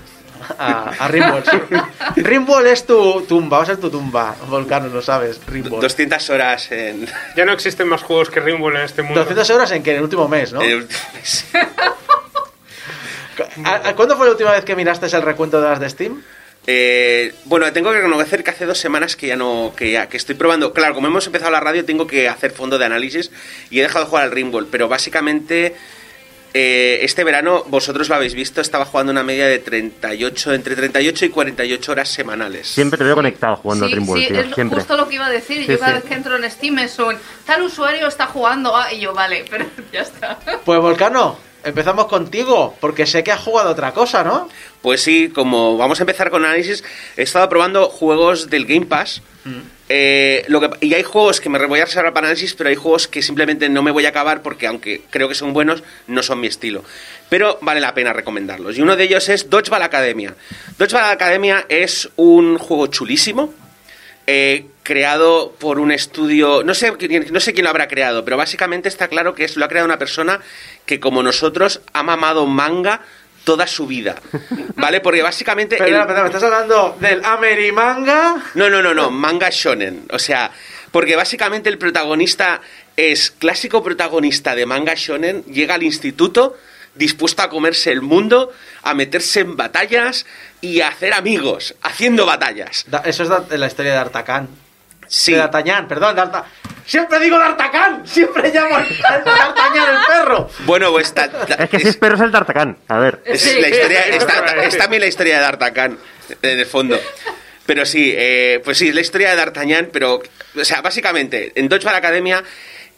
[0.58, 1.76] A, a Rimworld, sí.
[2.22, 5.38] Rimworld es tu tumba, va a ser tu tumba, Volcano, lo sabes.
[5.46, 5.82] Rimworld.
[5.82, 9.20] 200 horas en, Ya no existen más juegos que Rimworld en este mundo.
[9.20, 10.62] 200 horas en que en el último mes, ¿no?
[10.62, 11.44] en el último mes.
[13.66, 16.22] ¿A- a ¿Cuándo fue la última vez que miraste el recuento de las de Steam?
[16.66, 20.16] Eh, bueno, tengo que reconocer que hace dos semanas que ya no, que ya, que
[20.16, 20.72] estoy probando.
[20.72, 23.30] Claro, como hemos empezado la radio, tengo que hacer fondo de análisis
[23.70, 24.68] y he dejado de jugar al Rimworld.
[24.70, 25.74] Pero básicamente,
[26.54, 31.24] eh, este verano, vosotros lo habéis visto, estaba jugando una media de 38, entre 38
[31.24, 32.68] y 48 horas semanales.
[32.68, 34.40] Siempre te veo conectado jugando sí, a Dreamworld, sí, tío.
[34.40, 34.78] es Siempre.
[34.78, 35.64] justo lo que iba a decir.
[35.64, 36.00] Sí, yo cada sí.
[36.00, 39.44] vez que entro en Steam es un tal usuario está jugando ah, y yo, vale,
[39.50, 40.38] pero ya está.
[40.64, 44.48] Pues Volcano, empezamos contigo, porque sé que has jugado otra cosa, ¿no?
[44.80, 46.82] Pues sí, como vamos a empezar con análisis,
[47.16, 49.22] he estado probando juegos del Game Pass.
[49.88, 52.76] Eh, lo que, y hay juegos que me voy a reservar para análisis, pero hay
[52.76, 56.22] juegos que simplemente no me voy a acabar porque, aunque creo que son buenos, no
[56.22, 56.84] son mi estilo.
[57.28, 58.78] Pero vale la pena recomendarlos.
[58.78, 60.34] Y uno de ellos es Dodgeball Academia.
[60.78, 63.52] Dodgeball Academia es un juego chulísimo.
[64.26, 66.92] eh, creado por un estudio, no sé,
[67.30, 69.86] no sé quién lo habrá creado, pero básicamente está claro que es, lo ha creado
[69.86, 70.40] una persona
[70.86, 73.00] que como nosotros ha mamado manga
[73.44, 74.16] toda su vida,
[74.76, 75.00] ¿vale?
[75.00, 75.76] Porque básicamente...
[75.78, 78.42] el- Perdona, perdona, ¿me estás hablando del Amerimanga?
[78.54, 80.06] no, no, no, no, manga shonen.
[80.12, 80.50] O sea,
[80.90, 82.60] porque básicamente el protagonista
[82.96, 86.56] es clásico protagonista de manga shonen, llega al instituto
[86.94, 88.52] dispuesto a comerse el mundo,
[88.82, 90.26] a meterse en batallas
[90.60, 92.84] y a hacer amigos, haciendo batallas.
[93.04, 94.48] Eso es la historia de D'Artagnan.
[95.12, 95.32] Sí.
[95.32, 96.44] De D'Artagnan, perdón, D'Arta...
[96.86, 98.80] Siempre digo D'Artagnan, siempre llamo a
[99.18, 100.50] D'Artagnan el perro.
[100.60, 102.76] Bueno, pues ta- ta- Es que si es perro es el Tartacán.
[102.88, 103.20] A ver.
[103.24, 103.60] Es Sí.
[103.60, 105.98] la historia, está- es también la historia de D'Artagnan,
[106.40, 106.98] en el fondo.
[107.66, 110.22] Pero sí, eh, pues sí, es la historia de D'Artagnan, pero,
[110.60, 112.42] o sea, básicamente, en Dodgeball Academia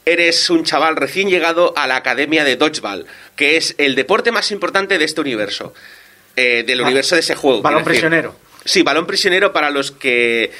[0.07, 4.51] eres un chaval recién llegado a la Academia de Dodgeball, que es el deporte más
[4.51, 5.75] importante de este universo,
[6.37, 7.61] eh, del universo de ese juego.
[7.61, 8.37] balón prisionero.
[8.65, 10.51] Sí, balón prisionero para los que...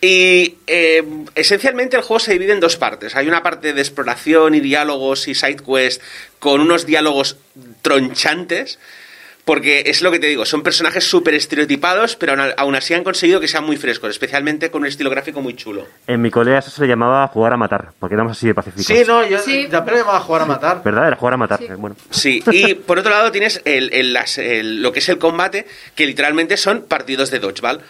[0.00, 1.04] Y eh,
[1.34, 3.14] esencialmente el juego se divide en dos partes.
[3.16, 6.00] Hay una parte de exploración y diálogos y side quest
[6.38, 7.36] con unos diálogos
[7.82, 8.78] tronchantes.
[9.42, 13.40] Porque es lo que te digo, son personajes súper estereotipados, pero aún- así han conseguido
[13.40, 15.88] que sean muy frescos, especialmente con un estilo gráfico muy chulo.
[16.06, 18.86] En mi colea eso se le llamaba jugar a matar, porque éramos así de pacíficos.
[18.86, 19.66] Sí, no, yo Sí.
[19.68, 20.82] ya pero me va a jugar a matar.
[20.84, 21.08] ¿Verdad?
[21.08, 21.58] Era jugar a matar.
[21.58, 21.64] Sí.
[21.64, 21.96] eh, Bueno.
[22.10, 25.66] Sí, y por otro lado tienes el, el- las- el- lo que es el combate,
[25.96, 27.80] que literalmente son partidos de dodgeball.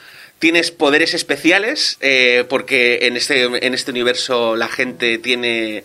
[0.40, 5.84] Tienes poderes especiales, eh, porque en este, en este universo la gente tiene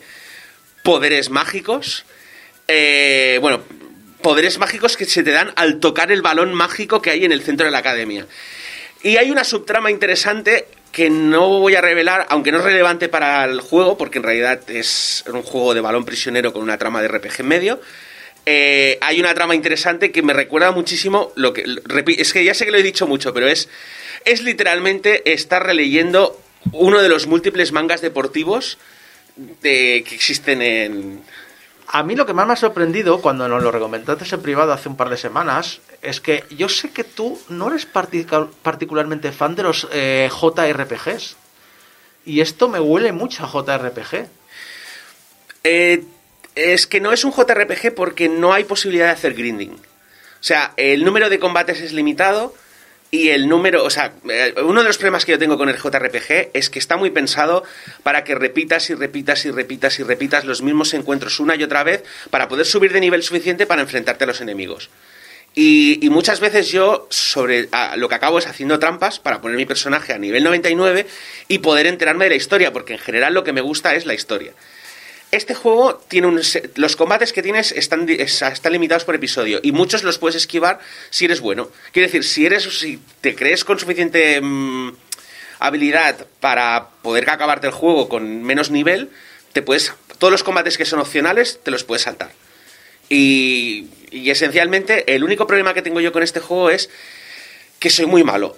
[0.82, 2.06] poderes mágicos.
[2.68, 3.62] Eh, bueno,
[4.22, 7.44] poderes mágicos que se te dan al tocar el balón mágico que hay en el
[7.44, 8.28] centro de la academia.
[9.04, 13.44] Y hay una subtrama interesante que no voy a revelar, aunque no es relevante para
[13.44, 17.10] el juego, porque en realidad es un juego de balón prisionero con una trama de
[17.10, 17.82] RPG en medio.
[18.46, 21.66] Eh, hay una trama interesante que me recuerda muchísimo lo que
[22.18, 23.68] es que ya sé que lo he dicho mucho, pero es
[24.26, 26.40] es literalmente estar releyendo
[26.72, 28.78] uno de los múltiples mangas deportivos
[29.36, 31.24] de- que existen en
[31.88, 34.90] A mí lo que más me ha sorprendido cuando nos lo recomendaste en privado hace
[34.90, 39.64] un par de semanas es que yo sé que tú no eres particularmente fan de
[39.64, 41.36] los eh, JRPGs.
[42.26, 44.26] Y esto me huele mucho a JRPG.
[45.64, 46.04] Eh,
[46.56, 49.74] es que no es un JRPG porque no hay posibilidad de hacer grinding.
[49.74, 52.56] O sea, el número de combates es limitado
[53.12, 55.78] y el número, o sea, eh, uno de los problemas que yo tengo con el
[55.78, 57.64] JRPG es que está muy pensado
[58.04, 61.84] para que repitas y repitas y repitas y repitas los mismos encuentros una y otra
[61.84, 64.90] vez para poder subir de nivel suficiente para enfrentarte a los enemigos.
[65.58, 70.12] Y, muchas veces yo sobre lo que acabo es haciendo trampas para poner mi personaje
[70.12, 71.08] a nivel 99
[71.48, 74.14] y poder enterarme de la historia, porque en general lo que me gusta es la
[74.14, 74.52] historia.
[75.36, 76.42] Este juego tiene un,
[76.76, 80.80] los combates que tienes están, están limitados por episodio y muchos los puedes esquivar
[81.10, 81.70] si eres bueno.
[81.92, 84.94] Quiere decir, si eres si te crees con suficiente mm,
[85.60, 89.10] habilidad para poder acabarte el juego con menos nivel,
[89.52, 92.32] te puedes todos los combates que son opcionales te los puedes saltar.
[93.10, 96.90] Y, y esencialmente el único problema que tengo yo con este juego es
[97.80, 98.58] que soy muy malo.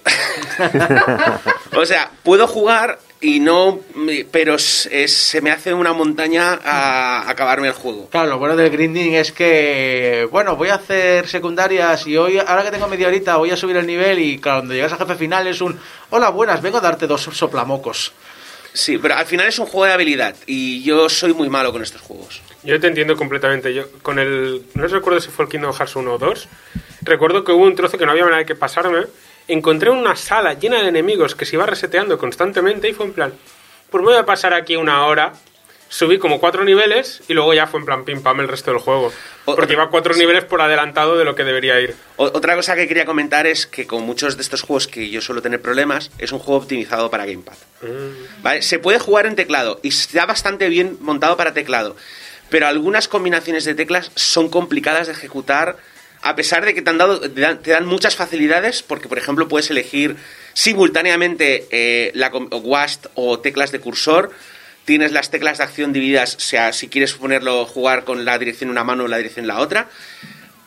[1.75, 3.80] o sea, puedo jugar y no,
[4.31, 8.10] pero es- es- se me hace una montaña a acabarme el juego.
[8.10, 12.64] Claro, lo bueno del grinding es que, bueno, voy a hacer secundarias y hoy, ahora
[12.64, 15.15] que tengo media horita, voy a subir el nivel y claro, cuando llegas al jefe
[15.15, 15.80] final es un,
[16.11, 18.11] hola, buenas, vengo a darte dos soplamocos.
[18.73, 21.81] Sí, pero al final es un juego de habilidad y yo soy muy malo con
[21.81, 22.41] estos juegos.
[22.61, 23.73] Yo te entiendo completamente.
[23.73, 26.48] Yo con el no recuerdo si fue el Kingdom Hearts 1 o 2.
[27.02, 29.06] Recuerdo que hubo un trozo que no había manera de que pasarme.
[29.48, 33.34] Encontré una sala llena de enemigos que se iba reseteando constantemente y fue en plan,
[33.90, 35.34] pues voy a pasar aquí una hora.
[35.90, 38.82] Subí como cuatro niveles y luego ya fue en plan pim pam el resto del
[38.82, 39.14] juego.
[39.45, 41.95] Porque iba cuatro niveles por adelantado de lo que debería ir.
[42.18, 45.41] Otra cosa que quería comentar es que con muchos de estos juegos que yo suelo
[45.41, 47.56] tener problemas, es un juego optimizado para Gamepad.
[48.41, 48.64] ¿Vale?
[48.64, 51.95] Se puede jugar en teclado y está bastante bien montado para teclado,
[52.49, 55.78] pero algunas combinaciones de teclas son complicadas de ejecutar
[56.22, 59.69] a pesar de que te, han dado, te, dan, muchas facilidades, porque por ejemplo puedes
[59.69, 60.15] elegir
[60.53, 64.31] simultáneamente eh, la WASD o teclas de cursor.
[64.85, 68.69] Tienes las teclas de acción divididas, o sea, si quieres ponerlo, jugar con la dirección
[68.69, 69.89] en una mano o la dirección en la otra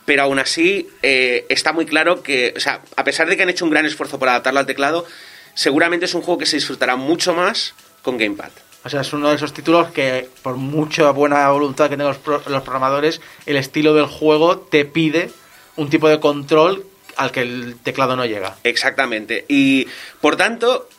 [0.05, 3.49] pero aún así eh, está muy claro que, o sea, a pesar de que han
[3.49, 5.05] hecho un gran esfuerzo por adaptarlo al teclado,
[5.53, 8.51] seguramente es un juego que se disfrutará mucho más con Gamepad.
[8.83, 12.63] O sea, es uno de esos títulos que, por mucha buena voluntad que tengan los
[12.63, 15.29] programadores, el estilo del juego te pide
[15.75, 16.85] un tipo de control
[17.17, 18.57] al que el teclado no llega.
[18.63, 19.45] Exactamente.
[19.47, 19.87] Y
[20.21, 20.89] por tanto,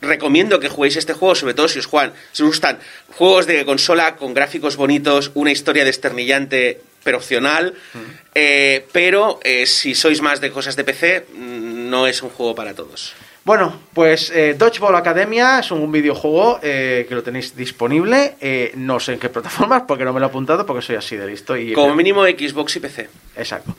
[0.00, 2.78] recomiendo que juguéis este juego, sobre todo si os juegan, si os gustan
[3.14, 7.74] juegos de consola con gráficos bonitos, una historia desternillante pero opcional,
[8.32, 12.54] eh, pero eh, si sois más de cosas de PC, mm, no es un juego
[12.54, 13.12] para todos.
[13.44, 18.36] Bueno, pues eh, Dodgeball Academia es un videojuego eh, que lo tenéis disponible.
[18.40, 21.16] eh, no sé en qué plataformas, porque no me lo he apuntado, porque soy así
[21.16, 21.56] de listo.
[21.56, 23.08] Y, Como mínimo Xbox y PC.
[23.36, 23.76] Exacto.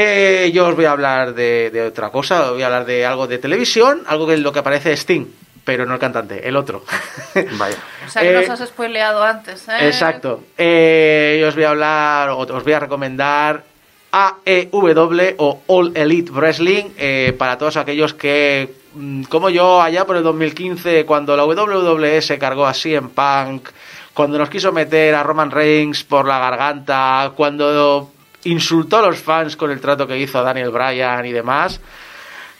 [0.00, 3.04] Eh, yo os voy a hablar de, de otra cosa, os voy a hablar de
[3.04, 5.26] algo de televisión, algo que es lo que aparece Sting,
[5.64, 6.84] pero no el cantante, el otro.
[7.58, 7.76] Vaya.
[8.06, 9.86] O sea que Eh, nos has spoileado antes, ¿eh?
[9.88, 10.44] Exacto.
[10.56, 13.64] Eh, yo os voy a hablar, os voy a recomendar
[14.12, 20.16] AEW o All Elite Wrestling eh, para todos aquellos que, mm, como yo, allá por
[20.16, 23.68] el 2015, cuando la WWE se cargó así en Punk,
[24.14, 28.10] cuando nos quiso meter a Roman Reigns por la garganta, cuando
[28.44, 31.80] insultó a los fans con el trato que hizo a Daniel Bryan y demás,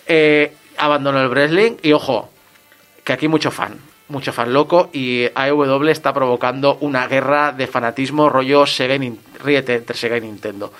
[0.06, 1.76] eh, abandonó el wrestling.
[1.82, 2.30] Y ojo,
[3.04, 3.78] que aquí mucho fan,
[4.08, 4.90] mucho fan loco.
[4.92, 10.22] Y AEW está provocando una guerra de fanatismo rollo Sega y ríete entre Sega y
[10.22, 10.72] Nintendo.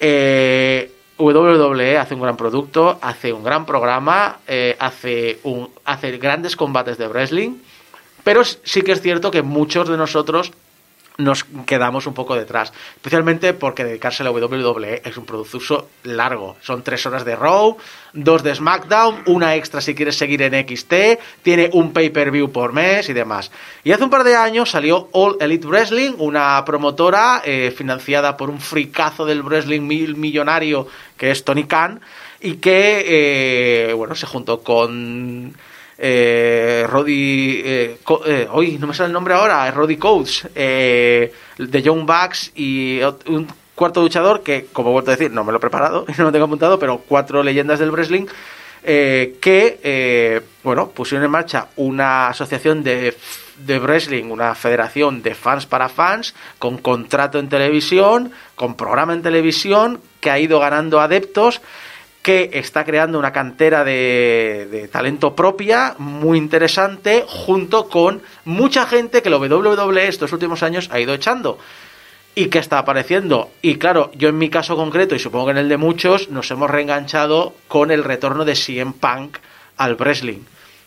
[0.00, 6.54] Eh, WWE hace un gran producto, hace un gran programa, eh, hace, un, hace grandes
[6.54, 7.56] combates de wrestling,
[8.22, 10.52] pero sí que es cierto que muchos de nosotros
[11.18, 12.72] nos quedamos un poco detrás.
[12.94, 16.56] Especialmente porque dedicarse a la WWE es un producto largo.
[16.62, 17.76] Son tres horas de Raw,
[18.12, 20.94] dos de SmackDown, una extra si quieres seguir en XT,
[21.42, 23.50] tiene un pay-per-view por mes y demás.
[23.82, 28.48] Y hace un par de años salió All Elite Wrestling, una promotora eh, financiada por
[28.48, 30.86] un fricazo del wrestling mil millonario
[31.16, 32.00] que es Tony Khan
[32.40, 35.52] y que, eh, bueno, se juntó con
[35.98, 41.82] eh, Roddy, eh, eh, hoy no me sale el nombre ahora, Roddy Coates, eh, de
[41.82, 45.58] Young Bucks y un cuarto luchador que, como he vuelto a decir, no me lo
[45.58, 48.26] he preparado y no lo tengo apuntado, pero cuatro leyendas del wrestling
[48.80, 53.14] que, bueno, pusieron en marcha una asociación de,
[53.58, 59.20] de wrestling, una federación de fans para fans, con contrato en televisión, con programa en
[59.20, 61.60] televisión, que ha ido ganando adeptos
[62.28, 69.30] que está creando una cantera de, talento propia muy interesante junto con mucha gente que
[69.30, 71.58] lo WWE estos últimos años ha ido echando
[72.34, 73.50] y que está apareciendo.
[73.62, 76.50] Y claro, yo en mi caso concreto, y supongo que en el de muchos, nos
[76.50, 79.38] hemos reenganchado con el retorno de CM Punk
[79.78, 80.40] al wrestling.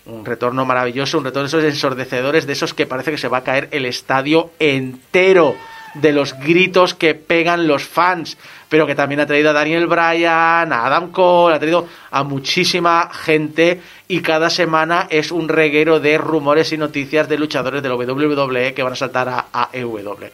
[0.05, 3.39] Un retorno maravilloso, un retorno de esos ensordecedores, de esos que parece que se va
[3.39, 5.55] a caer el estadio entero
[5.95, 8.37] de los gritos que pegan los fans,
[8.71, 13.09] pero que también ha traído a Daniel Bryan, a Adam Cole, ha traído a muchísima
[13.11, 17.95] gente y cada semana es un reguero de rumores y noticias de luchadores de la
[17.95, 20.31] WWE que van a saltar a AEW.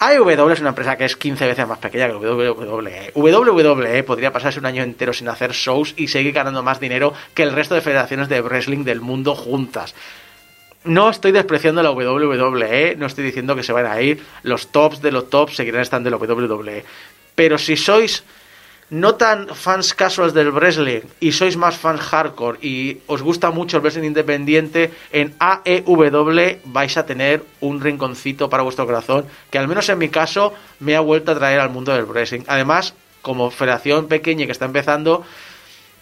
[0.00, 3.12] AEW es una empresa que es 15 veces más pequeña que WWE.
[3.14, 7.42] WWE podría pasarse un año entero sin hacer shows y seguir ganando más dinero que
[7.42, 9.94] el resto de federaciones de wrestling del mundo juntas.
[10.84, 15.00] No estoy despreciando la WWE, no estoy diciendo que se van a ir, los tops
[15.00, 16.84] de los tops seguirán estando en la WWE.
[17.34, 18.24] Pero si sois
[18.92, 23.78] no tan fans casuals del wrestling y sois más fans hardcore y os gusta mucho
[23.78, 29.66] el wrestling independiente, en AEW vais a tener un rinconcito para vuestro corazón que al
[29.66, 32.42] menos en mi caso me ha vuelto a traer al mundo del wrestling.
[32.46, 32.92] Además,
[33.22, 35.24] como federación pequeña que está empezando,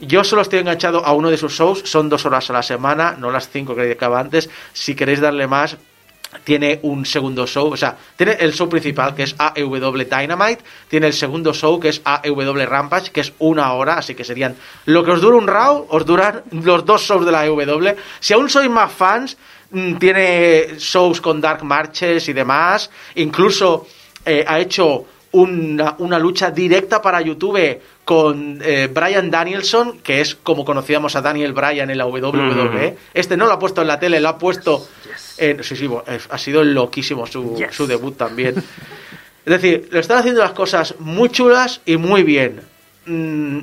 [0.01, 3.17] yo solo estoy enganchado a uno de sus shows, son dos horas a la semana,
[3.19, 4.49] no las cinco que dedicaba antes.
[4.73, 5.77] Si queréis darle más,
[6.45, 11.09] tiene un segundo show, o sea, tiene el show principal que es AEW Dynamite, tiene
[11.09, 15.05] el segundo show que es AEW Rampage, que es una hora, así que serían lo
[15.05, 17.97] que os dura un Raw, os duran los dos shows de la AEW.
[18.21, 19.37] Si aún sois más fans,
[19.71, 23.87] mm, tiene shows con Dark Marches y demás, incluso
[24.25, 30.35] eh, ha hecho una, una lucha directa para YouTube con eh, Brian Danielson, que es
[30.35, 32.97] como conocíamos a Daniel Bryan en la WWE.
[33.15, 34.87] Este no lo ha puesto en la tele, lo ha puesto
[35.39, 35.63] en...
[35.63, 37.75] Sí, sí, eh, ha sido loquísimo su, Yes.
[37.75, 38.57] su debut también.
[38.57, 42.61] Es decir, lo están haciendo las cosas muy chulas y muy bien.
[43.07, 43.61] Mm,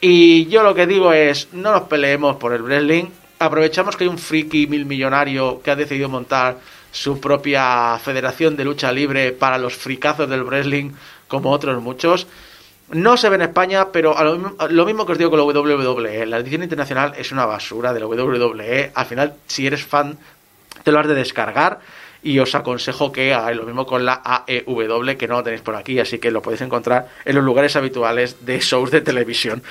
[0.00, 3.06] y yo lo que digo es, no nos peleemos por el wrestling.
[3.38, 6.58] Aprovechamos que hay un friki mil millonario que ha decidido montar
[6.92, 10.92] su propia federación de lucha libre para los fricazos del wrestling,
[11.28, 12.26] como otros muchos.
[12.90, 15.44] No se ve en España, pero a lo, lo mismo que os digo con la
[15.44, 18.92] WWE, la edición internacional es una basura de la WWE.
[18.94, 20.16] Al final, si eres fan,
[20.84, 21.80] te lo has de descargar
[22.22, 25.76] y os aconsejo que hagáis lo mismo con la AEW, que no lo tenéis por
[25.76, 29.62] aquí, así que lo podéis encontrar en los lugares habituales de shows de televisión.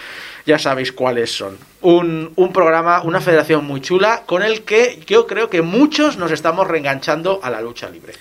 [0.46, 1.58] Ya sabéis cuáles son.
[1.82, 6.32] Un, un programa, una federación muy chula, con el que yo creo que muchos nos
[6.32, 8.14] estamos reenganchando a la lucha libre.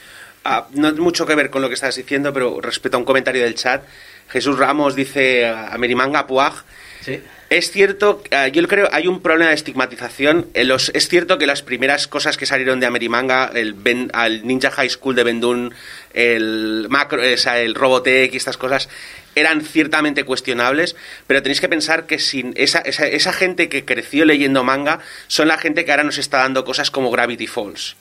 [0.44, 3.06] Ah, no es mucho que ver con lo que estás diciendo, pero respecto a un
[3.06, 3.82] comentario del chat,
[4.28, 6.64] Jesús Ramos dice a Merimanga Puaj.
[7.00, 7.22] Sí.
[7.50, 10.48] Es cierto, eh, yo creo hay un problema de estigmatización.
[10.54, 14.70] Los, es cierto que las primeras cosas que salieron de Amerimanga, el, Ben- al Ninja
[14.70, 15.74] High School de Bendun,
[16.14, 18.88] el Macro, el Robotech y estas cosas,
[19.34, 20.96] eran ciertamente cuestionables,
[21.26, 25.48] pero tenéis que pensar que sin esa, esa, esa gente que creció leyendo manga son
[25.48, 27.96] la gente que ahora nos está dando cosas como Gravity Falls.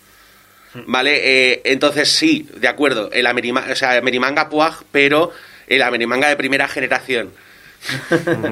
[0.88, 1.20] ¿Vale?
[1.52, 5.32] Eh, entonces sí, de acuerdo, el Amerima- o sea, Amerimanga Puaj, pero
[5.68, 7.30] el Amerimanga de primera generación.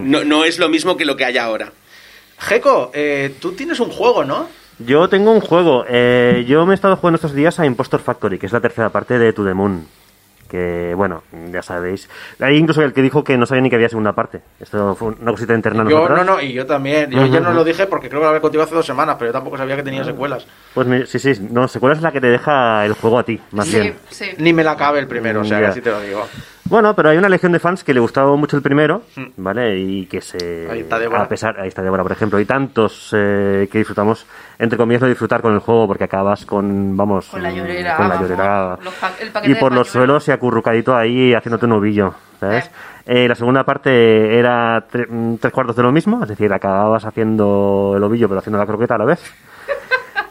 [0.04, 1.72] No, no es lo mismo que lo que hay ahora.
[2.40, 4.48] Jeco, eh, tú tienes un juego, ¿no?
[4.80, 5.86] Yo tengo un juego.
[5.88, 8.90] eh, yo me he estado jugando estos días a Impostor Factory, que es la tercera
[8.90, 9.88] parte de To The Moon.
[10.50, 12.10] Que, bueno, ya sabéis.
[12.42, 14.42] Hay incluso el que dijo que no sabía ni que había segunda parte.
[14.60, 16.18] Esto fue una cosita interna Yo, nosotros.
[16.26, 17.10] no, no, y yo también.
[17.10, 19.16] Yo Ujú, ya no lo dije porque creo que lo había contigo hace dos semanas,
[19.18, 20.46] pero yo tampoco sabía que tenía secuelas.
[20.74, 23.40] Pues mi- sí, sí, no, secuela es la que te deja el juego a ti,
[23.52, 23.96] más Sí, bien.
[24.10, 24.32] sí.
[24.40, 25.66] Ni me la cabe el primero, o sea, Ya.
[25.68, 26.28] que así te lo digo.
[26.72, 29.02] Bueno, pero hay una legión de fans que le gustaba mucho el primero,
[29.36, 29.78] ¿vale?
[29.78, 30.68] Y que se...
[30.68, 30.72] Mm.
[30.72, 31.24] Ahí está Débora.
[31.24, 32.40] A pesar, ahí está Débora, por ejemplo.
[32.40, 34.26] Y tantos eh, que disfrutamos,
[34.58, 37.28] entre comillas, de disfrutar con el juego porque acabas con, vamos...
[37.28, 38.78] Con la mm, llorera, Con la vamos, llorera.
[39.34, 42.72] pa- y por los suelos y acurrucadito ahí haciéndote un ovillo, ¿sabes?
[43.06, 47.04] Eh, la segunda parte era tre- mm, tres cuartos de lo mismo, es decir, acababas
[47.04, 49.22] haciendo el ovillo pero haciendo la croqueta a la vez.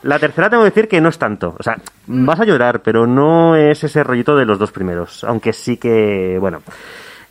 [0.03, 1.57] La tercera tengo que decir que no es tanto.
[1.59, 5.25] O sea, vas a llorar, pero no es ese rollito de los dos primeros.
[5.25, 6.63] Aunque sí que, bueno.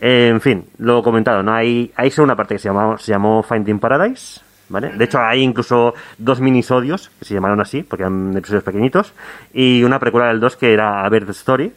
[0.02, 1.54] En fin, lo comentado, ¿no?
[1.54, 4.42] Hay, hay solo una parte que se, llamó, se llamó Finding Paradise.
[4.70, 4.92] ¿Vale?
[4.96, 9.14] De hecho, hay incluso dos minisodios que se llamaron así, porque eran episodios pequeñitos,
[9.52, 11.74] y una precuela del 2 que era A Bird Story,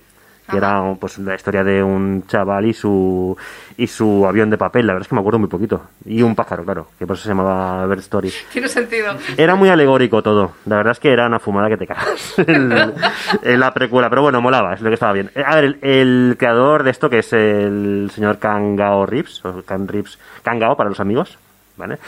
[0.53, 3.37] que era pues la historia de un chaval y su
[3.77, 5.83] y su avión de papel, la verdad es que me acuerdo muy poquito.
[6.05, 8.33] Y un pájaro, claro, que por eso se llamaba Bird Story.
[8.53, 9.15] Tiene sentido.
[9.37, 10.53] Era muy alegórico todo.
[10.67, 12.35] La verdad es que era una fumada que te cagas.
[13.43, 14.09] En la precuela.
[14.11, 15.31] Pero bueno, molaba, es lo que estaba bien.
[15.35, 19.63] Eh, A ver, el, el creador de esto, que es el señor Kangao Rips, o
[19.63, 21.39] Kan Rips, Kangao para los amigos,
[21.77, 21.99] ¿vale?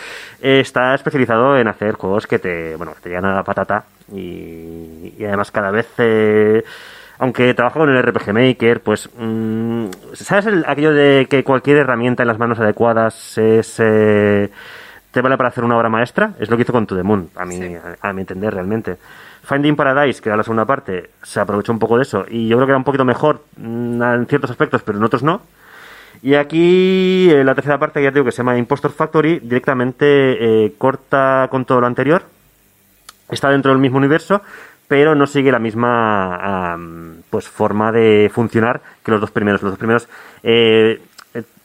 [0.43, 5.15] Eh, Está especializado en hacer juegos que te, bueno, te llegan a la patata y,
[5.19, 6.63] y además cada vez, eh,
[7.19, 12.23] aunque trabaja con el RPG Maker, pues, mm, ¿sabes el- aquello de que cualquier herramienta
[12.23, 13.77] en las manos adecuadas es...
[13.79, 14.51] eh,
[15.11, 16.33] te vale para hacer una obra maestra?
[16.41, 17.75] Es lo que hizo con To The Moon, a mi, Sí.
[18.03, 18.97] a, a mi entender realmente.
[19.45, 22.57] Finding Paradise, que era la segunda parte, se aprovechó un poco de eso y yo
[22.57, 25.43] creo que era un poquito mejor mm, en ciertos aspectos, pero en otros no.
[26.23, 30.05] Y aquí eh, la tercera parte, ya te digo que se llama Impostor Factory, directamente
[30.65, 32.23] eh, corta con todo lo anterior.
[33.31, 34.43] Está dentro del mismo universo,
[34.89, 39.63] pero no sigue la misma am, pues forma de funcionar que los dos primeros.
[39.63, 40.09] Los dos primeros
[40.43, 41.01] eh,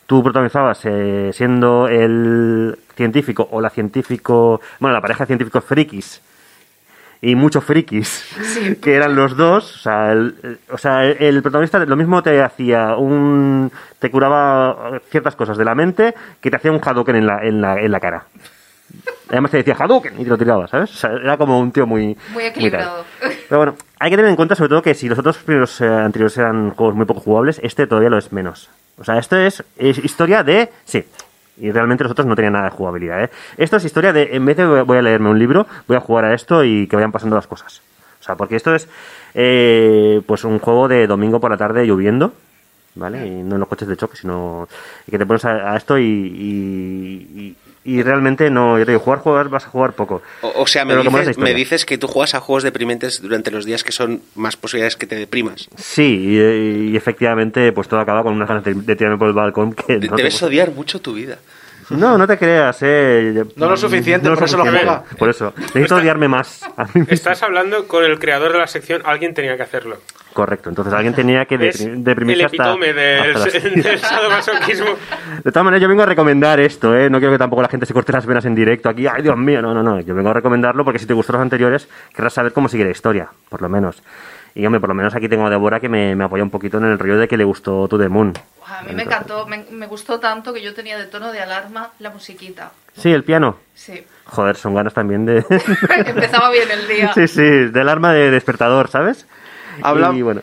[0.10, 6.20] tú protagonizabas eh, siendo el científico o la científico, bueno, la pareja de científicos frikis
[7.22, 8.26] y muchos frikis
[8.82, 12.42] que eran los dos o sea el, o sea el, el protagonista lo mismo te
[12.42, 17.28] hacía un te curaba ciertas cosas de la mente que te hacía un Hadouken en
[17.28, 18.24] la, en la, en la cara
[19.30, 20.92] además te decía Hadouken y te lo tiraba ¿sabes?
[20.92, 23.06] O sea, era como un tío muy Muy equilibrado.
[23.50, 25.88] pero bueno hay que tener en cuenta sobre todo que si los otros primeros eh,
[25.88, 29.64] anteriores eran juegos muy poco jugables este todavía lo es menos o sea esto es,
[29.78, 31.06] es historia de sí
[31.60, 33.24] y realmente los otros no tenían nada de jugabilidad.
[33.24, 33.30] ¿eh?
[33.58, 36.26] Esto es historia de, en vez de voy a leerme un libro, voy a jugar
[36.26, 37.82] a esto y que vayan pasando las cosas.
[38.20, 38.88] O sea, porque esto es
[39.34, 42.34] eh, pues un juego de domingo por la tarde lloviendo,
[42.96, 43.28] ¿vale?
[43.28, 44.68] Y no en los coches de choque, sino
[45.10, 49.20] que te pones a, a esto y, y, y- realmente no, yo te digo, jugar,
[49.20, 50.22] jugar, vas a jugar poco.
[50.42, 51.54] O, o sea, me dices, me historia.
[51.54, 55.08] dices que tú juegas a juegos deprimentes durante los días que son más posibilidades que
[55.08, 55.68] te deprimas.
[55.78, 59.34] Sí, y, y efectivamente, pues todo acaba con unas ganas de, de tirarme por el
[59.34, 61.38] balcón que De- no te- Debes odiar mucho tu vida.
[61.90, 63.44] No, no te creas, eh.
[63.56, 64.86] No lo suficiente, por eso lo suficiente.
[64.86, 65.04] juega.
[65.18, 65.54] Por eso.
[65.58, 66.62] Necesito odiarme más.
[66.78, 67.08] a mí mismo.
[67.14, 69.98] Estás hablando con el creador de la sección, alguien tenía que hacerlo.
[70.34, 74.88] Correcto, entonces alguien tenía que el deprimirse hasta, epitome del, hasta las- del sadomasoquismo.
[75.44, 77.10] De todas maneras, yo vengo a recomendar esto, ¿eh?
[77.10, 79.08] No quiero que tampoco la gente se corte las venas en directo aquí.
[79.08, 79.62] ¡Ay, Dios mío!
[79.62, 80.00] No, no, no.
[80.02, 82.92] Yo vengo a recomendarlo porque si te gustó los anteriores, querrás saber cómo sigue la
[82.92, 84.02] historia, por lo menos.
[84.56, 86.78] Y, hombre, por lo menos aquí tengo a Débora que me, me apoya un poquito
[86.78, 88.34] en el rollo de que le gustó To The Moon.
[88.68, 91.90] A mí me encantó, me, me gustó tanto que yo tenía de tono de alarma
[92.00, 92.72] la musiquita.
[92.96, 93.58] Sí, el piano.
[93.76, 94.04] Sí.
[94.26, 95.38] Joder, son ganas también de...
[96.06, 97.14] Empezaba bien el día.
[97.14, 99.28] sí, sí, del arma de despertador, ¿sabes?
[99.84, 100.42] Habla- Y bueno,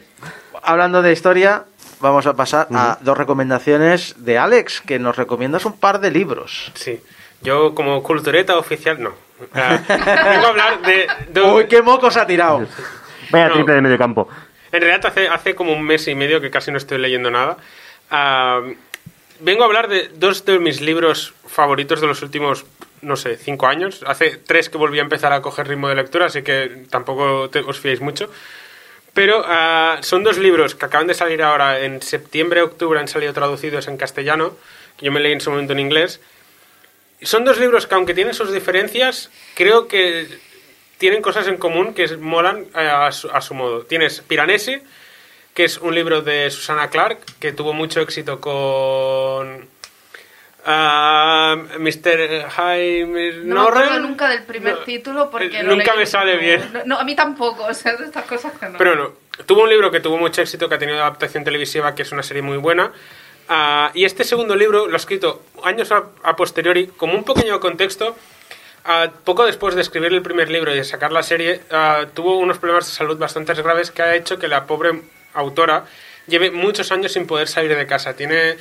[0.62, 1.64] Hablando de historia,
[2.00, 6.72] vamos a pasar a dos recomendaciones de Alex, que nos recomiendas un par de libros.
[6.74, 7.00] Sí.
[7.42, 9.12] Yo como cultureta oficial, no.
[9.54, 11.06] Ah, vengo a hablar de...
[11.28, 12.66] de- Uy, qué mocos ha tirado.
[13.30, 13.54] vaya No.
[13.54, 14.28] triple de medio campo.
[14.72, 17.56] En realidad hace, hace como un mes y medio que casi no estoy leyendo nada.
[18.10, 18.60] Ah,
[19.40, 22.64] vengo a hablar de dos de mis libros favoritos de los últimos,
[23.02, 24.02] no sé, cinco años.
[24.06, 27.60] Hace tres que volví a empezar a coger ritmo de lectura, así que tampoco te-
[27.60, 28.28] os fiéis mucho.
[29.16, 33.32] Pero ah, son dos libros que acaban de salir ahora en septiembre, octubre, han salido
[33.32, 34.54] traducidos en castellano,
[34.98, 36.20] que yo me leí en su momento en inglés.
[37.22, 40.28] Son dos libros que, aunque tienen sus diferencias, creo que
[40.98, 43.86] tienen cosas en común que molan eh, a, su, a su modo.
[43.86, 44.82] Tienes Piranesi,
[45.54, 49.66] que es un libro de Susana Clark, que tuvo mucho éxito con
[50.66, 52.48] ah, Mr.
[52.50, 56.36] Jaime No me acuerdo nunca del primer título porque eh, lo nunca leí me sale
[56.36, 56.70] bien.
[56.72, 58.76] No, no, a mí tampoco, o sea, de estas cosas que no.
[58.78, 59.12] Pero no,
[59.46, 62.22] tuvo un libro que tuvo mucho éxito, que ha tenido adaptación televisiva, que es una
[62.22, 62.92] serie muy buena.
[63.48, 67.60] Ah, y este segundo libro lo ha escrito años a, a posteriori, como un pequeño
[67.60, 68.16] contexto.
[68.84, 71.60] ah, poco después de escribir el primer libro y de sacar la serie,
[72.14, 75.00] tuvo unos problemas de salud bastante graves que ha hecho que la pobre
[75.34, 75.84] autora
[76.26, 78.14] lleve muchos años sin poder salir de casa.
[78.14, 78.56] Tiene,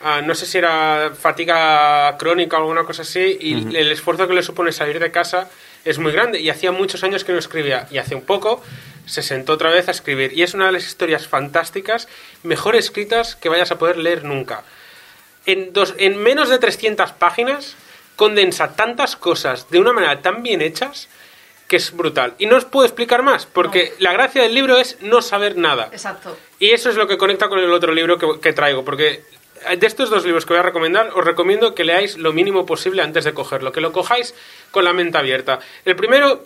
[0.00, 4.34] ah, no sé si era fatiga crónica o alguna cosa así, y el esfuerzo que
[4.34, 5.48] le supone salir de casa
[5.84, 6.40] es muy grande.
[6.40, 7.86] Y hacía muchos años que no escribía.
[7.90, 8.62] Y hace un poco
[9.06, 10.32] se sentó otra vez a escribir.
[10.32, 12.08] Y es una de las historias fantásticas,
[12.42, 14.64] mejor escritas que vayas a poder leer nunca.
[15.46, 17.76] En, dos, en menos de 300 páginas
[18.16, 21.08] condensa tantas cosas de una manera tan bien hechas
[21.68, 22.34] que es brutal.
[22.38, 25.88] Y no os puedo explicar más, porque la gracia del libro es no saber nada.
[25.92, 26.36] Exacto.
[26.58, 29.24] Y eso es lo que conecta con el otro libro que, que traigo, porque
[29.78, 33.02] de estos dos libros que voy a recomendar, os recomiendo que leáis lo mínimo posible
[33.02, 34.34] antes de cogerlo, que lo cojáis
[34.70, 35.60] con la mente abierta.
[35.84, 36.44] El primero,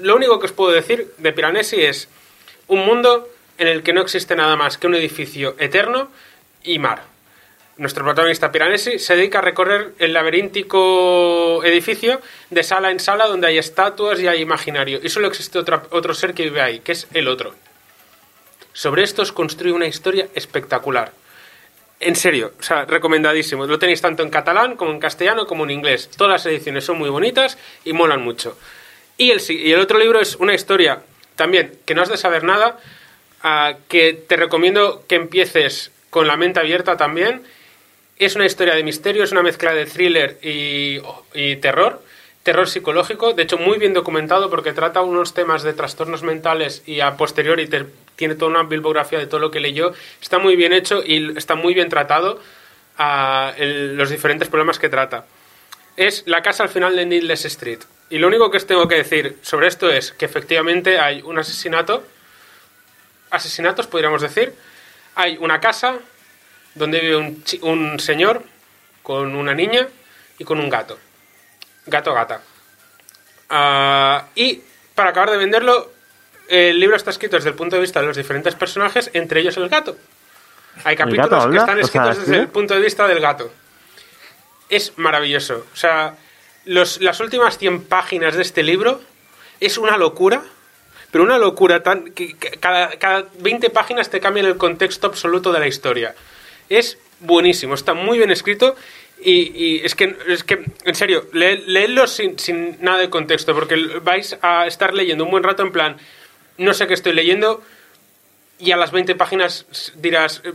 [0.00, 2.08] lo único que os puedo decir de Piranesi es
[2.68, 6.10] un mundo en el que no existe nada más que un edificio eterno
[6.62, 7.02] y mar.
[7.76, 13.48] Nuestro protagonista Piranesi se dedica a recorrer el laberíntico edificio de sala en sala donde
[13.48, 15.00] hay estatuas y hay imaginario.
[15.02, 17.52] Y solo existe otra- otro ser que vive ahí, que es el otro.
[18.72, 21.12] Sobre estos construye una historia espectacular.
[22.00, 23.66] En serio, o sea, recomendadísimo.
[23.66, 26.10] Lo tenéis tanto en catalán como en castellano como en inglés.
[26.16, 28.58] Todas las ediciones son muy bonitas y molan mucho.
[29.16, 31.00] Y el, y el otro libro es una historia
[31.36, 32.78] también que no has de saber nada,
[33.42, 37.42] ah, que te recomiendo que empieces con la mente abierta también
[38.18, 41.00] Es una historia de misterio, es una mezcla de thriller y,
[41.34, 42.00] y terror,
[42.44, 47.00] terror psicológico, de hecho muy bien documentado porque trata unos temas de trastornos mentales y
[47.00, 47.86] a posteriori te-
[48.16, 49.92] tiene toda una bibliografía de todo lo que leyó.
[50.20, 52.40] Está muy bien hecho y está muy bien tratado
[53.56, 55.26] el- los diferentes problemas que trata.
[55.96, 57.80] Es la casa al final de Needless Street.
[58.10, 61.38] Y lo único que os tengo que decir sobre esto es que efectivamente hay un
[61.38, 62.04] asesinato,
[63.30, 64.54] asesinatos podríamos decir,
[65.14, 65.98] hay una casa
[66.74, 67.16] donde vive
[67.62, 68.42] un, señor
[69.02, 69.88] con una niña
[70.38, 70.98] y con un gato.
[71.86, 72.42] Gato gata.
[73.50, 74.60] Ah, y
[74.94, 75.92] para acabar de venderlo,
[76.48, 79.56] el libro está escrito desde el punto de vista de los diferentes personajes, entre ellos
[79.56, 79.96] el gato.
[80.84, 83.52] Hay capítulos que están O sea, escritos desde el punto de vista del gato.
[84.68, 85.66] Es maravilloso.
[85.72, 86.16] O sea,
[86.64, 89.00] los, las últimas 100 páginas de este libro
[89.60, 90.42] es una locura,
[91.10, 95.52] pero una locura tan que, que cada, cada 20 páginas te cambian el contexto absoluto
[95.52, 96.14] de la historia.
[96.68, 98.74] Es buenísimo, está muy bien escrito
[99.20, 103.54] y, y es, que, es que, en serio, le- leedlo sin, sin nada de contexto,
[103.54, 105.96] porque vais a estar leyendo un buen rato en plan,
[106.58, 107.62] no sé qué estoy leyendo,
[108.58, 109.66] y a las 20 páginas
[109.96, 110.52] dirás, eh,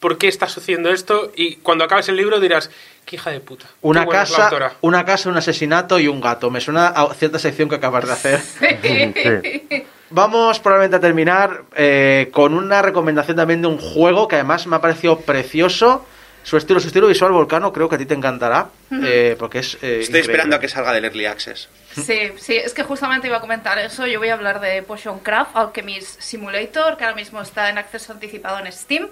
[0.00, 1.32] ¿por qué está sucediendo esto?
[1.36, 2.70] Y cuando acabes el libro dirás,
[3.04, 3.66] qué hija de puta.
[3.82, 4.72] Una casa, autora".
[4.80, 6.50] una casa, un asesinato y un gato.
[6.50, 8.40] Me suena a cierta sección que acabas de hacer.
[8.82, 9.84] Sí.
[10.10, 14.76] Vamos probablemente a terminar eh, con una recomendación también de un juego que además me
[14.76, 16.06] ha parecido precioso.
[16.44, 18.68] Su estilo, su estilo visual volcano, creo que a ti te encantará.
[19.02, 19.74] eh, porque es.
[19.74, 20.20] eh, Estoy increíble.
[20.20, 21.68] esperando a que salga del Early Access.
[22.04, 24.06] Sí, sí, es que justamente iba a comentar eso.
[24.06, 28.12] Yo voy a hablar de Potion Craft Alchemist Simulator, que ahora mismo está en acceso
[28.12, 29.08] anticipado en Steam.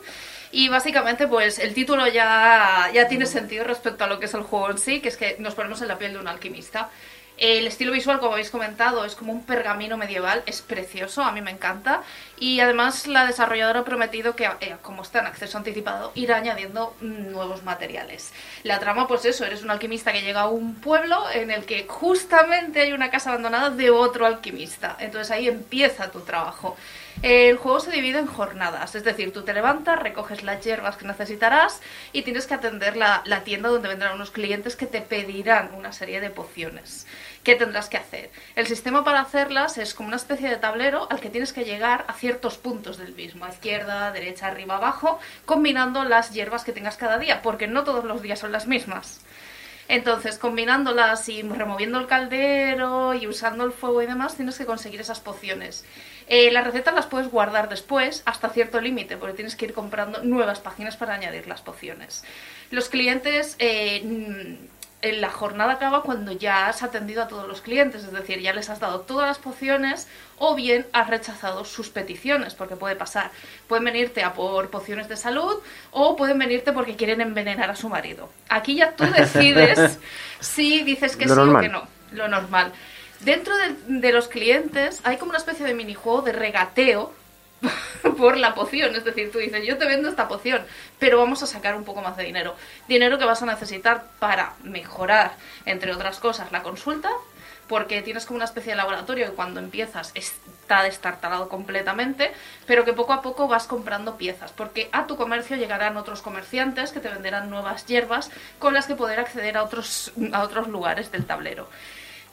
[0.52, 4.42] Y básicamente, pues el título ya, ya tiene sentido respecto a lo que es el
[4.42, 6.90] juego en sí, que es que nos ponemos en la piel de un alquimista.
[7.36, 11.40] El estilo visual, como habéis comentado, es como un pergamino medieval, es precioso, a mí
[11.40, 12.02] me encanta.
[12.38, 16.94] Y además la desarrolladora ha prometido que, eh, como está en acceso anticipado, irá añadiendo
[17.00, 18.32] mm, nuevos materiales.
[18.62, 21.86] La trama, pues eso, eres un alquimista que llega a un pueblo en el que
[21.88, 24.96] justamente hay una casa abandonada de otro alquimista.
[24.98, 26.76] Entonces ahí empieza tu trabajo.
[27.22, 31.06] El juego se divide en jornadas, es decir, tú te levantas, recoges las hierbas que
[31.06, 31.80] necesitarás
[32.12, 35.92] y tienes que atender la, la tienda donde vendrán unos clientes que te pedirán una
[35.92, 37.06] serie de pociones.
[37.44, 38.30] ¿Qué tendrás que hacer?
[38.56, 42.06] El sistema para hacerlas es como una especie de tablero al que tienes que llegar
[42.08, 46.96] a ciertos puntos del mismo, a izquierda, derecha, arriba, abajo, combinando las hierbas que tengas
[46.96, 49.20] cada día, porque no todos los días son las mismas.
[49.88, 55.02] Entonces, combinándolas y removiendo el caldero y usando el fuego y demás, tienes que conseguir
[55.02, 55.84] esas pociones.
[56.26, 60.22] Eh, las recetas las puedes guardar después hasta cierto límite, porque tienes que ir comprando
[60.22, 62.24] nuevas páginas para añadir las pociones.
[62.70, 64.56] Los clientes, eh,
[65.04, 68.54] en la jornada acaba cuando ya has atendido a todos los clientes, es decir, ya
[68.54, 70.08] les has dado todas las pociones
[70.38, 73.30] o bien has rechazado sus peticiones, porque puede pasar.
[73.68, 75.56] Pueden venirte a por pociones de salud
[75.90, 78.30] o pueden venirte porque quieren envenenar a su marido.
[78.48, 79.98] Aquí ya tú decides
[80.40, 82.72] si dices que Lo sí o que no, lo normal.
[83.20, 87.12] Dentro de, de los clientes hay como una especie de minijuego de regateo
[88.18, 88.94] por la poción.
[88.94, 90.62] Es decir, tú dices, yo te vendo esta poción,
[90.98, 92.54] pero vamos a sacar un poco más de dinero.
[92.88, 97.10] Dinero que vas a necesitar para mejorar, entre otras cosas, la consulta,
[97.68, 102.32] porque tienes como una especie de laboratorio que cuando empiezas está destartalado completamente,
[102.66, 106.92] pero que poco a poco vas comprando piezas, porque a tu comercio llegarán otros comerciantes
[106.92, 111.10] que te venderán nuevas hierbas con las que poder acceder a otros, a otros lugares
[111.10, 111.68] del tablero.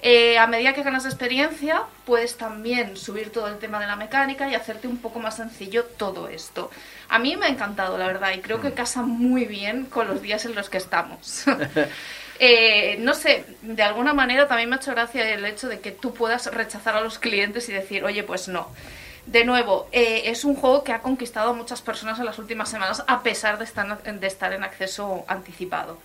[0.04, 4.50] Eh, a medida que ganas experiencia, puedes también subir todo el tema de la mecánica
[4.50, 6.72] y hacerte un poco más sencillo todo esto.
[7.10, 10.22] A mí me ha encantado, la verdad, y creo que casa muy bien con los
[10.22, 11.46] días en los que estamos.
[12.44, 15.92] Eh, no sé, de alguna manera también me ha hecho gracia el hecho de que
[15.92, 18.68] tú puedas rechazar a los clientes y decir, oye, pues no.
[19.28, 22.68] De nuevo, eh, es un juego que ha conquistado a muchas personas en las últimas
[22.68, 26.00] semanas a pesar de estar, de estar en acceso anticipado.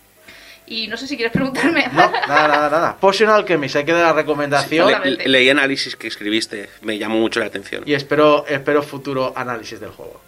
[0.69, 1.87] Y no sé si quieres preguntarme.
[1.93, 2.97] No, nada, nada, nada.
[2.97, 4.93] Potion Alchemist, hay que dar la recomendación.
[5.05, 7.83] Le- leí análisis que escribiste, me llamó mucho la atención.
[7.87, 10.21] Y espero, espero futuro análisis del juego.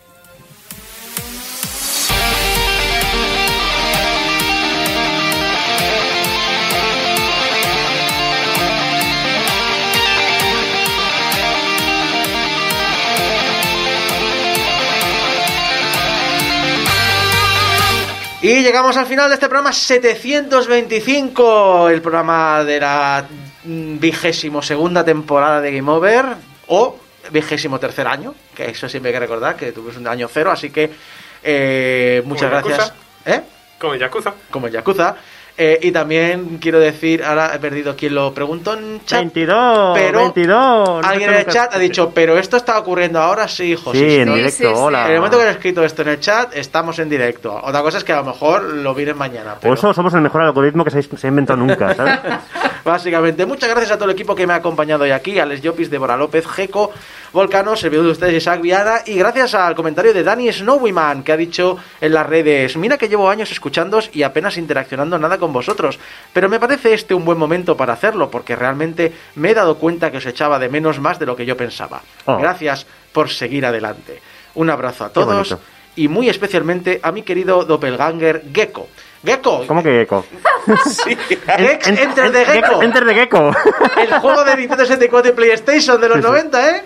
[18.49, 23.27] Y llegamos al final de este programa 725, el programa de la
[23.65, 26.25] vigésimo segunda temporada de Game Over,
[26.69, 26.99] o
[27.31, 30.71] vigésimo tercer año, que eso siempre hay que recordar, que tuvimos un año cero, así
[30.71, 30.91] que
[31.43, 32.89] eh, muchas Como gracias.
[32.89, 32.95] Yakuza.
[33.27, 33.43] ¿Eh?
[33.79, 34.35] Como Yakuza.
[34.51, 35.15] Como el Yakuza.
[35.61, 39.19] Eh, y también quiero decir, ahora he perdido quien lo preguntó en chat.
[39.19, 40.47] 22, pero 22.
[40.47, 43.91] no Alguien en el chat ha dicho, pero esto está ocurriendo ahora, sí, hijo.
[43.91, 44.35] Sí, en sí.
[44.35, 44.73] directo, sí, sí.
[44.73, 45.07] hola.
[45.07, 47.61] En el momento que he escrito esto en el chat, estamos en directo.
[47.61, 49.55] Otra cosa es que a lo mejor lo vienen mañana.
[49.55, 49.75] Por Pero...
[49.75, 52.21] eso somos el mejor algoritmo que se ha, se ha inventado nunca, ¿sabes?
[52.85, 55.91] Básicamente, muchas gracias a todo el equipo que me ha acompañado hoy aquí, Alex Llopis,
[55.91, 56.93] Débora López, Jeco,
[57.33, 61.37] Volcano, servidor de ustedes Isaac Viana, y gracias al comentario de Dani Snowyman, que ha
[61.37, 65.99] dicho en las redes, mira que llevo años escuchándos y apenas interaccionando nada con vosotros,
[66.33, 70.11] pero me parece este un buen momento para hacerlo, porque realmente me he dado cuenta
[70.11, 72.01] que os echaba de menos más de lo que yo pensaba.
[72.25, 72.39] Oh.
[72.39, 74.21] Gracias por seguir adelante.
[74.55, 75.57] Un abrazo a todos,
[75.97, 78.89] y muy especialmente a mi querido doppelganger Gecko.
[79.25, 80.25] Gecko, ¿Cómo que Gecko?
[81.07, 82.83] En- Enter en- the Gecko.
[82.83, 83.53] Enter the Gecko.
[84.01, 86.29] El juego de Nintendo 64 y PlayStation de los Sí, sí.
[86.29, 86.83] 90, ¿eh?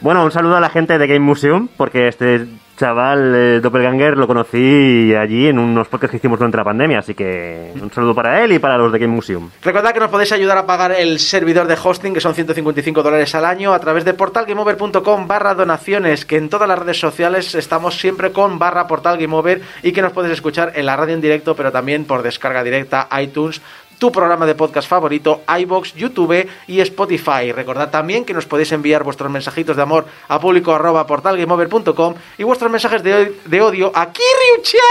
[0.00, 2.46] Bueno, un saludo a la gente de Game Museum, porque este
[2.76, 7.14] chaval, eh, Doppelganger, lo conocí allí en unos podcasts que hicimos durante la pandemia, así
[7.14, 9.50] que un saludo para él y para los de Game Museum.
[9.62, 13.34] Recordad que nos podéis ayudar a pagar el servidor de hosting, que son 155 dólares
[13.34, 17.98] al año, a través de portalgameover.com barra donaciones, que en todas las redes sociales estamos
[17.98, 21.72] siempre con barra portalgameover y que nos puedes escuchar en la radio en directo, pero
[21.72, 23.62] también por descarga directa, iTunes,
[23.98, 27.52] tu programa de podcast favorito, iBox, YouTube y Spotify.
[27.52, 32.42] Recordad también que nos podéis enviar vuestros mensajitos de amor a público arroba portalgameover.com y
[32.44, 34.82] vuestros mensajes de, de odio a Kiriuchan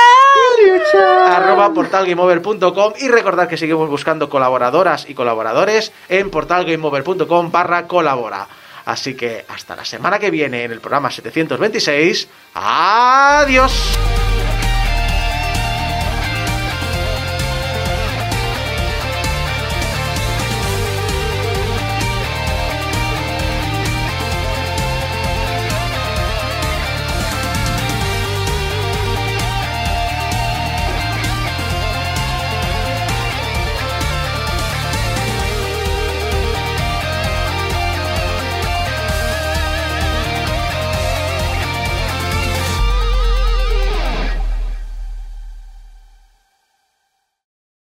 [1.27, 8.47] arroba portalgameover.com y recordad que seguimos buscando colaboradoras y colaboradores en portalgameover.com barra colabora.
[8.85, 12.27] Así que hasta la semana que viene en el programa 726.
[12.53, 13.97] Adiós.